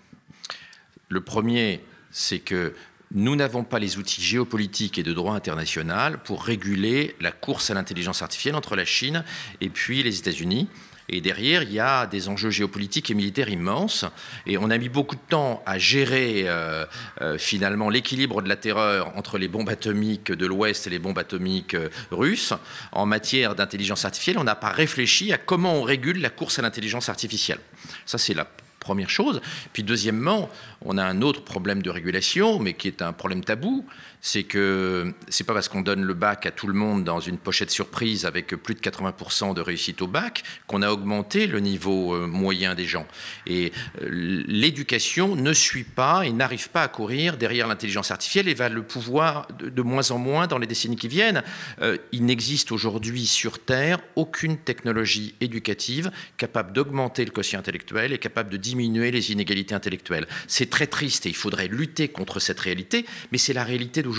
Le 1.11 1.21
premier, 1.21 1.83
c'est 2.12 2.38
que 2.38 2.75
nous 3.14 3.37
n'avons 3.37 3.64
pas 3.64 3.79
les 3.79 3.98
outils 3.98 4.22
géopolitiques 4.22 4.98
et 4.98 5.03
de 5.03 5.12
droit 5.12 5.35
international 5.35 6.18
pour 6.22 6.44
réguler 6.44 7.14
la 7.20 7.31
course 7.31 7.70
à 7.70 7.75
l'intelligence 7.75 8.22
artificielle 8.22 8.55
entre 8.55 8.75
la 8.75 8.87
Chine 8.87 9.25
et 9.61 9.68
puis 9.68 10.03
les 10.03 10.18
États-Unis. 10.18 10.68
Et 11.09 11.20
derrière, 11.20 11.62
il 11.62 11.72
y 11.72 11.81
a 11.81 12.07
des 12.07 12.29
enjeux 12.29 12.48
géopolitiques 12.48 13.11
et 13.11 13.14
militaires 13.14 13.51
immenses. 13.51 14.07
Et 14.46 14.57
on 14.57 14.70
a 14.70 14.79
mis 14.79 14.88
beaucoup 14.88 15.16
de 15.16 15.20
temps 15.29 15.62
à 15.66 15.77
gérer 15.79 16.44
euh, 16.46 16.87
euh, 17.20 17.37
finalement 17.37 17.90
l'équilibre 17.90 18.40
de 18.40 18.48
la 18.48 18.57
terreur 18.57 19.14
entre 19.16 19.37
les 19.37 19.48
bombes 19.48 19.68
atomiques 19.68 20.33
de 20.33 20.46
l'Ouest 20.46 20.87
et 20.87 20.90
les 20.90 20.98
bombes 20.98 21.18
atomiques 21.18 21.75
euh, 21.75 21.90
russes. 22.11 22.55
En 22.92 23.05
matière 23.05 23.55
d'intelligence 23.55 24.07
artificielle, 24.07 24.38
on 24.38 24.44
n'a 24.44 24.55
pas 24.55 24.70
réfléchi 24.70 25.33
à 25.33 25.38
comment 25.38 25.75
on 25.75 25.83
régule 25.83 26.20
la 26.20 26.31
course 26.31 26.59
à 26.59 26.62
l'intelligence 26.62 27.11
artificielle. 27.11 27.61
Ça, 28.07 28.16
c'est 28.16 28.35
la 28.35 28.46
première 28.83 29.11
chose. 29.11 29.40
Puis 29.73 29.83
deuxièmement, 29.83 30.51
on 30.85 30.99
a 30.99 31.05
un 31.05 31.23
autre 31.23 31.42
problème 31.42 31.83
de 31.83 31.90
régulation, 31.90 32.59
mais 32.59 32.75
qui 32.75 32.88
est 32.88 33.03
un 33.03 33.12
problème 33.12 33.42
tabou, 33.45 33.87
c'est 34.25 34.45
que 34.45 35.13
c'est 35.29 35.43
pas 35.43 35.53
parce 35.53 35.69
qu'on 35.69 35.83
donne 35.83 36.05
le 36.05 36.15
bac 36.15 36.47
à 36.47 36.53
tout 36.53 36.69
le 36.69 36.75
monde 36.75 37.03
dans 37.03 37.19
une 37.19 37.39
pochette 37.39 37.73
surprise 37.73 38.25
avec 38.25 38.55
plus 38.55 38.77
de 38.77 38.81
80% 38.81 39.53
de 39.53 39.61
réussite 39.61 40.01
au 40.01 40.07
bac 40.07 40.45
qu'on 40.69 40.81
a 40.83 40.91
augmenté 40.91 41.49
le 41.49 41.59
niveau 41.59 42.15
euh, 42.15 42.29
moyen 42.29 42.77
des 42.77 42.85
gens. 42.85 43.07
Et 43.49 43.73
euh, 44.01 44.45
l'éducation 44.47 45.35
ne 45.35 45.53
suit 45.53 45.83
pas 45.83 46.25
et 46.25 46.31
n'arrive 46.31 46.71
pas 46.71 46.83
à 46.85 46.89
courir 46.89 47.37
derrière 47.37 47.67
l'intelligence 47.67 48.13
artificielle 48.13 48.47
et 48.47 48.55
va 48.55 48.69
le 48.69 48.85
pouvoir 48.85 49.49
de, 49.59 49.83
moins 49.83 50.13
en 50.13 50.19
moins 50.19 50.47
dans 50.47 50.59
les 50.59 50.69
décennies 50.69 50.97
qui 50.97 51.09
viennent. 51.09 51.43
Euh, 51.81 51.99
il 52.13 52.25
n'existe 52.25 52.71
aujourd'hui 52.71 53.27
sur 53.27 53.59
Terre 53.59 53.99
aucune 54.15 54.57
technologie 54.57 55.35
éducative 55.41 56.13
capable 56.37 56.73
d'augmenter 56.73 57.25
le 57.25 57.33
quotient 57.33 57.59
intellectuel 57.59 58.13
et 58.13 58.19
capable 58.19 58.51
de 58.51 58.57
diminuer 58.57 59.11
les 59.11 59.33
inégalités 59.33 59.75
intellectuelles. 59.75 60.29
C'est 60.47 60.71
très 60.71 60.87
triste 60.87 61.27
et 61.27 61.31
il 61.31 61.37
faudrait 61.37 61.67
lutter 61.67 62.07
contre 62.07 62.39
cette 62.39 62.61
réalité, 62.61 63.05
mais 63.33 63.39
c'est 63.39 63.53
la 63.53 63.65
réalité 63.65 64.01
d'aujourd'hui. 64.01 64.12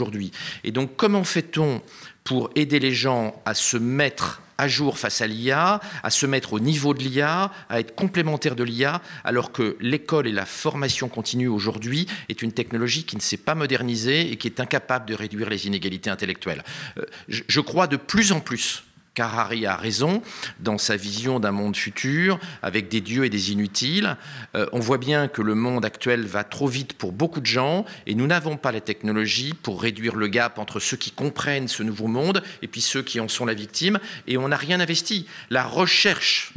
Et 0.64 0.72
donc, 0.72 0.96
comment 0.96 1.24
fait-on 1.24 1.82
pour 2.24 2.50
aider 2.56 2.80
les 2.80 2.94
gens 2.94 3.42
à 3.46 3.54
se 3.54 3.78
mettre 3.78 4.42
à 4.58 4.68
jour 4.68 4.98
face 4.98 5.22
à 5.22 5.28
l'IA, 5.28 5.82
à 6.04 6.10
se 6.10 6.26
mettre 6.26 6.54
au 6.54 6.60
niveau 6.60 6.94
de 6.94 7.00
l'IA, 7.00 7.52
à 7.70 7.80
être 7.80 7.96
complémentaire 7.96 8.56
de 8.56 8.64
l'IA, 8.64 9.02
alors 9.24 9.52
que 9.52 9.76
l'école 9.80 10.28
et 10.28 10.32
la 10.32 10.46
formation 10.46 11.10
continue 11.10 11.48
aujourd'hui 11.48 12.08
est 12.30 12.42
une 12.42 12.52
technologie 12.52 13.04
qui 13.04 13.16
ne 13.16 13.22
s'est 13.22 13.38
pas 13.38 13.56
modernisée 13.56 14.32
et 14.32 14.38
qui 14.38 14.48
est 14.48 14.60
incapable 14.60 15.08
de 15.08 15.16
réduire 15.16 15.50
les 15.50 15.68
inégalités 15.68 16.10
intellectuelles? 16.10 16.64
Euh, 16.98 17.06
je 17.28 17.60
crois 17.60 17.88
de 17.88 17.98
plus 17.98 18.32
en 18.32 18.40
plus 18.40 18.84
Harari 19.20 19.66
a 19.66 19.76
raison 19.76 20.22
dans 20.60 20.78
sa 20.78 20.96
vision 20.96 21.40
d'un 21.40 21.52
monde 21.52 21.76
futur 21.76 22.40
avec 22.62 22.90
des 22.90 23.02
dieux 23.02 23.26
et 23.26 23.30
des 23.30 23.52
inutiles. 23.52 24.18
Euh, 24.56 24.66
on 24.72 24.80
voit 24.80 24.98
bien 24.98 25.28
que 25.28 25.42
le 25.42 25.56
monde 25.56 25.86
actuel 25.86 26.26
va 26.26 26.44
trop 26.44 26.68
vite 26.68 26.94
pour 26.94 27.12
beaucoup 27.12 27.40
de 27.40 27.46
gens 27.46 27.86
et 28.08 28.16
nous 28.16 28.28
n'avons 28.28 28.58
pas 28.58 28.72
la 28.72 28.82
technologie 28.82 29.54
pour 29.54 29.82
réduire 29.82 30.16
le 30.16 30.28
gap 30.28 30.58
entre 30.58 30.80
ceux 30.80 30.98
qui 30.98 31.12
comprennent 31.12 31.68
ce 31.68 31.84
nouveau 31.84 32.08
monde 32.08 32.44
et 32.62 32.70
ceux 32.80 33.04
qui 33.04 33.20
en 33.20 33.28
sont 33.28 33.46
la 33.46 33.54
victime 33.54 34.00
et 34.28 34.38
on 34.38 34.48
n'a 34.48 34.58
rien 34.58 34.80
investi. 34.80 35.28
La 35.50 35.64
recherche 35.64 36.54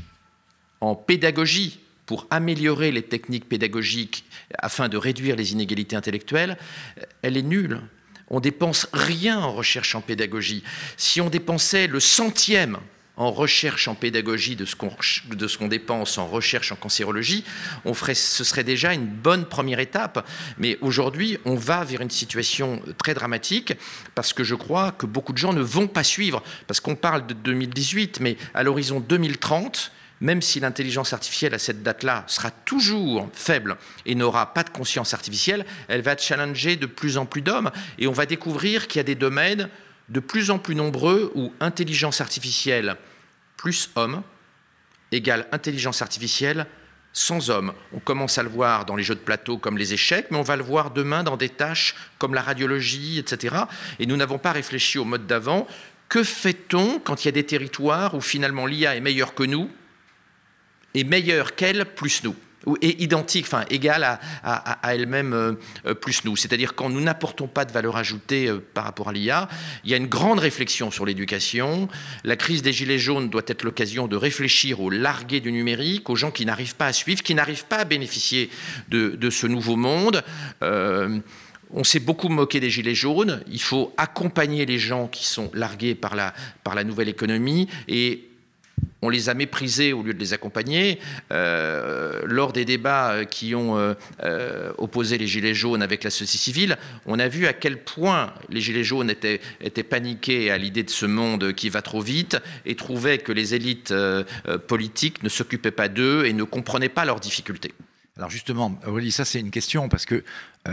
en 0.81 0.95
pédagogie 0.95 1.81
pour 2.07 2.27
améliorer 2.31 2.92
les 2.92 3.03
techniques 3.03 3.49
pédagogiques 3.49 4.25
afin 4.59 4.88
de 4.88 4.97
réduire 4.97 5.37
les 5.37 5.53
inégalités 5.53 5.97
intellectuelles, 5.97 6.57
elle 7.23 7.37
est 7.37 7.42
nulle. 7.42 7.81
On 8.29 8.41
dépense 8.41 8.89
rien 8.93 9.39
en 9.39 9.53
recherche 9.53 9.95
en 9.95 10.01
pédagogie. 10.01 10.65
Si 10.97 11.21
on 11.21 11.31
dépensait 11.31 11.87
le 11.87 12.01
centième 12.01 12.79
en 13.17 13.31
recherche 13.31 13.89
en 13.89 13.95
pédagogie 13.95 14.57
de 14.57 14.67
ce 14.67 14.77
qu'on 14.77 15.69
dépense 15.69 16.19
en 16.19 16.27
recherche 16.27 16.71
en 16.71 16.77
cancérologie, 16.77 17.45
ce 17.85 18.45
serait 18.45 18.65
déjà 18.65 18.93
une 18.93 19.07
bonne 19.07 19.47
première 19.47 19.81
étape. 19.81 20.29
Mais 20.59 20.77
aujourd'hui, 20.83 21.39
on 21.47 21.55
va 21.55 21.83
vers 21.85 22.03
une 22.03 22.11
situation 22.11 22.83
très 22.99 23.15
dramatique 23.15 23.73
parce 24.15 24.35
que 24.35 24.45
je 24.45 24.55
crois 24.55 24.93
que 24.93 25.07
beaucoup 25.07 25.33
de 25.33 25.39
gens 25.39 25.55
ne 25.55 25.62
vont 25.62 25.89
pas 25.89 26.05
suivre. 26.05 26.43
Parce 26.67 26.81
qu'on 26.81 26.95
parle 26.95 27.27
de 27.27 27.33
2018, 27.33 28.21
mais 28.21 28.37
à 28.53 28.62
l'horizon 28.62 29.01
2030, 29.01 29.93
même 30.20 30.42
si 30.42 30.61
l'intelligence 30.61 31.12
artificielle 31.12 31.55
à 31.55 31.59
cette 31.59 31.83
date-là 31.83 32.24
sera 32.26 32.50
toujours 32.50 33.29
faible 33.33 33.76
et 34.07 34.14
n'aura 34.14 34.55
pas 34.55 34.62
de 34.62 34.70
conscience 34.70 35.14
artificielle, 35.14 35.66
elle 35.88 36.02
va 36.02 36.16
challenger 36.16 36.76
de 36.76 36.87
plus 36.87 37.18
en 37.18 37.26
plus 37.26 37.42
d'hommes 37.42 37.70
et 37.98 38.07
on 38.07 38.12
va 38.12 38.26
découvrir 38.26 38.88
qu'il 38.88 38.98
y 38.98 39.00
a 39.00 39.05
des 39.05 39.14
domaines 39.14 39.68
de 40.09 40.20
plus 40.20 40.50
en 40.50 40.59
plus 40.59 40.74
nombreux 40.74 41.33
où 41.35 41.52
intelligence 41.61 42.20
artificielle 42.20 42.96
plus 43.57 43.90
homme 43.96 44.22
égale 45.12 45.46
intelligence 45.52 46.02
artificielle 46.02 46.66
sans 47.12 47.48
homme. 47.48 47.72
On 47.94 47.98
commence 47.98 48.37
à 48.37 48.42
le 48.42 48.48
voir 48.50 48.85
dans 48.85 48.94
les 48.94 49.02
jeux 49.02 49.14
de 49.14 49.20
plateau 49.20 49.57
comme 49.57 49.79
les 49.79 49.94
échecs, 49.94 50.26
mais 50.31 50.37
on 50.37 50.42
va 50.42 50.57
le 50.57 50.62
voir 50.62 50.90
demain 50.90 51.22
dans 51.22 51.38
des 51.38 51.48
tâches 51.48 51.94
comme 52.18 52.35
la 52.35 52.42
radiologie, 52.42 53.18
etc. 53.18 53.57
Et 53.98 54.05
nous 54.07 54.16
n'avons 54.16 54.38
pas 54.38 54.52
réfléchi 54.52 54.98
au 54.98 55.05
mode 55.05 55.26
d'avant. 55.26 55.66
Que 56.11 56.22
fait-on 56.22 56.98
quand 57.00 57.24
il 57.24 57.29
y 57.29 57.31
a 57.31 57.33
des 57.33 57.46
territoires 57.46 58.14
où 58.14 58.20
finalement 58.20 58.66
l'IA 58.66 58.96
est 58.96 59.00
meilleure 59.00 59.35
que 59.35 59.44
nous 59.44 59.70
est 60.97 61.05
meilleure 61.05 61.55
qu'elle 61.55 61.85
plus 61.85 62.23
nous 62.25 62.35
et 62.81 63.03
identique, 63.03 63.47
enfin 63.47 63.65
égale 63.71 64.19
à, 64.43 64.79
elle-même 64.93 65.33
euh, 65.33 65.95
plus 65.95 66.25
nous. 66.25 66.37
C'est-à-dire 66.37 66.75
quand 66.75 66.89
nous 66.89 67.01
n'apportons 67.01 67.47
pas 67.47 67.65
de 67.65 67.73
valeur 67.73 67.97
ajoutée 67.97 68.49
euh, 68.49 68.59
par 68.75 68.85
rapport 68.85 69.09
à 69.09 69.13
l'IA, 69.13 69.49
il 69.85 69.91
y 69.91 69.95
a 69.95 69.97
une 69.97 70.07
grande 70.07 70.39
réflexion 70.39 70.91
sur 70.91 71.07
l'éducation. 71.07 71.89
La 72.25 72.37
crise 72.37 72.63
des 72.63 72.73
gilets 72.73 72.99
jaunes 72.99 73.29
doit 73.29 73.43
être 73.47 73.63
l'occasion 73.63 74.09
de 74.09 74.17
réfléchir 74.17 74.81
aux 74.81 74.91
largués 74.91 75.41
du 75.41 75.53
numérique, 75.53 76.11
aux 76.11 76.17
gens 76.17 76.31
qui 76.31 76.45
n'arrivent 76.45 76.77
pas 76.77 76.87
à 76.87 76.93
suivre, 76.93 77.23
qui 77.23 77.35
n'arrivent 77.35 77.67
pas 77.67 77.79
à 77.79 77.85
bénéficier 77.85 78.51
de, 78.89 79.31
ce 79.31 79.47
nouveau 79.47 79.77
monde. 79.77 80.23
Euh, 80.63 81.19
on 81.73 81.85
s'est 81.85 82.01
beaucoup 82.01 82.29
moqué 82.29 82.61
des 82.61 82.71
gilets 82.71 82.95
jaunes. 82.95 83.43
Il 83.51 83.61
faut 83.61 83.93
accompagner 83.97 84.67
les 84.67 84.79
gens 84.79 85.09
qui 85.09 85.27
sont 85.27 85.51
largués 85.53 85.95
par 85.95 86.15
la, 86.15 86.33
par 86.63 86.75
la 86.75 86.85
nouvelle 86.85 87.09
économie 87.09 87.69
et 87.89 88.29
on 89.03 89.09
les 89.09 89.29
a 89.29 89.35
méprisés 89.35 89.93
au 89.93 90.03
lieu 90.03 90.15
de 90.15 90.19
les 90.19 90.33
accompagner. 90.33 90.99
Euh, 91.33 92.23
lors 92.25 92.53
des 92.53 92.65
débats 92.65 93.12
euh, 93.12 93.25
qui 93.25 93.55
ont 93.55 93.77
euh, 93.79 94.73
opposé 94.79 95.19
les 95.19 95.27
Gilets 95.27 95.55
jaunes 95.55 95.83
avec 95.83 96.03
la 96.05 96.11
société 96.11 96.39
civile, 96.39 96.79
on 97.07 97.19
a 97.19 97.29
vu 97.29 97.47
à 97.47 97.53
quel 97.53 97.83
point 97.83 98.33
les 98.49 98.61
Gilets 98.61 98.85
jaunes 98.85 99.11
étaient, 99.11 99.41
étaient 99.61 99.83
paniqués 99.83 100.51
à 100.51 100.59
l'idée 100.59 100.83
de 100.83 100.91
ce 100.91 101.07
monde 101.07 101.53
qui 101.53 101.69
va 101.69 101.83
trop 101.83 102.01
vite 102.01 102.39
et 102.65 102.75
trouvaient 102.75 103.19
que 103.19 103.33
les 103.33 103.55
élites 103.55 103.95
politiques 104.67 105.23
ne 105.23 105.29
s'occupaient 105.29 105.71
pas 105.71 105.89
d'eux 105.89 106.25
et 106.27 106.33
ne 106.33 106.45
comprenaient 106.45 106.89
pas 106.89 107.05
leurs 107.05 107.21
difficultés. 107.21 107.75
Alors 108.17 108.31
justement, 108.31 108.79
Aurélie, 108.87 109.12
ça 109.12 109.25
c'est 109.25 109.41
une 109.41 109.51
question 109.51 109.89
parce 109.89 110.07
que 110.07 110.25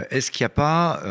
est-ce 0.10 0.32
qu'il 0.32 0.44
n'y 0.44 0.48
a 0.48 0.50
pas, 0.50 1.04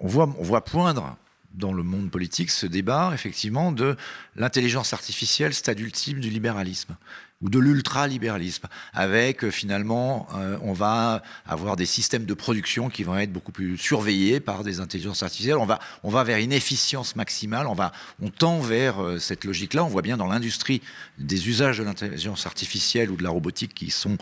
on, 0.00 0.06
voit, 0.08 0.34
on 0.38 0.42
voit 0.42 0.64
poindre 0.64 1.16
dans 1.54 1.72
le 1.72 1.82
monde 1.82 2.10
politique 2.10 2.50
ce 2.50 2.66
débat, 2.66 3.10
effectivement, 3.14 3.72
de 3.72 3.96
l'intelligence 4.36 4.92
artificielle, 4.92 5.54
stade 5.54 5.80
ultime 5.80 6.20
du 6.20 6.30
libéralisme 6.30 6.96
ou 7.42 7.48
de 7.48 7.58
l'ultralibéralisme, 7.58 8.68
avec 8.92 9.44
euh, 9.44 9.50
finalement, 9.50 10.28
euh, 10.34 10.58
on 10.62 10.74
va 10.74 11.22
avoir 11.46 11.76
des 11.76 11.86
systèmes 11.86 12.26
de 12.26 12.34
production 12.34 12.90
qui 12.90 13.02
vont 13.02 13.16
être 13.16 13.32
beaucoup 13.32 13.52
plus 13.52 13.78
surveillés 13.78 14.40
par 14.40 14.62
des 14.62 14.80
intelligences 14.80 15.22
artificielles. 15.22 15.56
On 15.56 15.64
va, 15.64 15.78
on 16.02 16.10
va 16.10 16.22
vers 16.22 16.36
une 16.36 16.52
efficience 16.52 17.16
maximale. 17.16 17.66
On 17.66 17.74
va, 17.74 17.92
on 18.20 18.28
tend 18.28 18.60
vers 18.60 19.02
euh, 19.02 19.18
cette 19.18 19.44
logique-là. 19.44 19.84
On 19.84 19.88
voit 19.88 20.02
bien 20.02 20.18
dans 20.18 20.26
l'industrie 20.26 20.82
des 21.18 21.48
usages 21.48 21.78
de 21.78 21.84
l'intelligence 21.84 22.44
artificielle 22.44 23.10
ou 23.10 23.16
de 23.16 23.22
la 23.22 23.30
robotique 23.30 23.72
qui 23.74 23.90
sont 23.90 24.18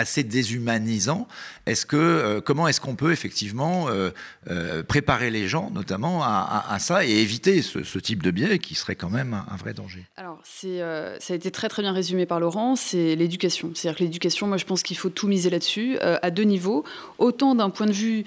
assez 0.00 0.24
déshumanisant. 0.24 1.28
Est-ce 1.66 1.86
que 1.86 1.96
euh, 1.96 2.40
comment 2.40 2.66
est-ce 2.66 2.80
qu'on 2.80 2.96
peut 2.96 3.12
effectivement 3.12 3.88
euh, 3.88 4.10
euh, 4.50 4.82
préparer 4.82 5.30
les 5.30 5.46
gens, 5.46 5.70
notamment 5.70 6.22
à, 6.24 6.76
ça, 6.80 7.04
et 7.04 7.10
éviter 7.10 7.62
ce, 7.62 7.98
type 7.98 8.22
de 8.22 8.30
biais 8.30 8.58
qui 8.58 8.74
serait 8.74 8.96
quand 8.96 9.10
même 9.10 9.34
un, 9.34 9.56
vrai 9.56 9.74
danger? 9.74 10.06
Alors 10.16 10.40
ça 10.44 10.68
a 10.68 11.34
été 11.34 11.50
très 11.50 11.68
très 11.68 11.82
bien 11.82 11.92
résumé 11.92 12.26
par 12.26 12.40
Laurent. 12.40 12.76
C'est 12.76 13.14
l'éducation. 13.14 13.70
C'est-à-dire 13.74 13.98
que 13.98 14.04
l'éducation, 14.04 14.46
moi 14.46 14.56
je 14.56 14.64
pense 14.64 14.82
qu'il 14.82 14.96
faut 14.96 15.10
tout 15.10 15.28
miser 15.28 15.50
là-dessus 15.50 15.98
à 16.00 16.30
deux 16.30 16.44
niveaux. 16.44 16.84
Autant 17.18 17.54
d'un 17.54 17.70
point 17.70 17.86
de 17.86 17.92
vue 17.92 18.24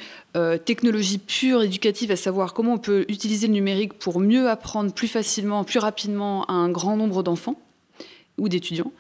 technologie 0.65 1.17
pure 1.17 1.63
éducative, 1.63 2.12
à 2.12 2.15
savoir 2.15 2.53
comment 2.53 2.73
on 2.73 2.77
peut 2.77 3.05
utiliser 3.09 3.47
le 3.47 3.53
numérique 3.53 3.93
pour 3.93 4.19
mieux 4.19 4.49
apprendre 4.49 4.93
plus 4.93 5.07
facilement, 5.07 5.63
plus 5.63 5.79
rapidement 5.79 6.45
à 6.45 6.53
un 6.53 6.69
grand 6.69 6.95
nombre 6.95 7.23
d'enfants 7.23 7.59
ou 8.38 8.47
d'étudiants 8.47 8.91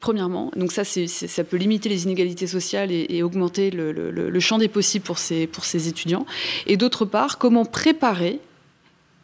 premièrement. 0.00 0.50
Donc 0.56 0.72
ça, 0.72 0.82
ça 0.84 1.44
peut 1.44 1.56
limiter 1.56 1.88
les 1.88 2.04
inégalités 2.04 2.46
sociales 2.46 2.90
et, 2.90 3.22
augmenter 3.22 3.70
le, 3.70 4.40
champ 4.40 4.58
des 4.58 4.68
possibles 4.68 5.04
pour 5.04 5.18
ces, 5.18 5.46
pour 5.46 5.64
ces 5.64 5.88
étudiants. 5.88 6.26
Et 6.66 6.76
d'autre 6.76 7.04
part, 7.04 7.38
comment 7.38 7.64
préparer 7.64 8.40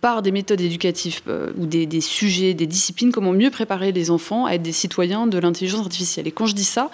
par 0.01 0.23
des 0.23 0.31
méthodes 0.31 0.61
éducatives 0.61 1.21
euh, 1.29 1.51
ou 1.59 1.67
des, 1.67 2.01
sujets, 2.01 2.55
des 2.55 2.67
disciplines, 2.67 3.13
comment 3.13 3.33
mieux 3.33 3.51
préparer 3.51 3.93
les 3.93 4.11
enfants 4.11 4.47
à 4.47 4.53
être 4.53 4.63
des 4.63 4.73
citoyens 4.73 5.27
de 5.27 5.39
l'intelligence 5.39 5.81
artificielle. 5.81 6.29
Et 6.29 6.33
quand 6.33 6.47
je 6.47 6.55
dis 6.55 6.65
ça, 6.65 6.91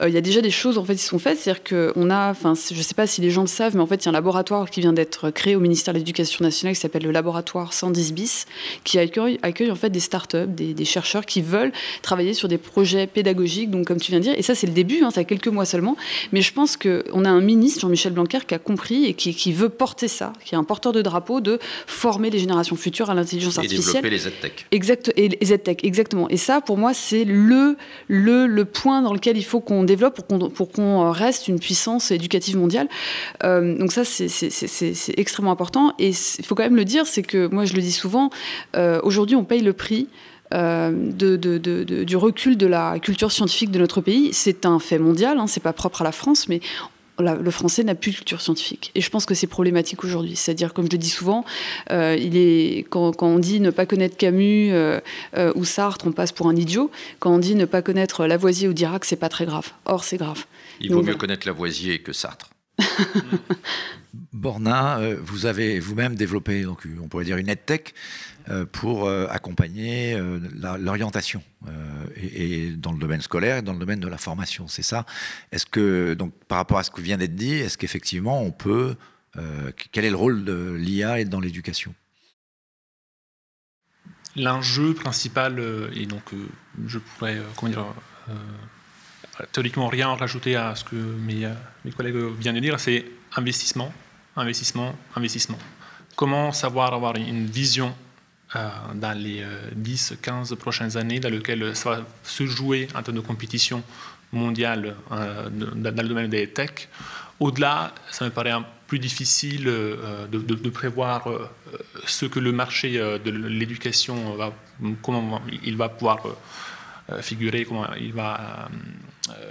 euh, 0.00 0.08
il 0.08 0.14
y 0.14 0.16
a 0.16 0.20
déjà 0.20 0.40
des 0.40 0.50
choses 0.50 0.78
en 0.78 0.84
fait 0.84 0.94
qui 0.94 1.02
sont 1.02 1.18
faites, 1.18 1.38
c'est-à-dire 1.38 1.64
qu'on 1.64 2.10
a, 2.10 2.30
enfin, 2.30 2.54
je 2.54 2.76
ne 2.76 2.82
sais 2.82 2.94
pas 2.94 3.06
si 3.06 3.20
les 3.20 3.30
gens 3.30 3.42
le 3.42 3.48
savent, 3.48 3.74
mais 3.74 3.82
en 3.82 3.86
fait, 3.86 3.96
il 3.96 4.06
y 4.06 4.08
a 4.08 4.10
un 4.10 4.12
laboratoire 4.12 4.70
qui 4.70 4.80
vient 4.80 4.92
d'être 4.92 5.30
créé 5.30 5.56
au 5.56 5.60
ministère 5.60 5.94
de 5.94 5.98
l'Éducation 5.98 6.44
nationale 6.44 6.74
qui 6.74 6.80
s'appelle 6.80 7.02
le 7.02 7.10
laboratoire 7.10 7.72
110 7.72 8.12
bis, 8.12 8.46
qui 8.84 8.98
accueille, 8.98 9.38
en 9.70 9.74
fait 9.74 9.90
des 9.90 10.00
startups, 10.00 10.46
des, 10.46 10.74
des 10.74 10.84
chercheurs 10.84 11.26
qui 11.26 11.42
veulent 11.42 11.72
travailler 12.02 12.34
sur 12.34 12.48
des 12.48 12.58
projets 12.58 13.06
pédagogiques, 13.06 13.70
donc 13.70 13.86
comme 13.86 14.00
tu 14.00 14.12
viens 14.12 14.20
de 14.20 14.24
dire. 14.24 14.34
Et 14.36 14.42
ça, 14.42 14.54
c'est 14.54 14.66
le 14.66 14.72
début, 14.72 15.02
hein, 15.02 15.10
ça 15.10 15.20
a 15.20 15.24
quelques 15.24 15.48
mois 15.48 15.64
seulement. 15.64 15.96
Mais 16.32 16.40
je 16.40 16.52
pense 16.52 16.76
qu'on 16.76 17.24
a 17.24 17.30
un 17.30 17.40
ministre, 17.40 17.80
Jean-Michel 17.80 18.12
Blanquer, 18.12 18.38
qui 18.46 18.54
a 18.54 18.58
compris 18.58 19.06
et 19.06 19.14
qui, 19.14 19.34
qui 19.34 19.52
veut 19.52 19.68
porter 19.68 20.08
ça, 20.08 20.32
qui 20.44 20.54
est 20.54 20.58
un 20.58 20.64
porteur 20.64 20.92
de 20.92 21.02
drapeau 21.02 21.40
de 21.40 21.58
former 21.86 22.30
les 22.30 22.43
générations 22.44 22.76
future 22.76 23.10
à 23.10 23.14
l'intelligence 23.14 23.58
artificielle. 23.58 24.04
Et 24.06 24.10
développer 24.10 24.48
les. 24.48 24.76
Exact, 24.76 25.12
et 25.16 25.28
les 25.28 25.52
exactement. 25.82 26.28
Et 26.28 26.36
ça, 26.36 26.60
pour 26.60 26.78
moi, 26.78 26.94
c'est 26.94 27.24
le, 27.24 27.76
le, 28.08 28.46
le 28.46 28.64
point 28.64 29.02
dans 29.02 29.12
lequel 29.12 29.36
il 29.36 29.44
faut 29.44 29.60
qu'on 29.60 29.84
développe 29.84 30.14
pour 30.14 30.26
qu'on, 30.26 30.50
pour 30.50 30.70
qu'on 30.70 31.10
reste 31.10 31.48
une 31.48 31.58
puissance 31.58 32.10
éducative 32.10 32.56
mondiale. 32.56 32.88
Euh, 33.42 33.76
donc 33.78 33.92
ça, 33.92 34.04
c'est, 34.04 34.28
c'est, 34.28 34.50
c'est, 34.50 35.18
extrêmement 35.18 35.52
important. 35.52 35.92
Et 35.98 36.10
il 36.10 36.44
faut 36.44 36.54
quand 36.54 36.62
même 36.62 36.76
le 36.76 36.84
dire, 36.84 37.06
c'est 37.06 37.22
que 37.22 37.48
moi, 37.48 37.64
je 37.64 37.74
le 37.74 37.82
dis 37.82 37.92
souvent, 37.92 38.30
euh, 38.76 39.00
aujourd'hui, 39.02 39.36
on 39.36 39.44
paye 39.44 39.62
le 39.62 39.72
prix. 39.72 40.08
Euh, 40.52 40.92
de, 40.92 41.36
de, 41.36 41.58
de, 41.58 42.04
du 42.04 42.16
recul 42.16 42.56
de 42.56 42.66
la 42.66 42.98
culture 43.00 43.32
scientifique 43.32 43.72
de 43.72 43.78
notre 43.78 44.00
pays. 44.00 44.28
C'est 44.32 44.66
un 44.66 44.78
fait 44.78 44.98
mondial, 44.98 45.38
hein, 45.38 45.46
c'est 45.48 45.62
pas 45.62 45.72
propre 45.72 46.02
à 46.02 46.04
la 46.04 46.12
France, 46.12 46.48
mais 46.48 46.60
le 47.18 47.50
français 47.50 47.84
n'a 47.84 47.94
plus 47.94 48.10
de 48.10 48.16
culture 48.16 48.40
scientifique. 48.40 48.90
Et 48.94 49.00
je 49.00 49.10
pense 49.10 49.26
que 49.26 49.34
c'est 49.34 49.46
problématique 49.46 50.04
aujourd'hui. 50.04 50.36
C'est-à-dire, 50.36 50.74
comme 50.74 50.86
je 50.86 50.90
le 50.90 50.98
dis 50.98 51.10
souvent, 51.10 51.44
euh, 51.90 52.16
il 52.18 52.36
est, 52.36 52.86
quand, 52.88 53.22
on 53.22 53.38
dit 53.38 53.60
ne 53.60 53.70
pas 53.70 53.86
connaître 53.86 54.16
Camus 54.16 54.72
euh, 54.72 55.00
euh, 55.36 55.52
ou 55.54 55.64
Sartre, 55.64 56.06
on 56.06 56.12
passe 56.12 56.32
pour 56.32 56.48
un 56.48 56.56
idiot. 56.56 56.90
Quand 57.20 57.32
on 57.32 57.38
dit 57.38 57.54
ne 57.54 57.64
pas 57.64 57.82
connaître 57.82 58.26
Lavoisier 58.26 58.68
ou 58.68 58.72
Dirac, 58.72 59.04
c'est 59.04 59.16
pas 59.16 59.28
très 59.28 59.46
grave. 59.46 59.70
Or, 59.84 60.04
c'est 60.04 60.16
grave. 60.16 60.44
Il 60.80 60.92
vaut 60.92 61.02
mieux 61.02 61.14
connaître 61.14 61.46
Lavoisier 61.46 62.00
que 62.00 62.12
Sartre. 62.12 62.50
Borna, 64.34 65.00
vous 65.22 65.46
avez 65.46 65.78
vous-même 65.78 66.16
développé, 66.16 66.62
donc, 66.64 66.86
on 67.00 67.08
pourrait 67.08 67.24
dire 67.24 67.36
une 67.36 67.48
EdTech 67.48 67.94
euh, 68.50 68.66
pour 68.70 69.06
euh, 69.06 69.26
accompagner 69.30 70.12
euh, 70.12 70.38
l'orientation 70.78 71.42
et, 72.14 72.72
dans 72.72 72.92
le 72.92 72.98
domaine 72.98 73.22
scolaire 73.22 73.56
et 73.56 73.62
dans 73.62 73.72
le 73.72 73.78
domaine 73.78 74.00
de 74.00 74.08
la 74.08 74.18
formation. 74.18 74.68
C'est 74.68 74.82
ça. 74.82 75.06
Est-ce 75.50 75.64
que, 75.64 76.12
donc, 76.12 76.34
par 76.46 76.58
rapport 76.58 76.76
à 76.76 76.82
ce 76.82 76.90
qui 76.90 77.00
vient 77.00 77.16
d'être 77.16 77.34
dit, 77.34 77.54
est-ce 77.54 77.78
qu'effectivement 77.78 78.42
on 78.42 78.50
peut. 78.50 78.96
quel 79.92 80.04
est 80.04 80.10
le 80.10 80.16
rôle 80.16 80.44
de 80.44 80.76
l'IA 80.78 81.24
dans 81.24 81.40
l'éducation? 81.40 81.94
L'enjeu 84.36 84.92
principal, 84.92 85.62
et 85.94 86.04
donc 86.04 86.34
je 86.86 86.98
pourrais, 86.98 87.40
comment 87.56 87.72
dire, 87.72 87.86
théoriquement 89.52 89.88
rien 89.88 90.14
rajouter 90.14 90.54
à 90.54 90.74
ce 90.74 90.84
que 90.84 90.96
mes 90.96 91.92
collègues 91.96 92.36
viennent 92.38 92.56
de 92.56 92.60
dire, 92.60 92.78
c'est 92.78 93.06
investissement, 93.36 93.90
investissement, 94.36 94.94
investissement. 95.14 95.58
Comment 96.16 96.52
savoir 96.52 96.94
avoir 96.94 97.16
une 97.16 97.46
vision 97.46 97.94
dans 98.94 99.18
les 99.18 99.44
10-15 99.76 100.54
prochaines 100.54 100.96
années 100.96 101.18
dans 101.18 101.30
lequel 101.30 101.74
ça 101.74 101.90
va 101.90 102.02
se 102.22 102.46
jouer 102.46 102.86
en 102.94 103.02
termes 103.02 103.16
de 103.16 103.22
compétition 103.22 103.82
mondiale 104.32 104.94
dans 105.10 106.02
le 106.02 106.08
domaine 106.08 106.30
des 106.30 106.46
tech? 106.48 106.88
Au-delà, 107.40 107.92
ça 108.10 108.24
me 108.24 108.30
paraît 108.30 108.52
un 108.52 108.64
plus 108.86 108.98
difficile 108.98 109.64
euh, 109.66 110.26
de, 110.26 110.70
prévoir 110.70 111.28
euh, 111.28 111.48
ce 112.06 112.26
que 112.26 112.38
le 112.38 112.52
marché 112.52 112.98
euh, 112.98 113.18
de 113.18 113.30
l'éducation 113.30 114.36
va, 114.36 114.52
il 115.64 115.76
va 115.76 115.88
pouvoir 115.88 116.22
figurer, 117.20 117.64
comment 117.64 117.86
il 118.00 118.14
va 118.14 118.68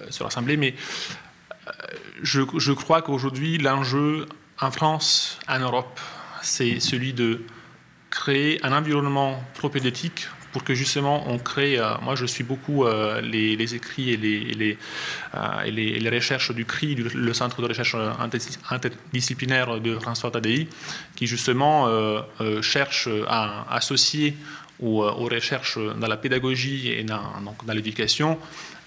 se 0.09 0.23
rassembler. 0.23 0.57
Mais 0.57 0.73
je 2.23 2.71
crois 2.71 3.03
qu'aujourd'hui, 3.03 3.59
l'enjeu 3.59 4.25
en 4.63 4.71
France, 4.71 5.39
en 5.47 5.59
Europe, 5.59 5.99
c'est 6.41 6.79
celui 6.79 7.13
de 7.13 7.41
créer 8.09 8.63
un 8.65 8.71
environnement 8.71 9.43
propédétique 9.55 10.27
pour 10.53 10.63
que 10.63 10.75
justement 10.75 11.27
on 11.27 11.39
crée, 11.39 11.79
euh, 11.79 11.95
moi 12.03 12.15
je 12.15 12.25
suis 12.27 12.43
beaucoup 12.43 12.85
euh, 12.85 13.19
les, 13.21 13.75
écrits 13.75 14.11
et 14.11 14.17
les, 14.17 14.77
euh, 15.33 15.63
les, 15.65 16.09
recherches 16.09 16.53
du 16.53 16.63
CRI, 16.63 16.95
le 16.95 17.33
Centre 17.33 17.61
de 17.61 17.67
recherche 17.67 17.95
interdisciplinaire 18.69 19.81
de 19.81 19.97
François 19.97 20.29
Tadei, 20.31 20.67
qui 21.15 21.25
justement 21.25 21.89
cherche 22.61 23.09
à 23.27 23.65
associer 23.75 24.35
aux, 24.79 25.01
recherches 25.01 25.79
dans 25.99 26.07
la 26.07 26.17
pédagogie 26.17 26.89
et 26.89 27.03
dans, 27.03 27.21
dans 27.65 27.73
l'éducation 27.73 28.37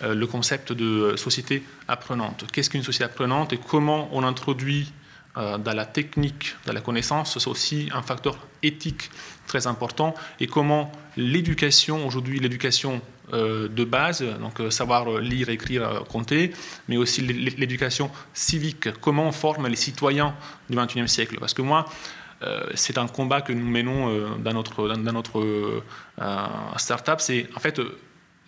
le 0.02 0.26
concept 0.26 0.72
de 0.72 1.16
société 1.16 1.64
apprenante. 1.88 2.44
Qu'est-ce 2.52 2.70
qu'une 2.70 2.84
société 2.84 3.04
apprenante 3.04 3.52
et 3.52 3.58
comment 3.58 4.08
on 4.12 4.22
introduit 4.22 4.92
dans 5.36 5.74
la 5.74 5.84
technique, 5.84 6.56
dans 6.64 6.72
la 6.72 6.80
connaissance, 6.80 7.38
c'est 7.38 7.48
aussi 7.48 7.90
un 7.92 8.02
facteur 8.02 8.38
éthique 8.62 9.10
très 9.46 9.66
important, 9.66 10.14
et 10.40 10.46
comment 10.46 10.90
l'éducation, 11.16 12.06
aujourd'hui 12.06 12.38
l'éducation 12.40 13.00
euh, 13.32 13.66
de 13.66 13.82
base, 13.82 14.22
donc 14.40 14.60
euh, 14.60 14.70
savoir 14.70 15.18
lire, 15.18 15.48
écrire, 15.48 15.82
euh, 15.82 16.00
compter, 16.00 16.52
mais 16.86 16.96
aussi 16.96 17.22
l'éducation 17.22 18.08
civique, 18.32 18.92
comment 19.00 19.24
on 19.24 19.32
forme 19.32 19.66
les 19.66 19.74
citoyens 19.74 20.32
du 20.70 20.76
XXIe 20.76 21.08
siècle? 21.08 21.36
Parce 21.40 21.52
que 21.52 21.62
moi, 21.62 21.86
c'est 22.74 22.98
un 22.98 23.08
combat 23.08 23.40
que 23.40 23.52
nous 23.52 23.66
menons 23.66 24.36
dans 24.36 24.52
notre, 24.52 24.88
dans, 24.88 25.12
notre 25.12 25.82
start-up, 26.76 27.18
c'est 27.20 27.48
en 27.56 27.60
fait 27.60 27.80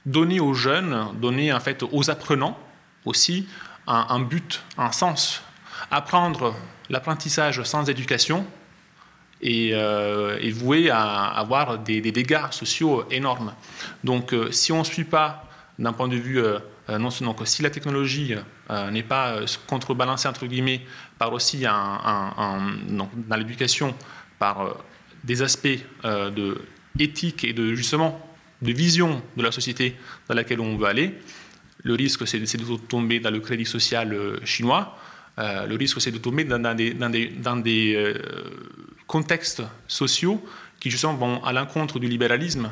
donner 0.05 0.41
aux 0.41 0.53
jeunes, 0.53 1.09
donner 1.19 1.55
en 1.55 1.59
fait 1.59 1.83
aux 1.91 2.11
apprenants 2.11 2.59
aussi 3.07 3.49
un 3.87 4.21
but, 4.21 4.63
un 4.77 4.93
sens. 4.93 5.43
Apprendre 5.91 6.55
l'apprentissage 6.91 7.63
sans 7.63 7.89
éducation, 7.89 8.47
et 9.41 9.71
euh, 9.73 10.39
est 10.39 10.51
voué 10.51 10.91
à 10.91 11.27
avoir 11.27 11.79
des, 11.79 12.01
dégâts 12.01 12.51
sociaux 12.51 13.05
énormes. 13.11 13.55
Donc 14.05 14.33
euh, 14.33 14.51
si 14.51 14.73
on 14.73 14.81
ne 14.81 14.85
suit 14.85 15.05
pas 15.05 15.45
d'un 15.79 15.93
point 15.93 16.09
de 16.09 16.17
vue, 16.17 16.39
euh, 16.41 16.59
non 16.99 17.11
que 17.35 17.45
si 17.45 17.63
la 17.63 17.71
technologie 17.71 18.35
n'est 18.91 19.03
pas 19.03 19.41
contrebalancée 19.67 20.27
entre 20.27 20.47
guillemets 20.47 20.81
par 21.19 21.33
aussi 21.33 21.65
un, 21.67 22.63
dans 22.89 23.37
l'éducation 23.37 23.95
par 24.39 24.77
des 25.23 25.43
aspects 25.43 25.79
de 26.05 26.63
éthique 26.99 27.45
et 27.45 27.53
de 27.53 27.75
justement 27.75 28.19
de 28.63 28.73
vision 28.73 29.23
de 29.37 29.43
la 29.43 29.53
société 29.53 29.97
dans 30.29 30.35
laquelle 30.35 30.61
on 30.61 30.77
veut 30.77 30.87
aller, 30.87 31.15
le 31.83 31.95
risque 31.95 32.27
c'est 32.27 32.41
de 32.41 32.77
tomber 32.77 33.21
dans 33.21 33.31
le 33.31 33.41
crédit 33.41 33.67
social 33.67 34.41
chinois, 34.45 34.97
le 35.39 35.77
risque 35.77 36.01
c'est 36.01 36.11
de 36.11 36.19
tomber 36.19 36.45
dans, 36.45 36.75
des, 36.75 36.95
des 36.95 38.15
contextes 39.07 39.63
sociaux 39.87 40.45
qui 40.81 40.91
justement 40.91 41.15
vont 41.15 41.45
à 41.45 41.53
l'encontre 41.53 41.99
du 41.99 42.09
libéralisme. 42.09 42.71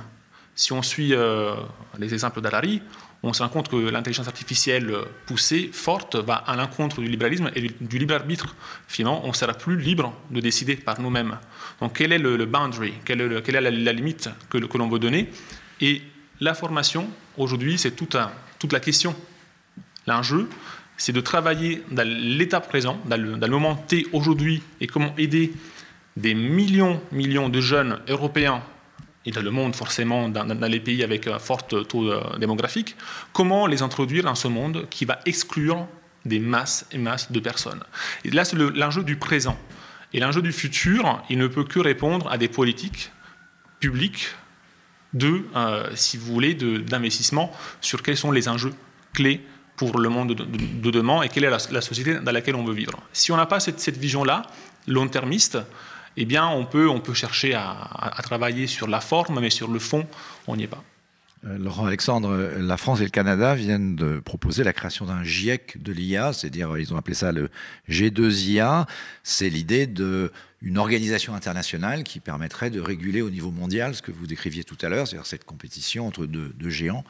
Si 0.54 0.72
on 0.72 0.82
suit 0.82 1.12
euh, 1.12 1.54
les 1.98 2.14
exemples 2.14 2.40
d'Harari, 2.40 2.80
on 3.22 3.32
se 3.32 3.42
rend 3.42 3.48
compte 3.48 3.68
que 3.68 3.76
l'intelligence 3.76 4.28
artificielle 4.28 4.92
poussée, 5.26 5.70
forte, 5.72 6.16
va 6.16 6.36
à 6.36 6.56
l'encontre 6.56 7.00
du 7.00 7.08
libéralisme 7.08 7.50
et 7.54 7.68
du, 7.80 7.98
libre 7.98 8.14
arbitre. 8.14 8.54
Finalement, 8.86 9.22
on 9.24 9.28
ne 9.28 9.32
sera 9.34 9.52
plus 9.52 9.76
libre 9.76 10.14
de 10.30 10.40
décider 10.40 10.76
par 10.76 11.00
nous-mêmes. 11.00 11.36
Donc, 11.80 11.96
quel 11.96 12.12
est 12.12 12.18
le, 12.18 12.46
boundary? 12.46 12.94
Quelle 13.04 13.20
est, 13.20 13.60
la, 13.60 13.92
limite 13.92 14.30
que, 14.48 14.58
l'on 14.58 14.88
veut 14.88 14.98
donner? 14.98 15.30
Et 15.80 16.02
la 16.40 16.54
formation, 16.54 17.10
aujourd'hui, 17.36 17.78
c'est 17.78 17.92
toute 17.92 18.14
la 18.14 18.80
question. 18.80 19.14
L'enjeu, 20.06 20.48
c'est 20.96 21.12
de 21.12 21.20
travailler 21.20 21.82
dans 21.90 22.06
l'état 22.06 22.60
présent, 22.60 22.98
dans 23.06 23.20
le, 23.20 23.48
moment 23.48 23.74
T 23.74 24.06
aujourd'hui, 24.12 24.62
et 24.80 24.86
comment 24.86 25.14
aider 25.18 25.52
des 26.16 26.34
millions, 26.34 27.00
millions 27.12 27.48
de 27.48 27.60
jeunes 27.60 27.98
européens 28.08 28.62
et 29.26 29.32
dans 29.32 29.42
le 29.42 29.50
monde 29.50 29.74
forcément, 29.74 30.28
dans, 30.28 30.68
les 30.68 30.80
pays 30.80 31.02
avec 31.02 31.26
un 31.26 31.38
fort 31.38 31.66
taux 31.66 32.10
euh, 32.10 32.38
démographique, 32.38 32.96
comment 33.32 33.66
les 33.66 33.82
introduire 33.82 34.24
dans 34.24 34.36
ce 34.36 34.46
monde 34.48 34.86
qui 34.88 35.04
va 35.04 35.18
exclure 35.26 35.86
des 36.24 36.38
masses 36.38 36.86
et 36.92 36.98
masses 36.98 37.32
de 37.32 37.40
personnes. 37.40 37.82
Et 38.24 38.30
là, 38.30 38.44
c'est 38.44 38.56
l'enjeu 38.56 39.02
du 39.02 39.16
présent. 39.16 39.58
Et 40.12 40.20
l'enjeu 40.20 40.42
du 40.42 40.52
futur, 40.52 41.22
il 41.28 41.38
ne 41.38 41.46
peut 41.48 41.64
que 41.64 41.80
répondre 41.80 42.30
à 42.30 42.38
des 42.38 42.48
politiques 42.48 43.10
publiques 43.80 44.28
de, 45.12 45.44
euh, 45.56 45.90
si 45.94 46.16
vous 46.16 46.32
voulez, 46.32 46.54
d'investissement 46.54 47.52
sur 47.80 48.02
quels 48.02 48.16
sont 48.16 48.30
les 48.30 48.48
enjeux 48.48 48.72
clés 49.12 49.40
pour 49.76 49.98
le 49.98 50.08
monde 50.08 50.34
de, 50.34 50.90
demain 50.90 51.22
et 51.22 51.28
quelle 51.28 51.44
est 51.44 51.50
la, 51.50 51.80
société 51.80 52.14
dans 52.14 52.32
laquelle 52.32 52.56
on 52.56 52.64
veut 52.64 52.74
vivre. 52.74 52.98
Si 53.12 53.30
on 53.30 53.36
n'a 53.36 53.46
pas 53.46 53.60
cette, 53.60 53.96
vision-là, 53.96 54.42
long-termiste, 54.86 55.58
eh 56.16 56.24
bien, 56.24 56.46
on 56.46 56.64
peut, 56.64 56.88
on 56.88 57.00
peut 57.00 57.14
chercher 57.14 57.54
à, 57.54 58.18
travailler 58.22 58.66
sur 58.66 58.88
la 58.88 59.00
forme, 59.00 59.40
mais 59.40 59.50
sur 59.50 59.68
le 59.68 59.78
fond, 59.78 60.06
on 60.46 60.56
n'y 60.56 60.64
est 60.64 60.68
pas. 60.68 60.82
Euh, 61.44 61.58
Laurent 61.58 61.84
Alexandre, 61.84 62.34
la 62.58 62.76
France 62.78 63.00
et 63.00 63.04
le 63.04 63.10
Canada 63.10 63.54
viennent 63.54 63.94
de 63.94 64.18
proposer 64.20 64.64
la 64.64 64.72
création 64.72 65.04
d'un 65.04 65.22
GIEC 65.22 65.82
de 65.82 65.92
l'IA, 65.92 66.32
c'est-à-dire 66.32 66.78
ils 66.78 66.94
ont 66.94 66.96
appelé 66.96 67.14
ça 67.14 67.32
le 67.32 67.50
G2IA. 67.90 68.86
C'est 69.22 69.50
l'idée 69.50 69.86
d'une 69.86 70.78
organisation 70.78 71.34
internationale 71.34 72.02
qui 72.02 72.20
permettrait 72.20 72.70
de 72.70 72.80
réguler 72.80 73.20
au 73.20 73.28
niveau 73.28 73.50
mondial 73.50 73.94
ce 73.94 74.00
que 74.00 74.12
vous 74.12 74.26
décriviez 74.26 74.64
tout 74.64 74.78
à 74.80 74.88
l'heure, 74.88 75.06
c'est-à-dire 75.06 75.26
cette 75.26 75.44
compétition 75.44 76.06
entre 76.06 76.24
deux 76.24 76.70
géants 76.70 77.04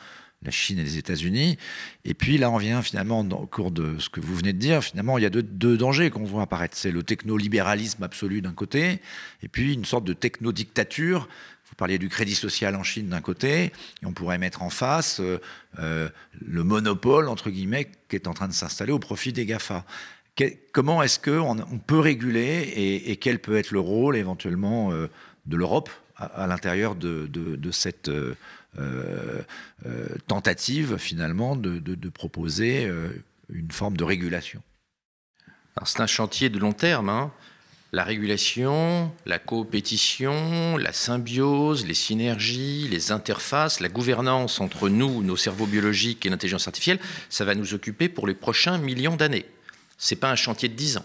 la 0.47 0.53
Chine 0.53 0.79
et 0.79 0.83
les 0.83 0.97
États-Unis. 0.97 1.59
Et 2.05 2.15
puis 2.15 2.39
là, 2.39 2.51
on 2.51 2.57
vient 2.57 2.81
finalement, 2.81 3.21
au 3.21 3.47
cours 3.47 3.71
de 3.71 3.99
ce 3.99 4.09
que 4.09 4.21
vous 4.21 4.35
venez 4.35 4.53
de 4.53 4.59
dire, 4.59 4.83
finalement, 4.83 5.19
il 5.19 5.23
y 5.23 5.27
a 5.27 5.31
deux, 5.31 5.77
dangers 5.77 6.09
qu'on 6.11 6.25
voit 6.25 6.43
apparaître. 6.43 6.77
C'est 6.77 6.93
le 6.93 7.03
techno-libéralisme 7.03 8.03
absolu 8.03 8.41
d'un 8.41 8.53
côté, 8.53 9.01
et 9.43 9.49
puis 9.49 9.75
une 9.75 9.85
sorte 9.85 10.05
de 10.05 10.13
techno-dictature. 10.13 11.29
Vous 11.69 11.75
parliez 11.75 11.99
du 11.99 12.09
crédit 12.09 12.37
social 12.37 12.77
en 12.77 12.85
Chine 12.85 13.09
d'un 13.09 13.21
côté, 13.21 13.65
et 13.65 14.07
on 14.07 14.13
pourrait 14.13 14.39
mettre 14.39 14.63
en 14.63 14.71
face 14.71 15.21
euh, 15.21 15.39
euh, 15.81 16.09
le 16.41 16.63
monopole, 16.63 17.29
entre 17.29 17.51
guillemets, 17.51 17.91
qui 18.09 18.17
est 18.17 18.29
en 18.29 18.35
train 18.35 18.49
de 18.49 18.53
s'installer 18.53 18.93
au 18.93 19.01
profit 19.01 19.33
des 19.33 19.45
GAFA. 19.45 19.85
comment 20.73 21.03
est-ce 21.03 21.19
qu'on 21.19 21.59
on 21.59 21.79
peut 21.79 21.99
réguler 21.99 23.03
et, 23.05 23.17
quel 23.17 23.41
peut 23.41 23.57
être 23.57 23.73
le 23.73 23.81
rôle 23.81 24.17
éventuellement 24.17 24.93
euh, 24.93 25.09
de 25.47 25.57
l'Europe 25.57 25.91
à, 26.19 26.47
l'intérieur 26.47 26.95
de, 26.95 27.71
cette 27.73 28.11
tentative 30.27 30.97
finalement 30.97 31.57
de, 31.57 32.09
proposer 32.09 32.87
euh, 32.87 33.09
une 33.49 33.71
forme 33.71 33.97
de 33.97 34.05
régulation. 34.05 34.63
C'est 35.85 36.01
un 36.01 36.07
chantier 36.07 36.49
de 36.49 36.59
long 36.59 36.73
terme. 36.73 37.11
Hein. 37.11 37.33
La 37.93 38.03
régulation, 38.03 39.13
la 39.27 39.39
coopétition, 39.39 40.77
la 40.77 40.93
symbiose, 40.93 41.87
les 41.87 41.95
synergies, 41.95 42.89
les 42.89 43.13
interfaces, 43.13 43.81
la 43.81 43.89
gouvernance 43.89 44.61
entre 44.61 44.89
nous, 44.89 45.23
nos 45.23 45.37
cerveaux 45.37 45.67
biologiques 45.67 46.27
et 46.27 46.31
l'intelligence 46.31 46.67
artificielle, 46.67 46.99
ça 47.29 47.45
va 47.45 47.55
nous 47.55 47.75
occuper 47.75 48.09
pour 48.09 48.27
les 48.27 48.35
prochains 48.35 48.79
millions 48.79 49.17
d'années. 49.17 49.47
Ce 49.99 50.15
n'est 50.15 50.21
pas 50.21 50.31
un 50.31 50.37
chantier 50.37 50.69
de 50.69 50.75
10 50.75 50.99
ans. 50.99 51.05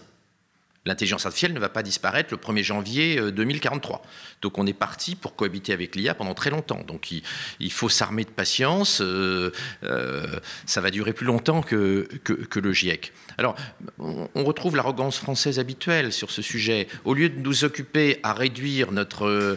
L'intelligence 0.84 1.26
artificielle 1.26 1.52
ne 1.52 1.60
va 1.60 1.68
pas 1.68 1.84
disparaître 1.84 2.30
le 2.32 2.38
1er 2.38 2.64
janvier 2.64 3.30
2043. 3.30 4.02
Donc 4.40 4.58
on 4.58 4.66
est 4.66 4.72
parti 4.72 5.14
pour 5.14 5.36
cohabiter 5.36 5.72
avec 5.72 5.94
l'IA 5.94 6.12
pendant 6.14 6.34
très 6.34 6.50
longtemps. 6.50 6.82
Donc 6.88 7.12
il, 7.12 7.72
faut 7.72 7.88
s'armer 7.88 8.24
de 8.24 8.30
patience. 8.30 9.00
Euh, 9.00 9.52
euh, 9.84 10.26
ça 10.66 10.80
va 10.80 10.90
durer 10.90 11.12
plus 11.12 11.26
longtemps 11.26 11.62
que, 11.62 12.08
le 12.56 12.72
GIEC. 12.72 13.12
Alors 13.38 13.54
on, 14.00 14.42
retrouve 14.42 14.74
l'arrogance 14.74 15.18
française 15.18 15.60
habituelle 15.60 16.12
sur 16.12 16.32
ce 16.32 16.42
sujet. 16.42 16.88
Au 17.04 17.14
lieu 17.14 17.28
de 17.28 17.38
nous 17.38 17.62
occuper 17.62 18.18
à 18.24 18.32
réduire 18.32 18.90
notre, 18.90 19.48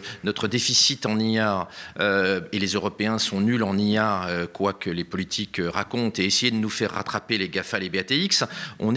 déficit 0.46 1.06
en 1.06 1.18
IA, 1.18 1.68
euh, 1.98 2.40
et 2.52 2.60
les 2.60 2.68
Européens 2.68 3.18
sont 3.18 3.40
nuls 3.40 3.64
en 3.64 3.76
IA, 3.76 4.46
quoi 4.52 4.74
que 4.74 4.90
les 4.90 5.04
politiques 5.04 5.60
racontent, 5.60 6.22
et 6.22 6.26
essayer 6.26 6.52
de 6.52 6.56
nous 6.56 6.70
faire 6.70 6.92
rattraper 6.92 7.36
les 7.36 7.48
GAFA, 7.48 7.80
les 7.80 7.88
BATX, 7.88 8.44
on 8.78 8.92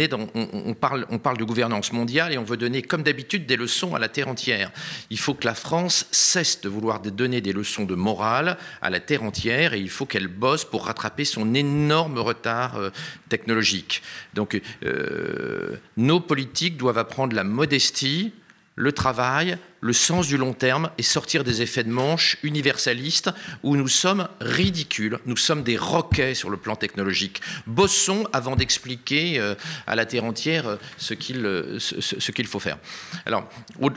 parle 0.75 1.37
de 1.37 1.43
gouvernance 1.43 1.91
mondiale 1.91 2.18
et 2.27 2.37
on 2.37 2.43
veut 2.43 2.57
donner, 2.57 2.81
comme 2.81 3.03
d'habitude, 3.03 3.45
des 3.45 3.55
leçons 3.55 3.95
à 3.95 3.99
la 3.99 4.09
Terre 4.09 4.27
entière. 4.27 4.71
Il 5.09 5.19
faut 5.19 5.33
que 5.33 5.45
la 5.45 5.55
France 5.55 6.07
cesse 6.11 6.61
de 6.61 6.69
vouloir 6.69 6.99
donner 6.99 7.41
des 7.41 7.53
leçons 7.53 7.85
de 7.85 7.95
morale 7.95 8.57
à 8.81 8.89
la 8.89 8.99
Terre 8.99 9.23
entière 9.23 9.73
et 9.73 9.79
il 9.79 9.89
faut 9.89 10.05
qu'elle 10.05 10.27
bosse 10.27 10.65
pour 10.65 10.85
rattraper 10.85 11.25
son 11.25 11.53
énorme 11.53 12.19
retard 12.19 12.77
euh, 12.77 12.89
technologique. 13.29 14.01
Donc, 14.33 14.59
euh, 14.83 15.77
nos 15.97 16.19
politiques 16.19 16.77
doivent 16.77 16.97
apprendre 16.97 17.35
la 17.35 17.43
modestie, 17.43 18.33
le 18.79 18.93
travail, 18.93 19.57
le 19.81 19.91
sens 19.91 20.27
du 20.27 20.37
long 20.37 20.53
terme 20.53 20.89
et 20.97 21.03
sortir 21.03 21.43
des 21.43 21.61
effets 21.61 21.83
de 21.83 21.89
manche 21.89 22.37
universalistes 22.43 23.29
où 23.61 23.75
nous 23.75 23.89
sommes 23.89 24.29
ridicules, 24.39 25.19
nous 25.25 25.35
sommes 25.35 25.63
des 25.63 25.75
roquets 25.75 26.33
sur 26.33 26.49
le 26.49 26.55
plan 26.55 26.77
technologique. 26.77 27.41
Bossons 27.67 28.25
avant 28.31 28.55
d'expliquer 28.55 29.37
euh, 29.37 29.53
à 29.85 29.97
la 29.97 30.05
terre 30.05 30.23
entière 30.23 30.65
euh, 30.65 30.75
ce 30.97 31.13
qu'il 31.13 31.45
euh, 31.45 31.77
ce, 31.77 32.31
qu'il 32.31 32.47
faut 32.47 32.61
faire. 32.61 32.77
Alors, 33.25 33.49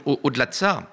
au-delà 0.05 0.47
de 0.47 0.53
ça, 0.53 0.91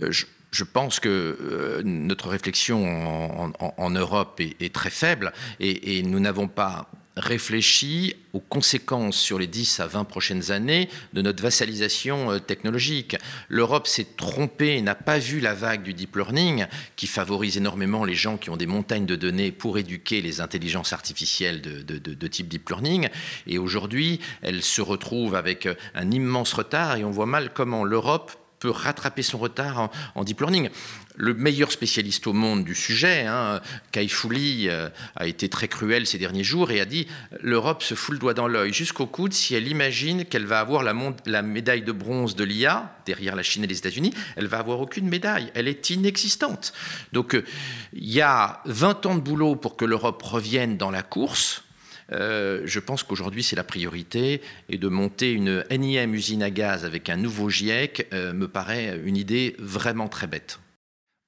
je, 0.00 0.64
pense 0.64 0.98
que 0.98 1.82
notre 1.84 2.28
réflexion 2.28 3.52
en, 3.60 3.90
Europe 3.90 4.40
est, 4.40 4.74
très 4.74 4.90
faible 4.90 5.32
et 5.60 6.02
nous 6.02 6.20
n'avons 6.20 6.48
pas 6.48 6.90
réfléchit 7.18 8.14
aux 8.32 8.40
conséquences 8.40 9.16
sur 9.18 9.38
les 9.38 9.46
10 9.46 9.80
à 9.80 9.86
20 9.86 10.04
prochaines 10.04 10.50
années 10.50 10.88
de 11.12 11.22
notre 11.22 11.42
vassalisation 11.42 12.32
euh, 12.32 12.38
technologique. 12.38 13.16
L'Europe 13.48 13.86
s'est 13.86 14.06
trompée 14.16 14.76
et 14.76 14.82
n'a 14.82 14.94
pas 14.94 15.18
vu 15.18 15.40
la 15.40 15.54
vague 15.54 15.82
du 15.82 15.94
deep 15.94 16.16
learning 16.16 16.66
qui 16.96 17.06
favorise 17.06 17.56
énormément 17.56 18.04
les 18.04 18.14
gens 18.14 18.36
qui 18.36 18.50
ont 18.50 18.56
des 18.56 18.66
montagnes 18.66 19.06
de 19.06 19.16
données 19.16 19.52
pour 19.52 19.78
éduquer 19.78 20.20
les 20.20 20.40
intelligences 20.40 20.92
artificielles 20.92 21.60
de, 21.60 22.26
type 22.28 22.48
deep 22.48 22.68
learning. 22.68 23.08
Et 23.46 23.58
aujourd'hui, 23.58 24.20
elle 24.42 24.62
se 24.62 24.80
retrouve 24.80 25.34
avec 25.34 25.66
euh, 25.66 25.74
un 25.94 26.10
immense 26.10 26.52
retard 26.52 26.96
et 26.96 27.04
on 27.04 27.10
voit 27.10 27.26
mal 27.26 27.52
comment 27.52 27.84
l'Europe 27.84 28.32
peut 28.58 28.70
rattraper 28.70 29.22
son 29.22 29.38
retard 29.38 29.90
en, 30.14 30.24
deep 30.24 30.40
learning. 30.40 30.70
Le 31.16 31.34
meilleur 31.34 31.72
spécialiste 31.72 32.26
au 32.26 32.32
monde 32.32 32.64
du 32.64 32.74
sujet, 32.74 33.26
hein, 33.26 33.60
Kai 33.90 34.06
Fouli, 34.06 34.68
euh, 34.68 34.88
a 35.16 35.26
été 35.26 35.48
très 35.48 35.66
cruel 35.66 36.06
ces 36.06 36.18
derniers 36.18 36.44
jours 36.44 36.70
et 36.70 36.80
a 36.80 36.84
dit 36.84 37.08
l'Europe 37.40 37.82
se 37.82 37.94
fout 37.94 38.12
le 38.12 38.18
doigt 38.20 38.34
dans 38.34 38.46
l'œil 38.46 38.72
jusqu'au 38.72 39.06
coude 39.06 39.32
si 39.32 39.54
elle 39.54 39.66
imagine 39.66 40.24
qu'elle 40.24 40.46
va 40.46 40.60
avoir 40.60 40.82
la, 40.82 41.42
médaille 41.42 41.82
de 41.82 41.92
bronze 41.92 42.36
de 42.36 42.44
l'IA 42.44 42.94
derrière 43.04 43.34
la 43.34 43.42
Chine 43.42 43.64
et 43.64 43.66
les 43.66 43.78
États-Unis. 43.78 44.12
Elle 44.36 44.46
va 44.46 44.58
avoir 44.58 44.80
aucune 44.80 45.08
médaille. 45.08 45.50
Elle 45.54 45.68
est 45.68 45.90
inexistante. 45.90 46.72
Donc 47.12 47.34
euh, 47.34 47.44
il 47.92 48.08
y 48.08 48.20
a 48.20 48.60
20 48.66 49.06
ans 49.06 49.14
de 49.14 49.20
boulot 49.20 49.56
pour 49.56 49.76
que 49.76 49.84
l'Europe 49.84 50.22
revienne 50.22 50.76
dans 50.76 50.90
la 50.90 51.02
course. 51.02 51.64
Euh, 52.12 52.62
je 52.64 52.80
pense 52.80 53.02
qu'aujourd'hui, 53.02 53.42
c'est 53.42 53.56
la 53.56 53.64
priorité. 53.64 54.40
Et 54.68 54.78
de 54.78 54.88
monter 54.88 55.32
une 55.32 55.64
énième 55.70 56.14
usine 56.14 56.42
à 56.42 56.50
gaz 56.50 56.84
avec 56.84 57.10
un 57.10 57.16
nouveau 57.16 57.50
GIEC 57.50 58.08
euh, 58.12 58.32
me 58.32 58.48
paraît 58.48 59.00
une 59.04 59.16
idée 59.16 59.56
vraiment 59.58 60.08
très 60.08 60.26
bête. 60.26 60.58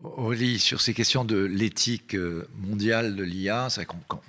Oli, 0.02 0.58
sur 0.58 0.80
ces 0.80 0.94
questions 0.94 1.24
de 1.26 1.36
l'éthique 1.36 2.14
euh, 2.14 2.48
mondiale 2.56 3.16
de 3.16 3.22
l'IA, 3.22 3.68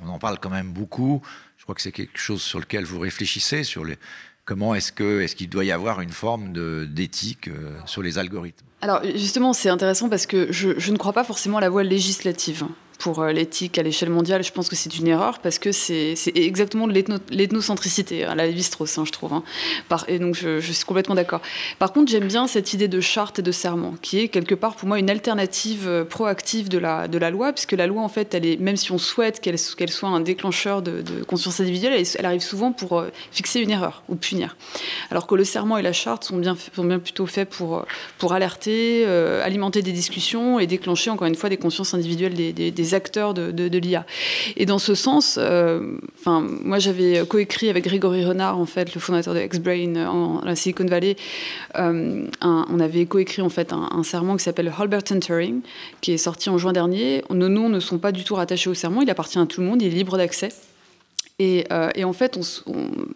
on 0.04 0.10
en 0.10 0.20
parle 0.20 0.38
quand 0.40 0.50
même 0.50 0.72
beaucoup. 0.72 1.22
Je 1.58 1.64
crois 1.64 1.76
que 1.76 1.82
c'est 1.82 1.94
quelque 1.94 2.18
chose 2.20 2.42
sur 2.42 2.60
lequel 2.60 2.84
vous 2.84 3.00
réfléchissez, 3.00 3.64
sur 3.64 3.86
les, 3.86 3.98
comment 4.44 4.76
est-ce 4.76 4.92
qu'il 4.92 5.50
doit 5.50 5.64
y 5.64 5.72
avoir 5.72 6.02
une 6.02 6.10
forme 6.12 6.52
d'éthique 6.88 7.50
sur 7.86 8.02
les 8.02 8.18
algorithmes? 8.18 8.66
Alors 8.82 9.02
justement, 9.16 9.54
c'est 9.54 9.70
intéressant 9.70 10.10
parce 10.10 10.26
que 10.26 10.52
je, 10.52 10.78
je, 10.78 10.92
ne 10.92 10.98
crois 10.98 11.14
pas 11.14 11.24
forcément 11.24 11.60
à 11.60 11.62
la 11.62 11.70
voie 11.70 11.84
législative 11.84 12.66
pour 13.02 13.20
euh, 13.20 13.32
l'éthique 13.32 13.80
à 13.80 13.84
l'échelle 13.84 14.12
mondiale, 14.12 14.44
je 14.44 14.52
pense 14.52 14.70
que 14.70 14.76
c'est 14.76 14.96
une 15.00 15.08
erreur 15.08 15.40
parce 15.40 15.58
que 15.58 15.72
c'est 15.72 16.14
exactement 16.36 16.88
de 16.88 16.94
l'ethnocentricité 17.32 18.26
à 18.26 18.36
la 18.36 18.46
Lévi-Strauss, 18.46 19.00
hein, 19.00 19.06
je 19.06 19.12
trouve. 19.12 19.34
Hein. 19.34 19.44
et 20.08 20.20
donc 20.20 20.36
je, 20.36 20.60
suis 20.60 20.86
complètement 20.86 21.16
d'accord. 21.16 21.42
Par 21.80 21.94
contre, 21.94 22.12
j'aime 22.12 22.28
bien 22.28 22.46
cette 22.46 22.74
idée 22.74 22.88
de 22.88 23.02
charte 23.02 23.40
et 23.40 23.42
de 23.42 23.52
serment, 23.52 23.96
qui 24.04 24.20
est 24.20 24.28
quelque 24.28 24.54
part 24.54 24.76
pour 24.76 24.88
moi 24.88 25.00
une 25.00 25.10
alternative 25.10 25.88
euh, 25.88 26.06
proactive 26.06 26.70
de 26.70 26.78
la, 26.78 27.08
de 27.08 27.18
la 27.18 27.32
loi, 27.32 27.54
puisque 27.54 27.72
la 27.72 27.88
loi, 27.88 28.04
en 28.04 28.10
fait, 28.10 28.36
elle 28.36 28.46
est, 28.46 28.58
même 28.58 28.78
si 28.78 28.92
on 28.92 29.00
souhaite 29.00 29.42
qu'elle 29.42 29.58
soit 29.58 30.10
un 30.10 30.20
déclencheur 30.20 30.84
de, 30.84 31.04
conscience 31.28 31.60
individuelle, 31.60 32.04
elle, 32.20 32.26
arrive 32.26 32.42
souvent 32.42 32.72
pour 32.72 33.00
euh, 33.00 33.10
fixer 33.32 33.62
une 33.62 33.72
erreur 33.72 34.04
ou 34.10 34.16
punir. 34.16 34.58
Alors 35.10 35.26
que 35.26 35.34
le 35.34 35.44
serment 35.44 35.80
et 35.80 35.82
la 35.82 35.94
charte 35.94 36.24
sont 36.24 36.38
bien, 36.38 36.56
plutôt 37.00 37.26
faits 37.26 37.50
pour, 37.50 37.84
alerter, 38.32 39.06
alimenter 39.44 39.82
des 39.82 39.92
discussions 39.92 40.60
et 40.60 40.68
déclencher, 40.68 41.10
encore 41.10 41.28
une 41.28 41.36
fois, 41.36 41.50
des 41.50 41.58
consciences 41.58 41.96
individuelles 41.96 42.34
des, 42.36 42.72
des 42.72 42.91
acteurs 42.94 43.34
de, 43.34 43.78
l'IA. 43.78 44.06
Et 44.58 44.66
dans 44.66 44.80
ce 44.80 44.96
sens, 44.96 45.38
euh, 45.42 45.98
enfin, 46.20 46.46
moi 46.64 46.80
j'avais 46.80 47.26
coécrit 47.26 47.70
avec 47.70 47.84
Grégory 47.84 48.26
Renard, 48.26 48.60
en 48.60 48.66
fait, 48.66 48.94
le 48.94 49.02
fondateur 49.02 49.34
de 49.34 49.40
X-Brain 49.40 49.96
en 50.08 50.42
la 50.44 50.56
Silicon 50.56 50.86
Valley, 50.86 51.16
euh, 51.78 52.28
on 52.42 52.80
avait 52.80 53.06
coécrit 53.06 53.42
en 53.42 53.50
fait 53.50 53.74
un, 53.74 54.04
serment 54.04 54.36
qui 54.36 54.44
s'appelle 54.44 54.72
Holbert 54.78 55.04
Turing, 55.04 55.62
qui 56.02 56.12
est 56.12 56.18
sorti 56.18 56.50
en 56.50 56.58
juin 56.58 56.74
dernier. 56.74 57.24
Nos 57.30 57.50
noms 57.50 57.70
ne 57.70 57.80
sont 57.80 57.98
pas 57.98 58.12
du 58.12 58.24
tout 58.24 58.36
rattachés 58.36 58.70
au 58.70 58.74
serment, 58.74 59.02
il 59.02 59.10
appartient 59.10 59.40
à 59.40 59.46
tout 59.46 59.62
le 59.62 59.68
monde, 59.68 59.82
il 59.82 59.88
est 59.88 59.96
libre 59.96 60.18
d'accès. 60.18 60.50
Euh, 61.42 61.90
et, 61.96 62.04
en 62.04 62.14
fait, 62.14 62.38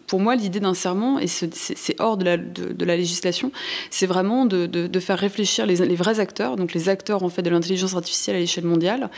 pour 0.07 0.19
moi, 0.19 0.36
l'idée 0.36 0.59
d'un 0.59 0.73
serment, 0.73 1.19
et 1.19 1.28
c'est 1.28 1.95
hors 1.99 2.17
de 2.17 2.26
la, 2.26 2.95
législation, 2.95 3.51
c'est 3.89 4.07
vraiment 4.07 4.45
de, 4.45 4.99
faire 4.99 5.19
réfléchir 5.19 5.65
les, 5.65 5.95
vrais 5.95 6.19
acteurs, 6.19 6.55
donc 6.55 6.73
les 6.73 6.89
acteurs 6.89 7.23
en 7.23 7.30
fait 7.30 7.41
de 7.41 7.49
l'intelligence 7.49 7.95
artificielle 7.95 8.36
à 8.36 8.39
l'échelle 8.39 8.65
mondiale, 8.65 9.09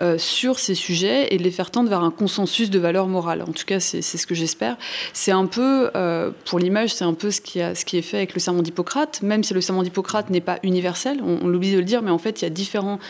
euh, 0.00 0.16
sur 0.18 0.58
ces 0.58 0.74
sujets 0.74 1.28
et 1.34 1.38
de 1.38 1.42
les 1.42 1.50
faire 1.50 1.70
tendre 1.70 1.90
vers 1.90 2.02
un 2.02 2.10
consensus 2.10 2.70
de 2.70 2.78
valeurs 2.78 3.08
morales. 3.08 3.42
En 3.42 3.52
tout 3.52 3.64
cas, 3.66 3.80
c'est 3.80 4.02
ce 4.02 4.26
que 4.26 4.34
j'espère. 4.34 4.76
C'est 5.12 5.32
un 5.32 5.46
peu, 5.46 5.90
euh, 5.94 6.30
pour 6.46 6.58
l'image, 6.58 6.94
c'est 6.94 7.04
un 7.04 7.14
peu 7.14 7.30
ce 7.30 7.40
qui, 7.40 7.58
est 7.58 8.02
fait 8.02 8.16
avec 8.16 8.34
le 8.34 8.40
serment 8.40 8.62
d'Hippocrate, 8.62 9.22
même 9.22 9.44
si 9.44 9.54
le 9.54 9.60
serment 9.60 9.82
d'Hippocrate 9.82 10.30
n'est 10.30 10.40
pas 10.40 10.58
universel, 10.62 11.20
on, 11.22 11.46
l'oublie 11.46 11.72
de 11.72 11.78
le 11.78 11.84
dire, 11.84 12.02
mais 12.02 12.10
en 12.10 12.18
fait, 12.18 12.40
il 12.40 12.44
y 12.44 12.46
a 12.46 12.50
différentes 12.50 13.00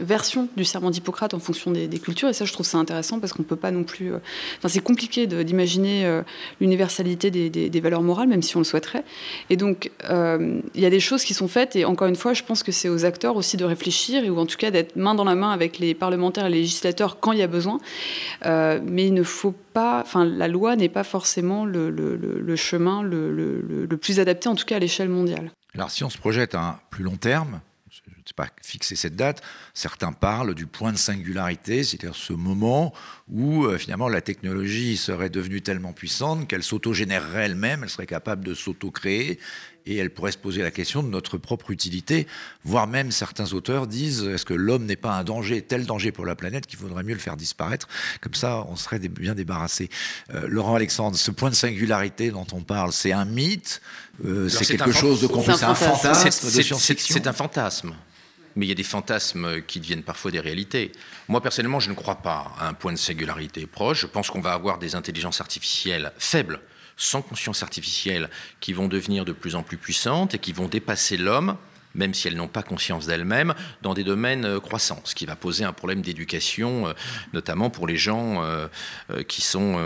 versions 0.00 0.48
du 0.56 0.64
serment 0.64 0.90
d'Hippocrate 0.90 1.34
en 1.34 1.38
fonction 1.38 1.70
des, 1.70 1.88
des, 1.88 1.98
cultures, 1.98 2.28
et 2.28 2.32
ça, 2.32 2.44
je 2.44 2.52
trouve 2.52 2.66
ça 2.66 2.78
intéressant 2.78 3.18
parce 3.18 3.32
qu'on 3.32 3.42
peut 3.42 3.56
non 3.70 3.84
plus. 3.84 4.12
Euh, 4.12 4.18
enfin, 4.58 4.68
c'est 4.68 4.80
compliqué 4.80 5.26
d'imaginer 5.26 6.06
euh, 6.06 6.22
l'universalité 6.60 7.30
des, 7.30 7.80
valeurs 7.80 8.02
morales, 8.02 8.28
même 8.28 8.42
si 8.42 8.56
on 8.56 8.60
le 8.60 8.64
souhaiterait. 8.64 9.04
Et 9.50 9.56
donc, 9.56 9.90
euh, 10.08 10.60
il 10.74 10.80
y 10.80 10.86
a 10.86 10.90
des 10.90 11.00
choses 11.00 11.24
qui 11.24 11.34
sont 11.34 11.48
faites, 11.48 11.76
et 11.76 11.84
encore 11.84 12.08
une 12.08 12.16
fois, 12.16 12.32
je 12.32 12.42
pense 12.42 12.62
que 12.62 12.72
c'est 12.72 12.88
aux 12.88 13.04
acteurs 13.04 13.36
aussi 13.36 13.56
de 13.56 13.64
réfléchir, 13.64 14.22
ou 14.32 14.38
en 14.38 14.46
tout 14.46 14.56
cas 14.56 14.70
d'être 14.70 14.96
main 14.96 15.14
dans 15.14 15.24
la 15.24 15.34
main 15.34 15.50
avec 15.50 15.78
les 15.78 15.94
parlementaires 15.94 16.46
et 16.46 16.50
les 16.50 16.60
législateurs 16.60 17.20
quand 17.20 17.32
il 17.32 17.38
y 17.38 17.42
a 17.42 17.46
besoin. 17.46 17.78
mais 18.44 19.06
il 19.06 19.14
ne 19.14 19.22
faut 19.22 19.54
pas. 19.72 20.00
Enfin, 20.00 20.24
la 20.24 20.48
loi 20.48 20.76
n'est 20.76 20.88
pas 20.88 21.04
forcément 21.04 21.66
le, 21.66 22.56
chemin 22.56 23.02
le, 23.02 23.96
plus 24.00 24.20
adapté, 24.20 24.48
en 24.48 24.54
tout 24.54 24.64
cas 24.64 24.76
à 24.76 24.78
l'échelle 24.78 25.08
mondiale. 25.08 25.50
Alors, 25.74 25.90
si 25.90 26.04
on 26.04 26.10
se 26.10 26.18
projette 26.18 26.54
à 26.54 26.60
un 26.60 26.80
plus 26.90 27.04
long 27.04 27.16
terme, 27.16 27.60
ne 28.24 28.28
sais 28.28 28.34
pas 28.34 28.48
fixer 28.62 28.96
cette 28.96 29.16
date, 29.16 29.42
certains 29.74 30.12
parlent 30.12 30.54
du 30.54 30.66
point 30.66 30.92
de 30.92 30.96
singularité, 30.96 31.82
c'est-à-dire 31.82 32.14
ce 32.14 32.32
moment 32.32 32.94
où 33.28 33.64
euh, 33.64 33.76
finalement 33.76 34.08
la 34.08 34.20
technologie 34.20 34.96
serait 34.96 35.30
devenue 35.30 35.60
tellement 35.62 35.92
puissante 35.92 36.46
qu'elle 36.48 36.62
s'auto-générerait 36.62 37.46
elle-même, 37.46 37.82
elle 37.82 37.90
serait 37.90 38.06
capable 38.06 38.44
de 38.44 38.54
s'auto-créer 38.54 39.40
et 39.86 39.96
elle 39.96 40.10
pourrait 40.10 40.32
se 40.32 40.38
poser 40.38 40.62
la 40.62 40.70
question 40.70 41.02
de 41.02 41.08
notre 41.08 41.36
propre 41.36 41.70
utilité, 41.70 42.26
voire 42.64 42.86
même 42.86 43.10
certains 43.10 43.52
auteurs 43.52 43.86
disent 43.86 44.22
est-ce 44.22 44.44
que 44.44 44.54
l'homme 44.54 44.86
n'est 44.86 44.96
pas 44.96 45.12
un 45.12 45.24
danger, 45.24 45.60
tel 45.60 45.84
danger 45.84 46.12
pour 46.12 46.24
la 46.24 46.36
planète 46.36 46.66
qu'il 46.66 46.78
faudrait 46.78 47.02
mieux 47.02 47.12
le 47.12 47.20
faire 47.20 47.36
disparaître, 47.36 47.88
comme 48.20 48.34
ça 48.34 48.64
on 48.68 48.76
serait 48.76 49.00
bien 49.00 49.34
débarrassé. 49.34 49.90
Euh, 50.32 50.46
Laurent 50.48 50.76
Alexandre, 50.76 51.16
ce 51.16 51.30
point 51.30 51.50
de 51.50 51.54
singularité 51.54 52.30
dont 52.30 52.46
on 52.52 52.60
parle, 52.60 52.92
c'est 52.92 53.12
un 53.12 53.24
mythe, 53.24 53.82
euh, 54.24 54.48
c'est 54.48 54.64
quelque 54.64 54.92
chose 54.92 55.20
de 55.20 55.26
c'est 55.26 55.64
un 55.64 55.74
fantasme. 55.74 56.50
C'est 56.96 57.26
un 57.26 57.32
fantasme 57.32 57.94
mais 58.56 58.66
il 58.66 58.68
y 58.68 58.72
a 58.72 58.76
des 58.76 58.82
fantasmes 58.82 59.62
qui 59.62 59.80
deviennent 59.80 60.02
parfois 60.02 60.30
des 60.30 60.40
réalités. 60.40 60.92
Moi, 61.28 61.40
personnellement, 61.40 61.80
je 61.80 61.90
ne 61.90 61.94
crois 61.94 62.16
pas 62.16 62.52
à 62.58 62.68
un 62.68 62.74
point 62.74 62.92
de 62.92 62.98
singularité 62.98 63.66
proche. 63.66 64.00
Je 64.02 64.06
pense 64.06 64.30
qu'on 64.30 64.40
va 64.40 64.52
avoir 64.52 64.78
des 64.78 64.94
intelligences 64.94 65.40
artificielles 65.40 66.12
faibles, 66.18 66.60
sans 66.96 67.22
conscience 67.22 67.62
artificielle, 67.62 68.30
qui 68.60 68.72
vont 68.72 68.88
devenir 68.88 69.24
de 69.24 69.32
plus 69.32 69.54
en 69.54 69.62
plus 69.62 69.76
puissantes 69.76 70.34
et 70.34 70.38
qui 70.38 70.52
vont 70.52 70.68
dépasser 70.68 71.16
l'homme 71.16 71.56
même 71.94 72.14
si 72.14 72.28
elles 72.28 72.36
n'ont 72.36 72.48
pas 72.48 72.62
conscience 72.62 73.06
d'elles-mêmes, 73.06 73.54
dans 73.82 73.94
des 73.94 74.04
domaines 74.04 74.44
euh, 74.44 74.60
croissants, 74.60 75.00
ce 75.04 75.14
qui 75.14 75.26
va 75.26 75.36
poser 75.36 75.64
un 75.64 75.72
problème 75.72 76.02
d'éducation, 76.02 76.88
euh, 76.88 76.92
notamment 77.32 77.70
pour 77.70 77.86
les 77.86 77.96
gens 77.96 78.42
euh, 78.42 78.68
qui 79.28 79.42
sont 79.42 79.80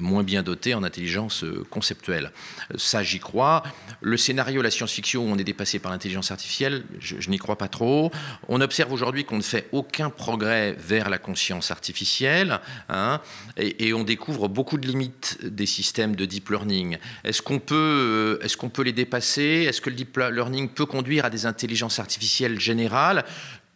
moins 0.00 0.22
bien 0.22 0.42
dotés 0.42 0.74
en 0.74 0.82
intelligence 0.82 1.44
conceptuelle. 1.70 2.32
Ça, 2.76 3.02
j'y 3.02 3.18
crois. 3.18 3.62
Le 4.00 4.16
scénario, 4.16 4.62
la 4.62 4.70
science-fiction, 4.70 5.24
où 5.24 5.28
on 5.28 5.38
est 5.38 5.44
dépassé 5.44 5.78
par 5.78 5.92
l'intelligence 5.92 6.30
artificielle, 6.30 6.84
je, 6.98 7.30
n'y 7.30 7.38
crois 7.38 7.56
pas 7.56 7.68
trop. 7.68 8.10
On 8.48 8.60
observe 8.60 8.92
aujourd'hui 8.92 9.24
qu'on 9.24 9.36
ne 9.36 9.42
fait 9.42 9.68
aucun 9.72 10.10
progrès 10.10 10.72
vers 10.78 11.10
la 11.10 11.18
conscience 11.18 11.70
artificielle, 11.70 12.60
hein, 12.88 13.20
et, 13.56 13.92
on 13.94 14.04
découvre 14.04 14.48
beaucoup 14.48 14.78
de 14.78 14.86
limites 14.86 15.38
des 15.42 15.66
systèmes 15.66 16.16
de 16.16 16.24
deep 16.24 16.50
learning. 16.50 16.98
Est-ce 17.24 17.42
qu'on 17.42 17.58
peut, 17.58 18.38
qu'on 18.58 18.68
peut 18.68 18.82
les 18.82 18.92
dépasser? 18.92 19.66
Est-ce 19.68 19.80
que 19.80 19.90
le 19.90 19.96
deep 19.96 20.16
learning 20.16 20.68
peut 20.68 20.86
conduire 20.86 21.24
à 21.24 21.30
des 21.30 21.35
intelligences 21.44 21.98
artificielles 21.98 22.58
générales 22.58 23.24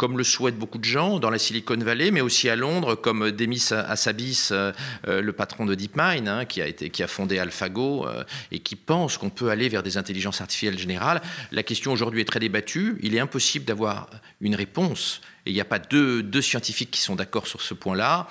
comme 0.00 0.16
le 0.16 0.24
souhaitent 0.24 0.56
beaucoup 0.56 0.78
de 0.78 0.84
gens, 0.84 1.18
dans 1.18 1.28
la 1.28 1.38
Silicon 1.38 1.76
Valley, 1.76 2.10
mais 2.10 2.22
aussi 2.22 2.48
à 2.48 2.56
Londres, 2.56 2.94
comme 2.94 3.32
Demis 3.32 3.68
Hassabis, 3.70 4.48
euh, 4.50 4.72
euh, 5.06 5.20
le 5.20 5.32
patron 5.34 5.66
de 5.66 5.74
DeepMind, 5.74 6.26
hein, 6.26 6.46
qui, 6.46 6.62
a 6.62 7.06
fondé 7.06 7.38
AlphaGo, 7.38 8.06
euh, 8.06 8.24
et 8.50 8.60
qui 8.60 8.76
pense 8.76 9.18
qu'on 9.18 9.28
peut 9.28 9.50
aller 9.50 9.68
vers 9.68 9.82
des 9.82 9.98
intelligences 9.98 10.40
artificielles 10.40 10.78
générales. 10.78 11.20
La 11.52 11.62
question 11.62 11.92
aujourd'hui 11.92 12.22
est 12.22 12.24
très 12.24 12.40
débattue. 12.40 12.96
Il 13.02 13.14
est 13.14 13.20
impossible 13.20 13.66
d'avoir 13.66 14.08
une 14.40 14.54
réponse. 14.54 15.20
Et 15.44 15.50
il 15.50 15.52
n'y 15.52 15.60
a 15.60 15.66
pas 15.66 15.78
deux, 15.78 16.24
scientifiques 16.40 16.90
qui 16.90 17.02
sont 17.02 17.14
d'accord 17.14 17.46
sur 17.46 17.60
ce 17.60 17.74
point-là. 17.74 18.26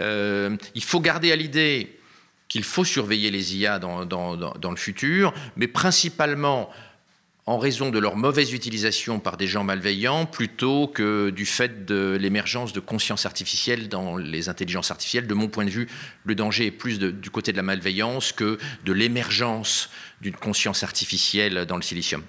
il 0.00 0.82
faut 0.82 0.98
garder 0.98 1.30
à 1.30 1.36
l'idée 1.36 2.00
qu'il 2.48 2.64
faut 2.64 2.84
surveiller 2.84 3.30
les 3.30 3.56
IA 3.58 3.78
dans 3.78 4.70
le 4.70 4.76
futur, 4.76 5.32
mais 5.54 5.68
principalement 5.68 6.68
en 7.46 7.58
raison 7.58 7.90
de 7.90 7.98
leur 7.98 8.16
mauvaise 8.16 8.52
utilisation 8.52 9.18
par 9.18 9.36
des 9.36 9.48
gens 9.48 9.64
malveillants 9.64 10.26
plutôt 10.26 10.86
que 10.86 11.30
du 11.30 11.44
fait 11.44 11.84
de 11.84 12.16
l'émergence 12.20 12.72
de 12.72 12.80
conscience 12.80 13.26
artificielle 13.26 13.88
dans 13.88 14.16
les 14.16 14.48
intelligences 14.48 14.92
artificielles. 14.92 15.26
De 15.26 15.34
mon 15.34 15.48
point 15.48 15.64
de 15.64 15.70
vue, 15.70 15.88
le 16.24 16.34
danger 16.34 16.66
est 16.66 16.70
plus 16.70 16.98
du 16.98 17.30
côté 17.30 17.50
de 17.50 17.56
la 17.56 17.64
malveillance 17.64 18.32
que 18.32 18.58
de 18.84 18.92
l'émergence 18.92 19.90
d'une 20.20 20.36
conscience 20.36 20.84
artificielle 20.84 21.66
dans 21.66 21.76
le 21.76 21.82
silicium. 21.82 22.22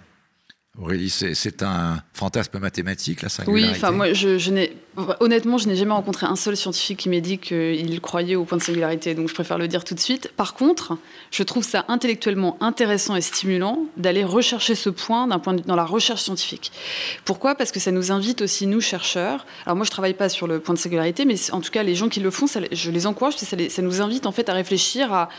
Aurélie, 0.79 1.11
c'est 1.11 1.61
un 1.61 2.01
fantasme 2.13 2.57
mathématique, 2.57 3.21
la 3.21 3.29
singularité 3.29 3.69
Oui, 3.69 3.75
enfin, 3.75 3.91
moi, 3.91 4.11
je, 4.13 4.39
je 4.39 4.49
n'ai, 4.49 4.75
honnêtement, 5.19 5.57
je 5.57 5.67
n'ai 5.67 5.75
jamais 5.75 5.93
rencontré 5.93 6.25
un 6.25 6.35
seul 6.35 6.55
scientifique 6.55 6.99
qui 6.99 7.09
m'ait 7.09 7.21
dit 7.21 7.37
qu'il 7.37 8.01
croyait 8.01 8.35
au 8.35 8.45
point 8.45 8.57
de 8.57 8.63
singularité, 8.63 9.15
donc 9.15 9.27
je 9.27 9.33
préfère 9.33 9.57
le 9.57 9.67
dire 9.67 9.83
tout 9.83 9.95
de 9.95 9.99
suite. 9.99 10.31
Par 10.35 10.53
contre, 10.53 10.97
je 11.31 11.43
trouve 11.43 11.63
ça 11.63 11.85
intellectuellement 11.87 12.57
intéressant 12.61 13.15
et 13.15 13.21
stimulant 13.21 13.79
d'aller 13.97 14.23
rechercher 14.23 14.75
ce 14.75 14.89
point, 14.89 15.27
point 15.39 15.53
dans 15.53 15.75
la 15.75 15.85
recherche 15.85 16.21
scientifique. 16.21 16.71
Pourquoi? 17.25 17.55
Parce 17.55 17.71
que 17.71 17.79
ça 17.79 17.91
nous 17.91 18.11
invite 18.11 18.41
aussi, 18.41 18.67
nous, 18.67 18.81
chercheurs, 18.81 19.45
alors 19.65 19.75
moi, 19.75 19.85
je 19.85 19.89
ne 19.89 19.93
travaille 19.93 20.13
pas 20.13 20.29
sur 20.29 20.47
le 20.47 20.59
point 20.59 20.73
de 20.73 20.79
singularité, 20.79 21.25
mais 21.25 21.35
en 21.51 21.61
tout 21.61 21.71
cas, 21.71 21.83
les 21.83 21.95
gens 21.95 22.09
qui 22.09 22.19
le 22.19 22.31
font, 22.31 22.45
je 22.71 22.91
les 22.91 23.07
encourage, 23.07 23.35
ça, 23.37 23.55
les, 23.55 23.69
ça, 23.69 23.81
nous 23.81 24.01
invite 24.01 24.25
en 24.25 24.31
fait 24.31 24.49
à 24.49 24.53
réfléchir 24.53 25.13
à 25.13 25.29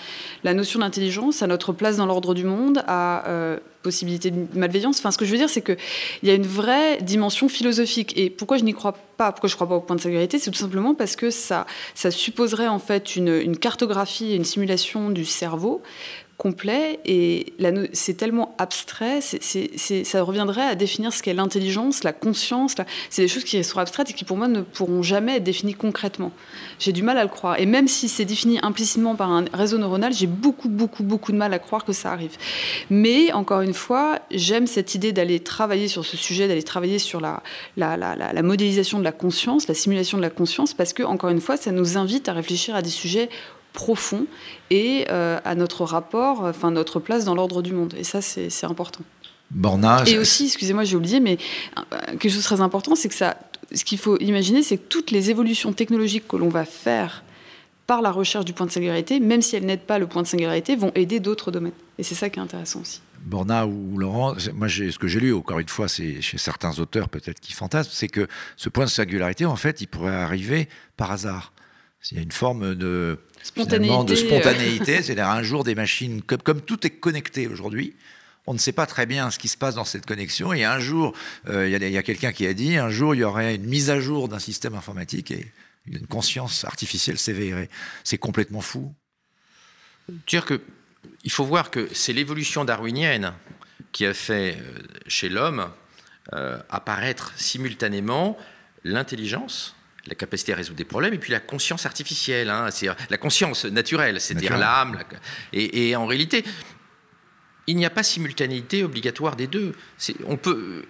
la 0.43 0.55
notion 0.55 0.81
d'intelligence, 0.81 1.43
à 1.43 1.47
notre 1.47 1.73
place 1.73 1.97
dans 1.97 2.07
l'ordre 2.07 2.35
du 2.35 2.45
monde, 2.45 2.83
à... 2.87 3.29
Euh, 3.29 3.59
possibilité 3.85 4.33
de 4.33 4.59
malveillance. 4.59 4.99
Enfin, 4.99 5.13
ce 5.13 5.19
que 5.19 5.25
je 5.25 5.31
veux 5.31 5.37
dire, 5.37 5.49
c'est 5.49 5.63
qu'il 5.63 5.77
y 6.25 6.31
a 6.31 6.35
une 6.35 6.47
vraie 6.47 7.01
dimension 7.03 7.49
philosophique. 7.49 8.13
Et 8.17 8.31
pourquoi 8.31 8.57
je 8.57 8.65
n'y 8.65 8.73
crois 8.73 8.97
pas, 9.17 9.31
je 9.49 9.55
ne 9.55 9.57
crois 9.57 9.69
pas 9.69 9.77
au 9.77 9.81
point 9.81 9.97
de 9.97 10.01
singularité, 10.01 10.39
c'est 10.39 10.51
tout 10.51 10.59
simplement 10.59 10.95
parce 10.95 11.17
que 11.17 11.31
ça, 11.31 11.67
ça 11.95 12.11
supposerait 12.11 12.69
en 12.69 12.79
fait 12.79 13.17
une, 13.17 13.29
une 13.29 13.57
cartographie 13.57 14.33
et 14.33 14.37
une 14.37 14.45
simulation 14.45 15.11
du 15.11 15.25
cerveau 15.25 15.83
complet 16.37 16.99
et 17.05 17.55
c'est 17.93 18.17
tellement 18.17 18.55
abstrait, 18.59 19.21
ça 19.21 20.23
reviendrait 20.23 20.63
à 20.63 20.75
définir 20.75 21.13
ce 21.13 21.23
qu'est 21.23 21.35
l'intelligence, 21.35 22.05
la 22.05 22.13
conscience. 22.13 22.75
C'est 23.11 23.23
des 23.23 23.29
choses 23.29 23.45
qui 23.45 23.63
sont 23.63 23.79
abstraites 23.79 24.11
et 24.11 24.13
qui 24.13 24.25
pour 24.25 24.37
moi 24.37 24.49
ne 24.49 24.63
pourront 24.63 25.03
jamais 25.03 25.37
être 25.37 25.45
définies 25.45 25.75
concrètement. 25.75 26.33
J'ai 26.79 26.93
du 26.93 27.03
mal 27.03 27.19
à 27.19 27.23
le 27.23 27.29
croire. 27.29 27.59
Et 27.61 27.67
même 27.67 27.89
si 27.89 28.09
c'est 28.09 28.25
défini 28.25 28.59
implicitement 28.63 29.15
par 29.15 29.31
un 29.31 29.45
réseau 29.53 29.79
neuronal, 29.79 30.13
j'ai 30.13 30.27
beaucoup, 30.27 30.69
beaucoup, 30.69 31.03
beaucoup 31.03 31.33
de 31.33 31.37
mal 31.37 31.55
à 31.55 31.59
croire 31.59 31.85
que 31.85 31.93
ça 31.93 32.13
arrive. 32.13 32.37
Mais 32.91 33.33
encore 33.33 33.61
une 33.61 33.75
fois, 33.75 34.19
j'aime 34.31 34.67
cette 34.67 34.95
idée 34.95 35.13
d'aller 35.13 35.41
travailler 35.41 35.89
sur 35.89 36.05
ce 36.05 36.17
sujet, 36.17 36.49
d'aller 36.49 36.63
travailler 36.63 36.99
sur 36.99 37.21
la, 37.21 37.43
la, 37.77 38.43
modélisation 38.43 38.99
de 38.99 39.05
la 39.05 39.13
conscience, 39.13 39.69
la 39.69 39.75
simulation 39.75 40.19
de 40.19 40.23
la 40.23 40.31
conscience, 40.31 40.75
parce 40.75 40.93
que, 40.93 41.03
encore 41.03 41.31
une 41.31 41.41
fois, 41.41 41.57
ça 41.57 41.71
nous 41.71 41.97
invite 41.97 42.29
à 42.29 42.33
réfléchir 42.33 42.75
à 42.75 42.83
des 42.83 42.91
sujets 42.91 43.29
profond 43.75 44.27
et 44.71 45.05
euh, 45.11 45.39
à 45.45 45.55
notre 45.55 45.85
rapport, 45.85 46.45
enfin 46.45 46.71
notre 46.71 47.01
place 47.01 47.27
dans 47.27 47.35
l'ordre 47.35 47.61
du 47.61 47.75
monde. 47.75 47.93
Et 47.99 48.05
ça, 48.05 48.23
c'est 48.23 48.65
important. 48.65 49.05
Bornage. 49.51 50.11
Et 50.11 50.19
aussi, 50.19 50.47
excusez-moi, 50.47 50.85
j'ai 50.85 50.97
oublié, 50.97 51.21
mais 51.21 51.37
euh, 51.77 51.83
quelque 52.19 52.31
chose 52.31 52.39
de 52.39 52.43
très 52.43 52.63
important, 52.63 52.95
c'est 52.95 53.11
que 53.11 53.15
ça, 53.15 53.37
ce 53.75 53.85
qu'il 53.85 53.99
faut 53.99 54.19
imaginer, 54.21 54.63
c'est 54.63 54.79
que 54.79 54.89
toutes 54.89 55.11
les 55.11 55.29
évolutions 55.29 55.73
technologiques 55.75 56.27
que 56.27 56.37
l'on 56.37 56.49
va 56.49 56.65
faire 56.65 57.25
par 57.87 58.01
la 58.01 58.11
recherche 58.11 58.47
du 58.47 58.55
point 58.55 58.65
de 58.65 58.71
singularité, 58.71 59.21
même 59.21 59.43
si 59.43 59.57
elles 59.57 59.67
n'aident 59.67 59.81
pas 59.81 59.99
le 59.99 60.07
point 60.07 60.23
de 60.23 60.27
singularité, 60.27 60.75
vont 60.77 60.93
aider 60.95 61.21
d'autres 61.21 61.51
domaines. 61.51 61.73
Et 61.99 62.03
c'est 62.03 62.15
ça 62.15 62.31
qui 62.31 62.39
est 62.39 62.43
intéressant 62.43 62.81
aussi. 62.81 63.03
Borna 63.25 63.67
ou 63.67 63.99
Laurent, 63.99 64.35
moi 64.55 64.69
ce 64.69 64.99
que 64.99 65.09
j'ai 65.09 65.21
lu, 65.21 65.35
encore 65.35 65.59
une 65.59 65.69
fois, 65.69 65.89
c'est 65.89 66.21
chez 66.21 66.39
certains 66.39 66.79
auteurs 66.79 67.09
peut-être 67.09 67.41
qui 67.41 67.53
fantasment, 67.53 67.93
c'est 67.95 68.09
que 68.09 68.27
ce 68.57 68.69
point 68.69 68.85
de 68.85 68.91
singularité, 68.91 69.47
en 69.47 69.57
fait, 69.57 69.81
il 69.81 69.87
pourrait 69.87 70.15
arriver 70.15 70.69
par 70.97 71.11
hasard. 71.11 71.54
Il 72.11 72.17
y 72.17 72.21
a 72.21 72.23
une 72.23 72.33
forme 72.33 72.75
de 72.75 73.19
spontanéité, 73.43 74.05
de 74.05 74.15
spontanéité 74.15 75.03
c'est-à-dire 75.03 75.29
un 75.29 75.43
jour 75.43 75.65
des 75.65 75.75
machines, 75.75 76.23
comme, 76.23 76.43
comme 76.43 76.61
tout 76.61 76.87
est 76.87 76.91
connecté 76.91 77.47
aujourd'hui, 77.49 77.95
on 78.47 78.53
ne 78.53 78.59
sait 78.59 78.73
pas 78.73 78.87
très 78.87 79.07
bien 79.07 79.31
ce 79.31 79.39
qui 79.39 79.49
se 79.49 79.57
passe 79.57 79.75
dans 79.75 79.85
cette 79.85 80.05
connexion. 80.05 80.53
Et 80.53 80.65
un 80.65 80.79
jour, 80.79 81.15
euh, 81.49 81.67
il 81.67 81.83
y 81.83 81.97
a, 81.97 81.99
a 81.99 82.03
quelqu'un 82.03 82.33
qui 82.33 82.47
a 82.47 82.53
dit, 82.53 82.77
un 82.77 82.91
jour, 82.91 83.15
il 83.15 83.19
y 83.19 83.25
aurait 83.25 83.55
une 83.55 83.65
mise 83.65 83.89
à 83.89 84.01
jour 84.01 84.29
d'un 84.29 84.39
système 84.39 84.75
informatique 84.75 85.31
et 85.31 85.51
une 85.87 86.07
conscience 86.07 86.65
artificielle 86.65 87.19
s'éveillerait. 87.19 87.71
C'est 88.05 88.19
complètement 88.19 88.61
fou. 88.61 88.95
Dire 90.27 90.45
que 90.45 90.61
il 91.23 91.31
faut 91.31 91.45
voir 91.45 91.71
que 91.71 91.89
c'est 91.93 92.13
l'évolution 92.13 92.65
darwinienne 92.65 93.33
qui 93.93 94.07
a 94.07 94.15
fait 94.15 94.59
euh, 94.59 94.79
chez 95.07 95.29
l'homme 95.29 95.71
euh, 96.33 96.59
apparaître 96.71 97.33
simultanément 97.37 98.37
l'intelligence, 98.85 99.75
la 100.07 100.15
capacité 100.15 100.53
à 100.53 100.57
résoudre 100.57 100.77
des 100.77 100.85
problèmes, 100.85 101.15
et 101.15 101.19
puis 101.19 101.33
la 101.33 101.41
conscience 101.41 101.87
artificielle, 101.87 102.51
hein, 102.51 102.69
c'est 102.71 102.89
la 103.11 103.17
conscience 103.17 103.65
naturelle, 103.65 104.21
c'est-à-dire 104.21 104.59
l'âme. 104.59 104.99
Et, 105.53 105.89
et, 105.89 105.97
en 105.97 106.07
réalité, 106.07 106.45
il 107.67 107.77
n'y 107.77 107.87
a 107.87 107.91
pas 107.91 108.03
simultanéité 108.03 108.85
obligatoire 108.85 109.37
des 109.37 109.47
deux. 109.47 109.75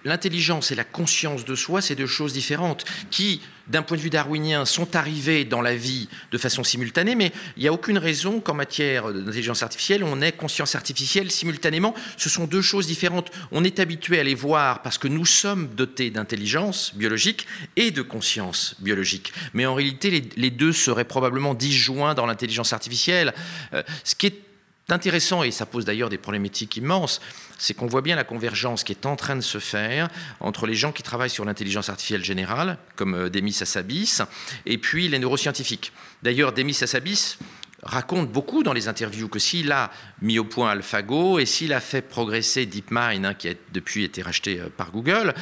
L'intelligence 0.03 0.71
et 0.71 0.75
la 0.75 0.83
conscience 0.83 1.45
de 1.45 1.55
soi, 1.55 1.81
c'est 1.81 1.95
deux 1.95 2.07
choses 2.07 2.33
différentes 2.33 2.83
qui, 3.11 3.41
d'un 3.67 3.81
point 3.81 3.95
de 3.97 4.01
vue 4.01 4.09
darwinien, 4.09 4.65
sont 4.65 4.95
arrivées 4.95 5.45
dans 5.45 5.61
la 5.61 5.75
vie 5.75 6.09
de 6.31 6.37
façon 6.37 6.63
simultanée, 6.63 7.15
mais 7.15 7.31
il 7.55 7.63
n'y 7.63 7.69
a 7.69 7.73
aucune 7.73 7.97
raison 7.97 8.41
qu'en 8.41 8.53
matière 8.53 9.11
d'intelligence 9.11 9.63
artificielle, 9.63 10.03
on 10.03 10.21
ait 10.21 10.33
conscience 10.33 10.75
artificielle 10.75 11.31
simultanément. 11.31 11.95
Ce 12.17 12.29
sont 12.29 12.45
deux 12.45 12.61
choses 12.61 12.87
différentes. 12.87 13.31
On 13.51 13.63
est 13.63 13.79
habitué 13.79 14.19
à 14.19 14.23
les 14.23 14.35
voir 14.35 14.81
parce 14.81 14.97
que 14.97 15.07
nous 15.07 15.25
sommes 15.25 15.69
dotés 15.75 16.09
d'intelligence 16.09 16.93
biologique 16.95 17.47
et 17.77 17.91
de 17.91 18.01
conscience 18.01 18.75
biologique. 18.79 19.31
Mais 19.53 19.65
en 19.65 19.75
réalité, 19.75 20.09
les, 20.09 20.29
les 20.35 20.51
deux 20.51 20.73
seraient 20.73 21.05
probablement 21.05 21.53
disjoints 21.53 22.15
dans 22.15 22.25
l'intelligence 22.25 22.73
artificielle. 22.73 23.33
Euh, 23.73 23.81
ce 24.03 24.15
qui 24.15 24.27
est 24.27 24.41
intéressant, 24.89 25.43
et 25.43 25.51
ça 25.51 25.65
pose 25.65 25.85
d'ailleurs 25.85 26.09
des 26.09 26.17
problématiques 26.17 26.77
immenses, 26.77 27.21
c'est 27.57 27.73
qu'on 27.73 27.87
voit 27.87 28.01
bien 28.01 28.15
la 28.15 28.23
convergence 28.23 28.83
qui 28.83 28.91
est 28.91 29.05
en 29.05 29.15
train 29.15 29.35
de 29.35 29.41
se 29.41 29.59
faire 29.59 30.09
entre 30.39 30.67
les 30.67 30.75
gens 30.75 30.91
qui 30.91 31.03
travaillent 31.03 31.29
sur 31.29 31.45
l'intelligence 31.45 31.89
artificielle 31.89 32.23
générale, 32.23 32.77
comme 32.95 33.15
euh, 33.15 33.29
Demis 33.29 33.57
Hassabis, 33.61 34.21
et 34.65 34.77
puis 34.77 35.07
les 35.07 35.19
neuroscientifiques. 35.19 35.91
D'ailleurs, 36.23 36.53
Demis 36.53 36.77
Hassabis 36.81 37.37
raconte 37.83 38.31
beaucoup 38.31 38.63
dans 38.63 38.73
les 38.73 38.87
interviews 38.87 39.29
que 39.29 39.39
s'il 39.39 39.71
a 39.71 39.91
mis 40.21 40.39
au 40.39 40.43
point 40.43 40.71
AlphaGo 40.71 41.39
et 41.39 41.45
s'il 41.45 41.71
a 41.71 41.79
fait 41.79 42.01
progresser 42.01 42.65
DeepMind, 42.65 43.25
hein, 43.25 43.33
qui 43.33 43.49
a 43.49 43.53
depuis 43.73 44.03
été 44.03 44.21
racheté 44.21 44.59
euh, 44.59 44.69
par 44.75 44.91
Google, 44.91 45.33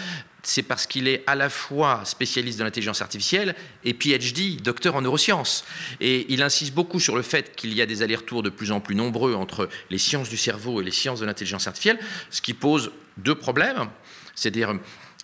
c'est 0.44 0.64
parce 0.64 0.86
qu'il 0.86 1.08
est 1.08 1.24
à 1.26 1.36
la 1.36 1.50
fois 1.50 2.02
spécialiste 2.04 2.60
de 2.60 2.66
l'intelligence 2.66 3.02
artificielle 3.02 3.56
et 3.86 3.94
PhD, 3.94 4.62
docteur 4.62 4.96
en 4.96 5.02
neurosciences. 5.02 5.64
Et 6.02 6.26
il 6.30 6.44
insiste 6.44 6.74
beaucoup 6.74 7.00
sur 7.00 7.16
le 7.16 7.22
fait 7.22 7.56
qu'il 7.56 7.74
y 7.74 7.82
a 7.82 7.86
des 7.86 8.04
allers-retours 8.04 8.44
de 8.44 8.50
plus 8.50 8.72
en 8.72 8.82
plus 8.82 8.96
nombreux 8.96 9.36
entre 9.36 9.70
les 9.90 9.98
sciences 9.98 10.30
du 10.30 10.38
cerveau 10.38 10.82
et 10.82 10.84
les 10.84 10.92
sciences 10.92 11.22
de 11.22 11.26
l'intelligence 11.26 11.68
artificielle, 11.68 12.00
ce 12.30 12.42
qui 12.42 12.54
pose 12.54 12.92
deux 13.18 13.36
problèmes. 13.36 13.90
C'est-à-dire, 14.36 14.78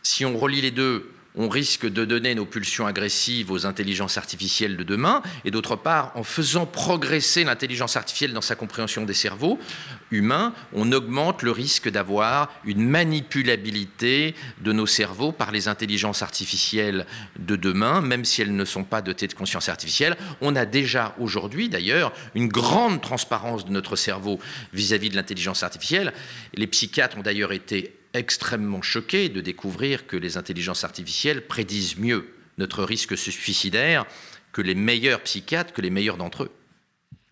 si 0.04 0.24
on 0.24 0.38
relie 0.38 0.62
les 0.62 0.72
deux, 0.72 1.12
on 1.40 1.48
risque 1.48 1.88
de 1.88 2.04
donner 2.04 2.36
nos 2.36 2.46
pulsions 2.46 2.86
agressives 2.86 3.50
aux 3.50 3.66
intelligences 3.66 4.18
artificielles 4.18 4.76
de 4.76 4.84
demain, 4.84 5.24
et 5.46 5.52
d'autre 5.52 5.78
part, 5.78 6.12
en 6.16 6.24
faisant 6.24 6.66
progresser 6.66 7.46
l'intelligence 7.46 7.96
artificielle 7.96 8.34
dans 8.34 8.42
sa 8.42 8.56
compréhension 8.56 9.06
des 9.06 9.14
cerveaux 9.14 9.58
humains, 10.12 10.54
on 10.74 10.92
augmente 10.92 11.42
le 11.42 11.52
risque 11.52 11.90
d'avoir 11.90 12.52
une 12.66 12.86
manipulabilité 12.86 14.36
de 14.60 14.74
nos 14.74 14.86
cerveaux 14.86 15.32
par 15.32 15.52
les 15.52 15.70
intelligences 15.70 16.22
artificielles 16.22 17.06
de 17.38 17.56
demain, 17.56 18.02
même 18.02 18.26
si 18.26 18.42
elles 18.42 18.56
ne 18.56 18.66
sont 18.66 18.84
pas 18.84 19.02
dotées 19.02 19.28
de 19.28 19.34
conscience 19.34 19.70
artificielle. 19.70 20.18
On 20.42 20.58
a 20.58 20.66
déjà 20.66 21.16
aujourd'hui, 21.20 21.70
d'ailleurs, 21.70 22.12
une 22.36 22.50
grande 22.50 23.02
transparence 23.02 23.64
de 23.64 23.72
notre 23.72 23.96
cerveau 23.96 24.40
vis-à-vis 24.74 25.08
-vis 25.08 25.12
de 25.12 25.16
l'intelligence 25.16 25.64
artificielle. 25.64 26.12
Les 26.54 26.68
psychiatres 26.68 27.18
ont 27.18 27.22
d'ailleurs 27.22 27.54
été 27.54 27.99
extrêmement 28.14 28.82
choqué 28.82 29.30
de 29.30 29.42
découvrir 29.42 30.08
que 30.08 30.18
les 30.18 30.38
intelligences 30.38 30.84
artificielles 30.84 31.46
prédisent 31.48 31.98
mieux 31.98 32.34
notre 32.58 32.84
risque 32.84 33.18
suicidaire 33.18 34.06
que 34.52 34.62
les 34.62 34.76
meilleurs 34.76 35.22
psychiatres, 35.22 35.74
que 35.74 35.82
les 35.82 35.90
meilleurs 35.90 36.18
d'entre 36.18 36.44
eux. 36.44 36.52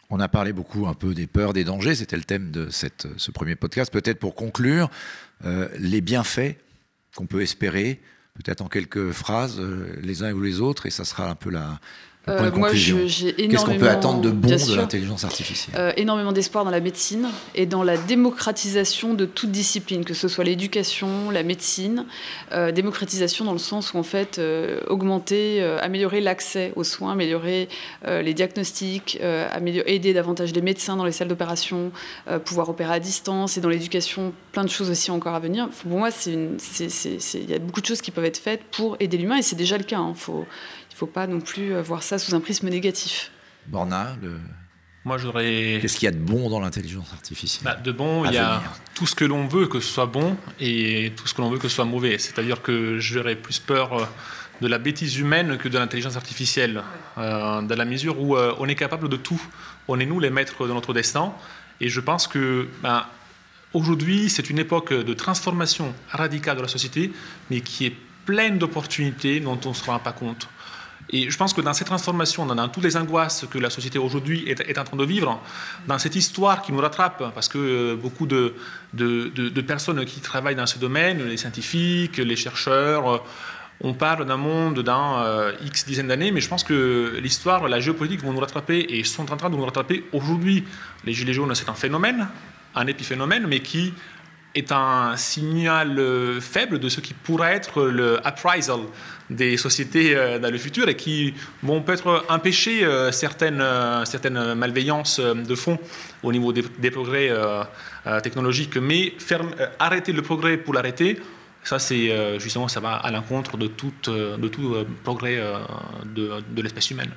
On 0.09 0.19
a 0.19 0.29
parlé 0.29 0.53
beaucoup 0.53 0.87
un 0.87 0.93
peu 0.93 1.13
des 1.13 1.27
peurs, 1.27 1.51
des 1.51 1.65
dangers, 1.65 1.95
c'était 1.95 2.15
le 2.15 2.23
thème 2.23 2.51
de 2.51 2.69
ce 2.69 3.31
premier 3.31 3.55
podcast. 3.55 3.91
Peut-être 3.91 4.19
pour 4.19 4.35
conclure, 4.35 4.89
euh, 5.43 5.67
les 5.77 5.99
bienfaits 5.99 6.55
qu'on 7.15 7.25
peut 7.25 7.41
espérer, 7.41 7.99
peut-être 8.35 8.61
en 8.61 8.69
quelques 8.69 9.11
phrases, 9.11 9.59
euh, 9.59 9.97
les 10.01 10.23
uns 10.23 10.31
ou 10.31 10.41
les 10.41 10.61
autres, 10.61 10.85
et 10.85 10.91
ça 10.91 11.03
sera 11.03 11.29
un 11.29 11.35
peu 11.35 11.49
la, 11.49 11.79
Euh, 12.29 12.51
moi, 12.51 12.73
j'ai 12.73 12.93
énormément. 12.93 13.49
Qu'est-ce 13.49 13.65
qu'on 13.65 13.77
peut 13.77 13.89
attendre 13.89 14.21
de 14.21 14.29
bon 14.29 14.49
de 14.49 14.75
l'intelligence 14.75 15.23
artificielle? 15.23 15.75
Euh, 15.77 15.93
Énormément 15.95 16.31
d'espoir 16.31 16.65
dans 16.65 16.71
la 16.71 16.79
médecine 16.79 17.27
et 17.55 17.65
dans 17.65 17.83
la 17.83 17.97
démocratisation 17.97 19.13
de 19.13 19.25
toute 19.25 19.51
discipline, 19.51 20.03
que 20.03 20.13
ce 20.13 20.27
soit 20.27 20.43
l'éducation, 20.43 21.31
la 21.31 21.43
médecine. 21.43 22.05
Euh, 22.51 22.71
démocratisation 22.71 23.45
dans 23.45 23.53
le 23.53 23.57
sens 23.57 23.93
où, 23.93 23.97
en 23.97 24.03
fait, 24.03 24.41
augmenter, 24.87 25.63
améliorer 25.81 26.21
l'accès 26.21 26.73
aux 26.75 26.83
soins, 26.83 27.13
améliorer 27.13 27.69
les 28.05 28.33
diagnostics, 28.33 29.19
améliorer, 29.51 29.95
aider 29.95 30.13
davantage 30.13 30.53
les 30.53 30.61
médecins 30.61 30.95
dans 30.95 31.05
les 31.05 31.11
salles 31.11 31.27
d'opération, 31.27 31.91
pouvoir 32.45 32.69
opérer 32.69 32.93
à 32.93 32.99
distance 32.99 33.57
et 33.57 33.61
dans 33.61 33.69
l'éducation, 33.69 34.33
plein 34.51 34.63
de 34.63 34.69
choses 34.69 34.89
aussi 34.89 35.11
encore 35.11 35.35
à 35.35 35.39
venir. 35.39 35.69
Pour 35.69 35.97
moi, 35.97 36.09
il 36.25 37.49
y 37.49 37.53
a 37.53 37.59
beaucoup 37.59 37.81
de 37.81 37.85
choses 37.85 38.01
qui 38.01 38.11
peuvent 38.11 38.25
être 38.25 38.37
faites 38.37 38.63
pour 38.71 38.97
aider 38.99 39.17
l'humain 39.17 39.37
et 39.37 39.41
c'est 39.41 39.55
déjà 39.55 39.77
le 39.77 39.83
cas. 39.83 39.97
Hein. 39.97 40.13
Faut, 40.15 40.45
faut 40.97 41.05
pas 41.05 41.27
non 41.27 41.39
plus 41.39 41.73
euh, 41.73 41.81
voir 41.81 42.01
ça 42.01 42.17
sous 42.17 42.33
un 42.33 42.39
prisme 42.39 42.69
négatif. 42.69 43.31
Borna, 43.67 44.15
le... 44.21 44.39
Moi, 45.05 45.17
j'aurais. 45.17 45.77
Qu'est-ce 45.81 45.97
qu'il 45.97 46.05
y 46.05 46.09
a 46.09 46.11
de 46.11 46.17
bon 46.17 46.49
dans 46.49 46.59
l'intelligence 46.59 47.13
artificielle 47.13 47.63
bah, 47.63 47.75
De 47.75 47.91
bon, 47.91 48.25
il 48.25 48.33
y 48.33 48.37
a 48.37 48.61
tout 48.93 49.05
ce 49.05 49.15
que 49.15 49.23
l'on 49.23 49.47
veut 49.47 49.67
que 49.67 49.79
ce 49.79 49.87
soit 49.87 50.07
bon 50.07 50.35
et 50.59 51.13
tout 51.15 51.27
ce 51.27 51.33
que 51.33 51.41
l'on 51.41 51.49
veut 51.49 51.59
que 51.59 51.69
ce 51.69 51.75
soit 51.75 51.85
mauvais. 51.85 52.17
C'est-à-dire 52.17 52.61
que 52.61 52.99
j'aurais 52.99 53.35
plus 53.35 53.59
peur 53.59 53.93
euh, 53.93 54.05
de 54.59 54.67
la 54.67 54.79
bêtise 54.79 55.17
humaine 55.17 55.57
que 55.57 55.69
de 55.69 55.77
l'intelligence 55.77 56.17
artificielle, 56.17 56.83
euh, 57.17 57.61
dans 57.61 57.75
la 57.77 57.85
mesure 57.85 58.19
où 58.19 58.35
on 58.35 58.67
est 58.67 58.75
capable 58.75 59.07
de 59.07 59.17
tout. 59.17 59.41
On 59.87 59.99
est 59.99 60.05
nous 60.05 60.19
les 60.19 60.31
maîtres 60.31 60.67
de 60.67 60.73
notre 60.73 60.93
destin. 60.93 61.31
Et 61.79 61.89
je 61.89 62.01
pense 62.01 62.27
que 62.27 62.67
bah, 62.81 63.07
aujourd'hui, 63.73 64.29
c'est 64.29 64.49
une 64.49 64.59
époque 64.59 64.91
de 64.91 65.13
transformation 65.13 65.93
radicale 66.09 66.57
de 66.57 66.63
la 66.63 66.67
société, 66.67 67.13
mais 67.49 67.61
qui 67.61 67.85
est 67.85 67.95
pleine 68.25 68.57
d'opportunités 68.57 69.39
dont 69.39 69.59
on 69.63 69.69
ne 69.69 69.73
se 69.73 69.85
rend 69.85 69.99
pas 69.99 70.11
compte. 70.11 70.49
Et 71.09 71.29
je 71.29 71.37
pense 71.37 71.53
que 71.53 71.61
dans 71.61 71.73
cette 71.73 71.87
transformation, 71.87 72.45
dans, 72.45 72.67
toutes 72.67 72.83
les 72.83 72.97
angoisses 72.97 73.45
que 73.49 73.57
la 73.57 73.69
société 73.69 73.97
aujourd'hui 73.97 74.47
est, 74.49 74.77
en 74.77 74.83
train 74.83 74.97
de 74.97 75.05
vivre, 75.05 75.41
dans 75.87 75.97
cette 75.97 76.15
histoire 76.15 76.61
qui 76.61 76.73
nous 76.73 76.79
rattrape, 76.79 77.33
parce 77.33 77.47
que 77.47 77.57
euh, 77.57 77.95
beaucoup 77.95 78.27
de, 78.27 78.53
personnes 79.61 80.03
qui 80.05 80.19
travaillent 80.19 80.55
dans 80.55 80.65
ce 80.65 80.79
domaine, 80.79 81.23
les 81.23 81.37
scientifiques, 81.37 82.17
les 82.17 82.35
chercheurs, 82.35 83.09
euh, 83.09 83.17
on 83.79 83.93
parle 83.93 84.25
d'un 84.25 84.37
monde 84.37 84.79
dans 84.79 85.19
euh, 85.19 85.51
X 85.63 85.85
dizaines 85.85 86.07
d'années, 86.07 86.31
mais 86.31 86.41
je 86.41 86.49
pense 86.49 86.63
que 86.63 87.17
l'histoire, 87.21 87.67
la 87.67 87.79
géopolitique 87.79 88.23
vont 88.23 88.33
nous 88.33 88.39
rattraper 88.39 88.85
et 88.89 89.03
sont 89.03 89.31
en 89.31 89.37
train 89.37 89.49
de 89.49 89.55
nous 89.55 89.63
rattraper 89.63 90.03
aujourd'hui. 90.11 90.65
Les 91.05 91.13
Gilets 91.13 91.33
jaunes, 91.33 91.53
c'est 91.53 91.69
un 91.69 91.75
phénomène, 91.75 92.27
un 92.75 92.87
épiphénomène, 92.87 93.45
mais 93.47 93.59
qui 93.59 93.93
est 94.57 94.71
un 94.71 95.15
signal 95.17 95.99
euh, 95.99 96.41
faible 96.41 96.79
de 96.79 96.89
ce 96.89 96.99
qui 96.99 97.13
pourrait 97.13 97.53
être 97.53 97.83
le 97.83 98.25
appraisal 98.25 98.79
des 99.29 99.57
sociétés 99.57 100.15
euh, 100.15 100.39
dans 100.39 100.49
le 100.51 100.57
futur 100.57 100.89
et 100.89 100.95
qui 100.95 101.33
vont 101.61 101.81
peut-être 101.81 102.25
empêcher 102.29 102.83
euh, 102.83 103.11
certaines, 103.11 103.63
certaines 104.05 104.55
malveillances 104.55 105.19
de 105.19 105.55
fond 105.55 105.77
au 106.23 106.31
niveau 106.31 106.51
des, 106.53 106.91
progrès 106.91 107.31
technologiques. 108.23 108.77
Mais 108.77 109.13
arrêter 109.79 110.13
le 110.13 110.21
progrès 110.21 110.57
pour 110.57 110.73
l'arrêter, 110.73 111.19
ça, 111.63 111.79
c'est 111.79 112.39
justement, 112.39 112.67
ça 112.67 112.79
va 112.79 112.95
à 112.95 113.11
l'encontre 113.11 113.57
de 113.57 113.67
tout, 113.67 113.93
de 114.05 114.47
tout 114.47 114.75
progrès 115.03 115.41
de, 116.05 116.41
de 116.49 116.61
l'espèce 116.61 116.89
humaine. 116.91 117.11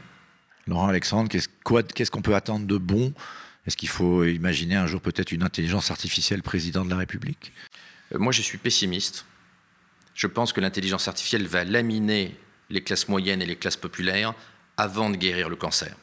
Laurent 0.66 0.88
Alexandre, 0.88 1.28
qu'est-ce 1.30 2.10
qu'on 2.10 2.22
peut 2.22 2.34
attendre 2.34 2.66
de 2.66 2.78
bon 2.78 3.12
est-ce 3.66 3.76
qu'il 3.76 3.88
faut 3.88 4.24
imaginer 4.24 4.76
un 4.76 4.86
jour 4.86 5.00
peut-être 5.00 5.32
une 5.32 5.42
intelligence 5.42 5.90
artificielle 5.90 6.42
président 6.42 6.84
de 6.84 6.90
la 6.90 6.96
République? 6.96 7.52
Euh, 8.14 8.18
Moi, 8.18 8.32
je 8.32 8.42
suis 8.42 8.58
pessimiste. 8.58 9.26
Je 10.14 10.26
pense 10.26 10.52
que 10.52 10.60
l'intelligence 10.60 11.08
artificielle 11.08 11.46
va 11.46 11.64
laminer 11.64 12.36
les 12.68 12.82
classes 12.82 13.08
moyennes 13.08 13.42
et 13.42 13.46
les 13.46 13.56
classes 13.56 13.76
populaires 13.76 14.34
avant 14.76 15.10
de 15.10 15.16
guérir 15.16 15.48
le 15.48 15.56
cancer. 15.56 15.94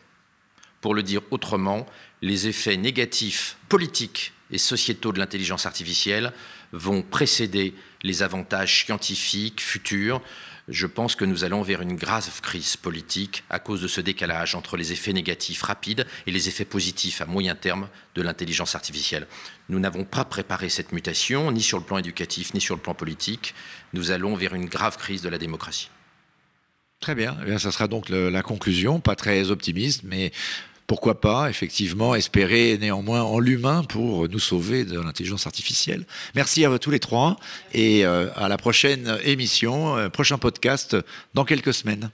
Pour 0.82 0.94
le 0.94 1.04
dire 1.04 1.22
autrement, 1.32 1.86
les 2.22 2.48
effets 2.48 2.78
négatifs 2.78 3.58
politiques 3.70 4.34
et 4.52 4.58
sociétaux 4.58 5.12
de 5.12 5.20
l'intelligence 5.20 5.66
artificielle 5.66 6.32
vont 6.72 7.02
précéder 7.02 7.74
les 8.04 8.24
avantages 8.24 8.86
scientifiques 8.86 9.62
futurs 9.62 10.22
je 10.68 10.86
pense 10.86 11.16
que 11.16 11.26
nous 11.26 11.44
allons 11.44 11.62
vers 11.62 11.82
une 11.82 11.96
grave 11.96 12.42
crise 12.42 12.76
politique 12.76 13.44
à 13.50 13.60
cause 13.60 13.82
de 13.82 13.88
ce 13.88 14.02
décalage 14.02 14.54
entre 14.56 14.76
les 14.76 14.92
effets 14.92 15.14
négatifs 15.14 15.62
rapides 15.62 16.06
et 16.26 16.32
les 16.32 16.50
effets 16.50 16.66
positifs 16.66 17.22
à 17.22 17.26
moyen 17.26 17.56
terme 17.56 17.88
de 18.16 18.22
l'intelligence 18.22 18.76
artificielle. 18.76 19.28
Nous 19.70 19.80
n'avons 19.80 20.04
pas 20.04 20.26
préparé 20.26 20.70
cette 20.70 20.92
mutation, 20.92 21.52
ni 21.52 21.62
sur 21.62 21.78
le 21.78 21.86
plan 21.86 21.98
éducatif, 21.98 22.54
ni 22.54 22.60
sur 22.60 22.76
le 22.76 22.82
plan 22.82 22.94
politique. 22.94 23.56
Nous 23.94 24.12
allons 24.12 24.36
vers 24.36 24.54
une 24.54 24.66
grave 24.66 24.98
crise 24.98 25.22
de 25.22 25.30
la 25.30 25.38
démocratie. 25.38 25.90
Très 27.00 27.16
bien. 27.16 27.38
Eh 27.46 27.60
ça 27.60 27.72
sera 27.72 27.88
donc 27.88 28.10
la 28.10 28.42
conclusion, 28.42 29.00
pas 29.00 29.16
très 29.16 29.52
optimiste, 29.52 30.02
mais 30.04 30.32
pourquoi 30.88 31.20
pas, 31.20 31.50
effectivement, 31.50 32.16
espérer 32.16 32.78
néanmoins 32.80 33.22
en 33.22 33.40
l'humain 33.40 33.84
pour 33.84 34.28
nous 34.30 34.40
sauver 34.40 34.86
de 34.86 35.00
l'intelligence 35.00 35.46
artificielle. 35.46 36.06
Merci 36.34 36.66
à 36.66 36.80
tous 36.80 36.92
les 36.92 37.00
trois 37.00 37.38
et 37.74 38.06
euh, 38.06 38.30
à 38.36 38.48
la 38.48 38.58
prochaine 38.58 39.18
émission, 39.24 39.98
euh, 39.98 40.10
prochain 40.10 40.38
podcast 40.38 40.96
dans 41.34 41.44
quelques 41.44 41.74
semaines. 41.74 42.10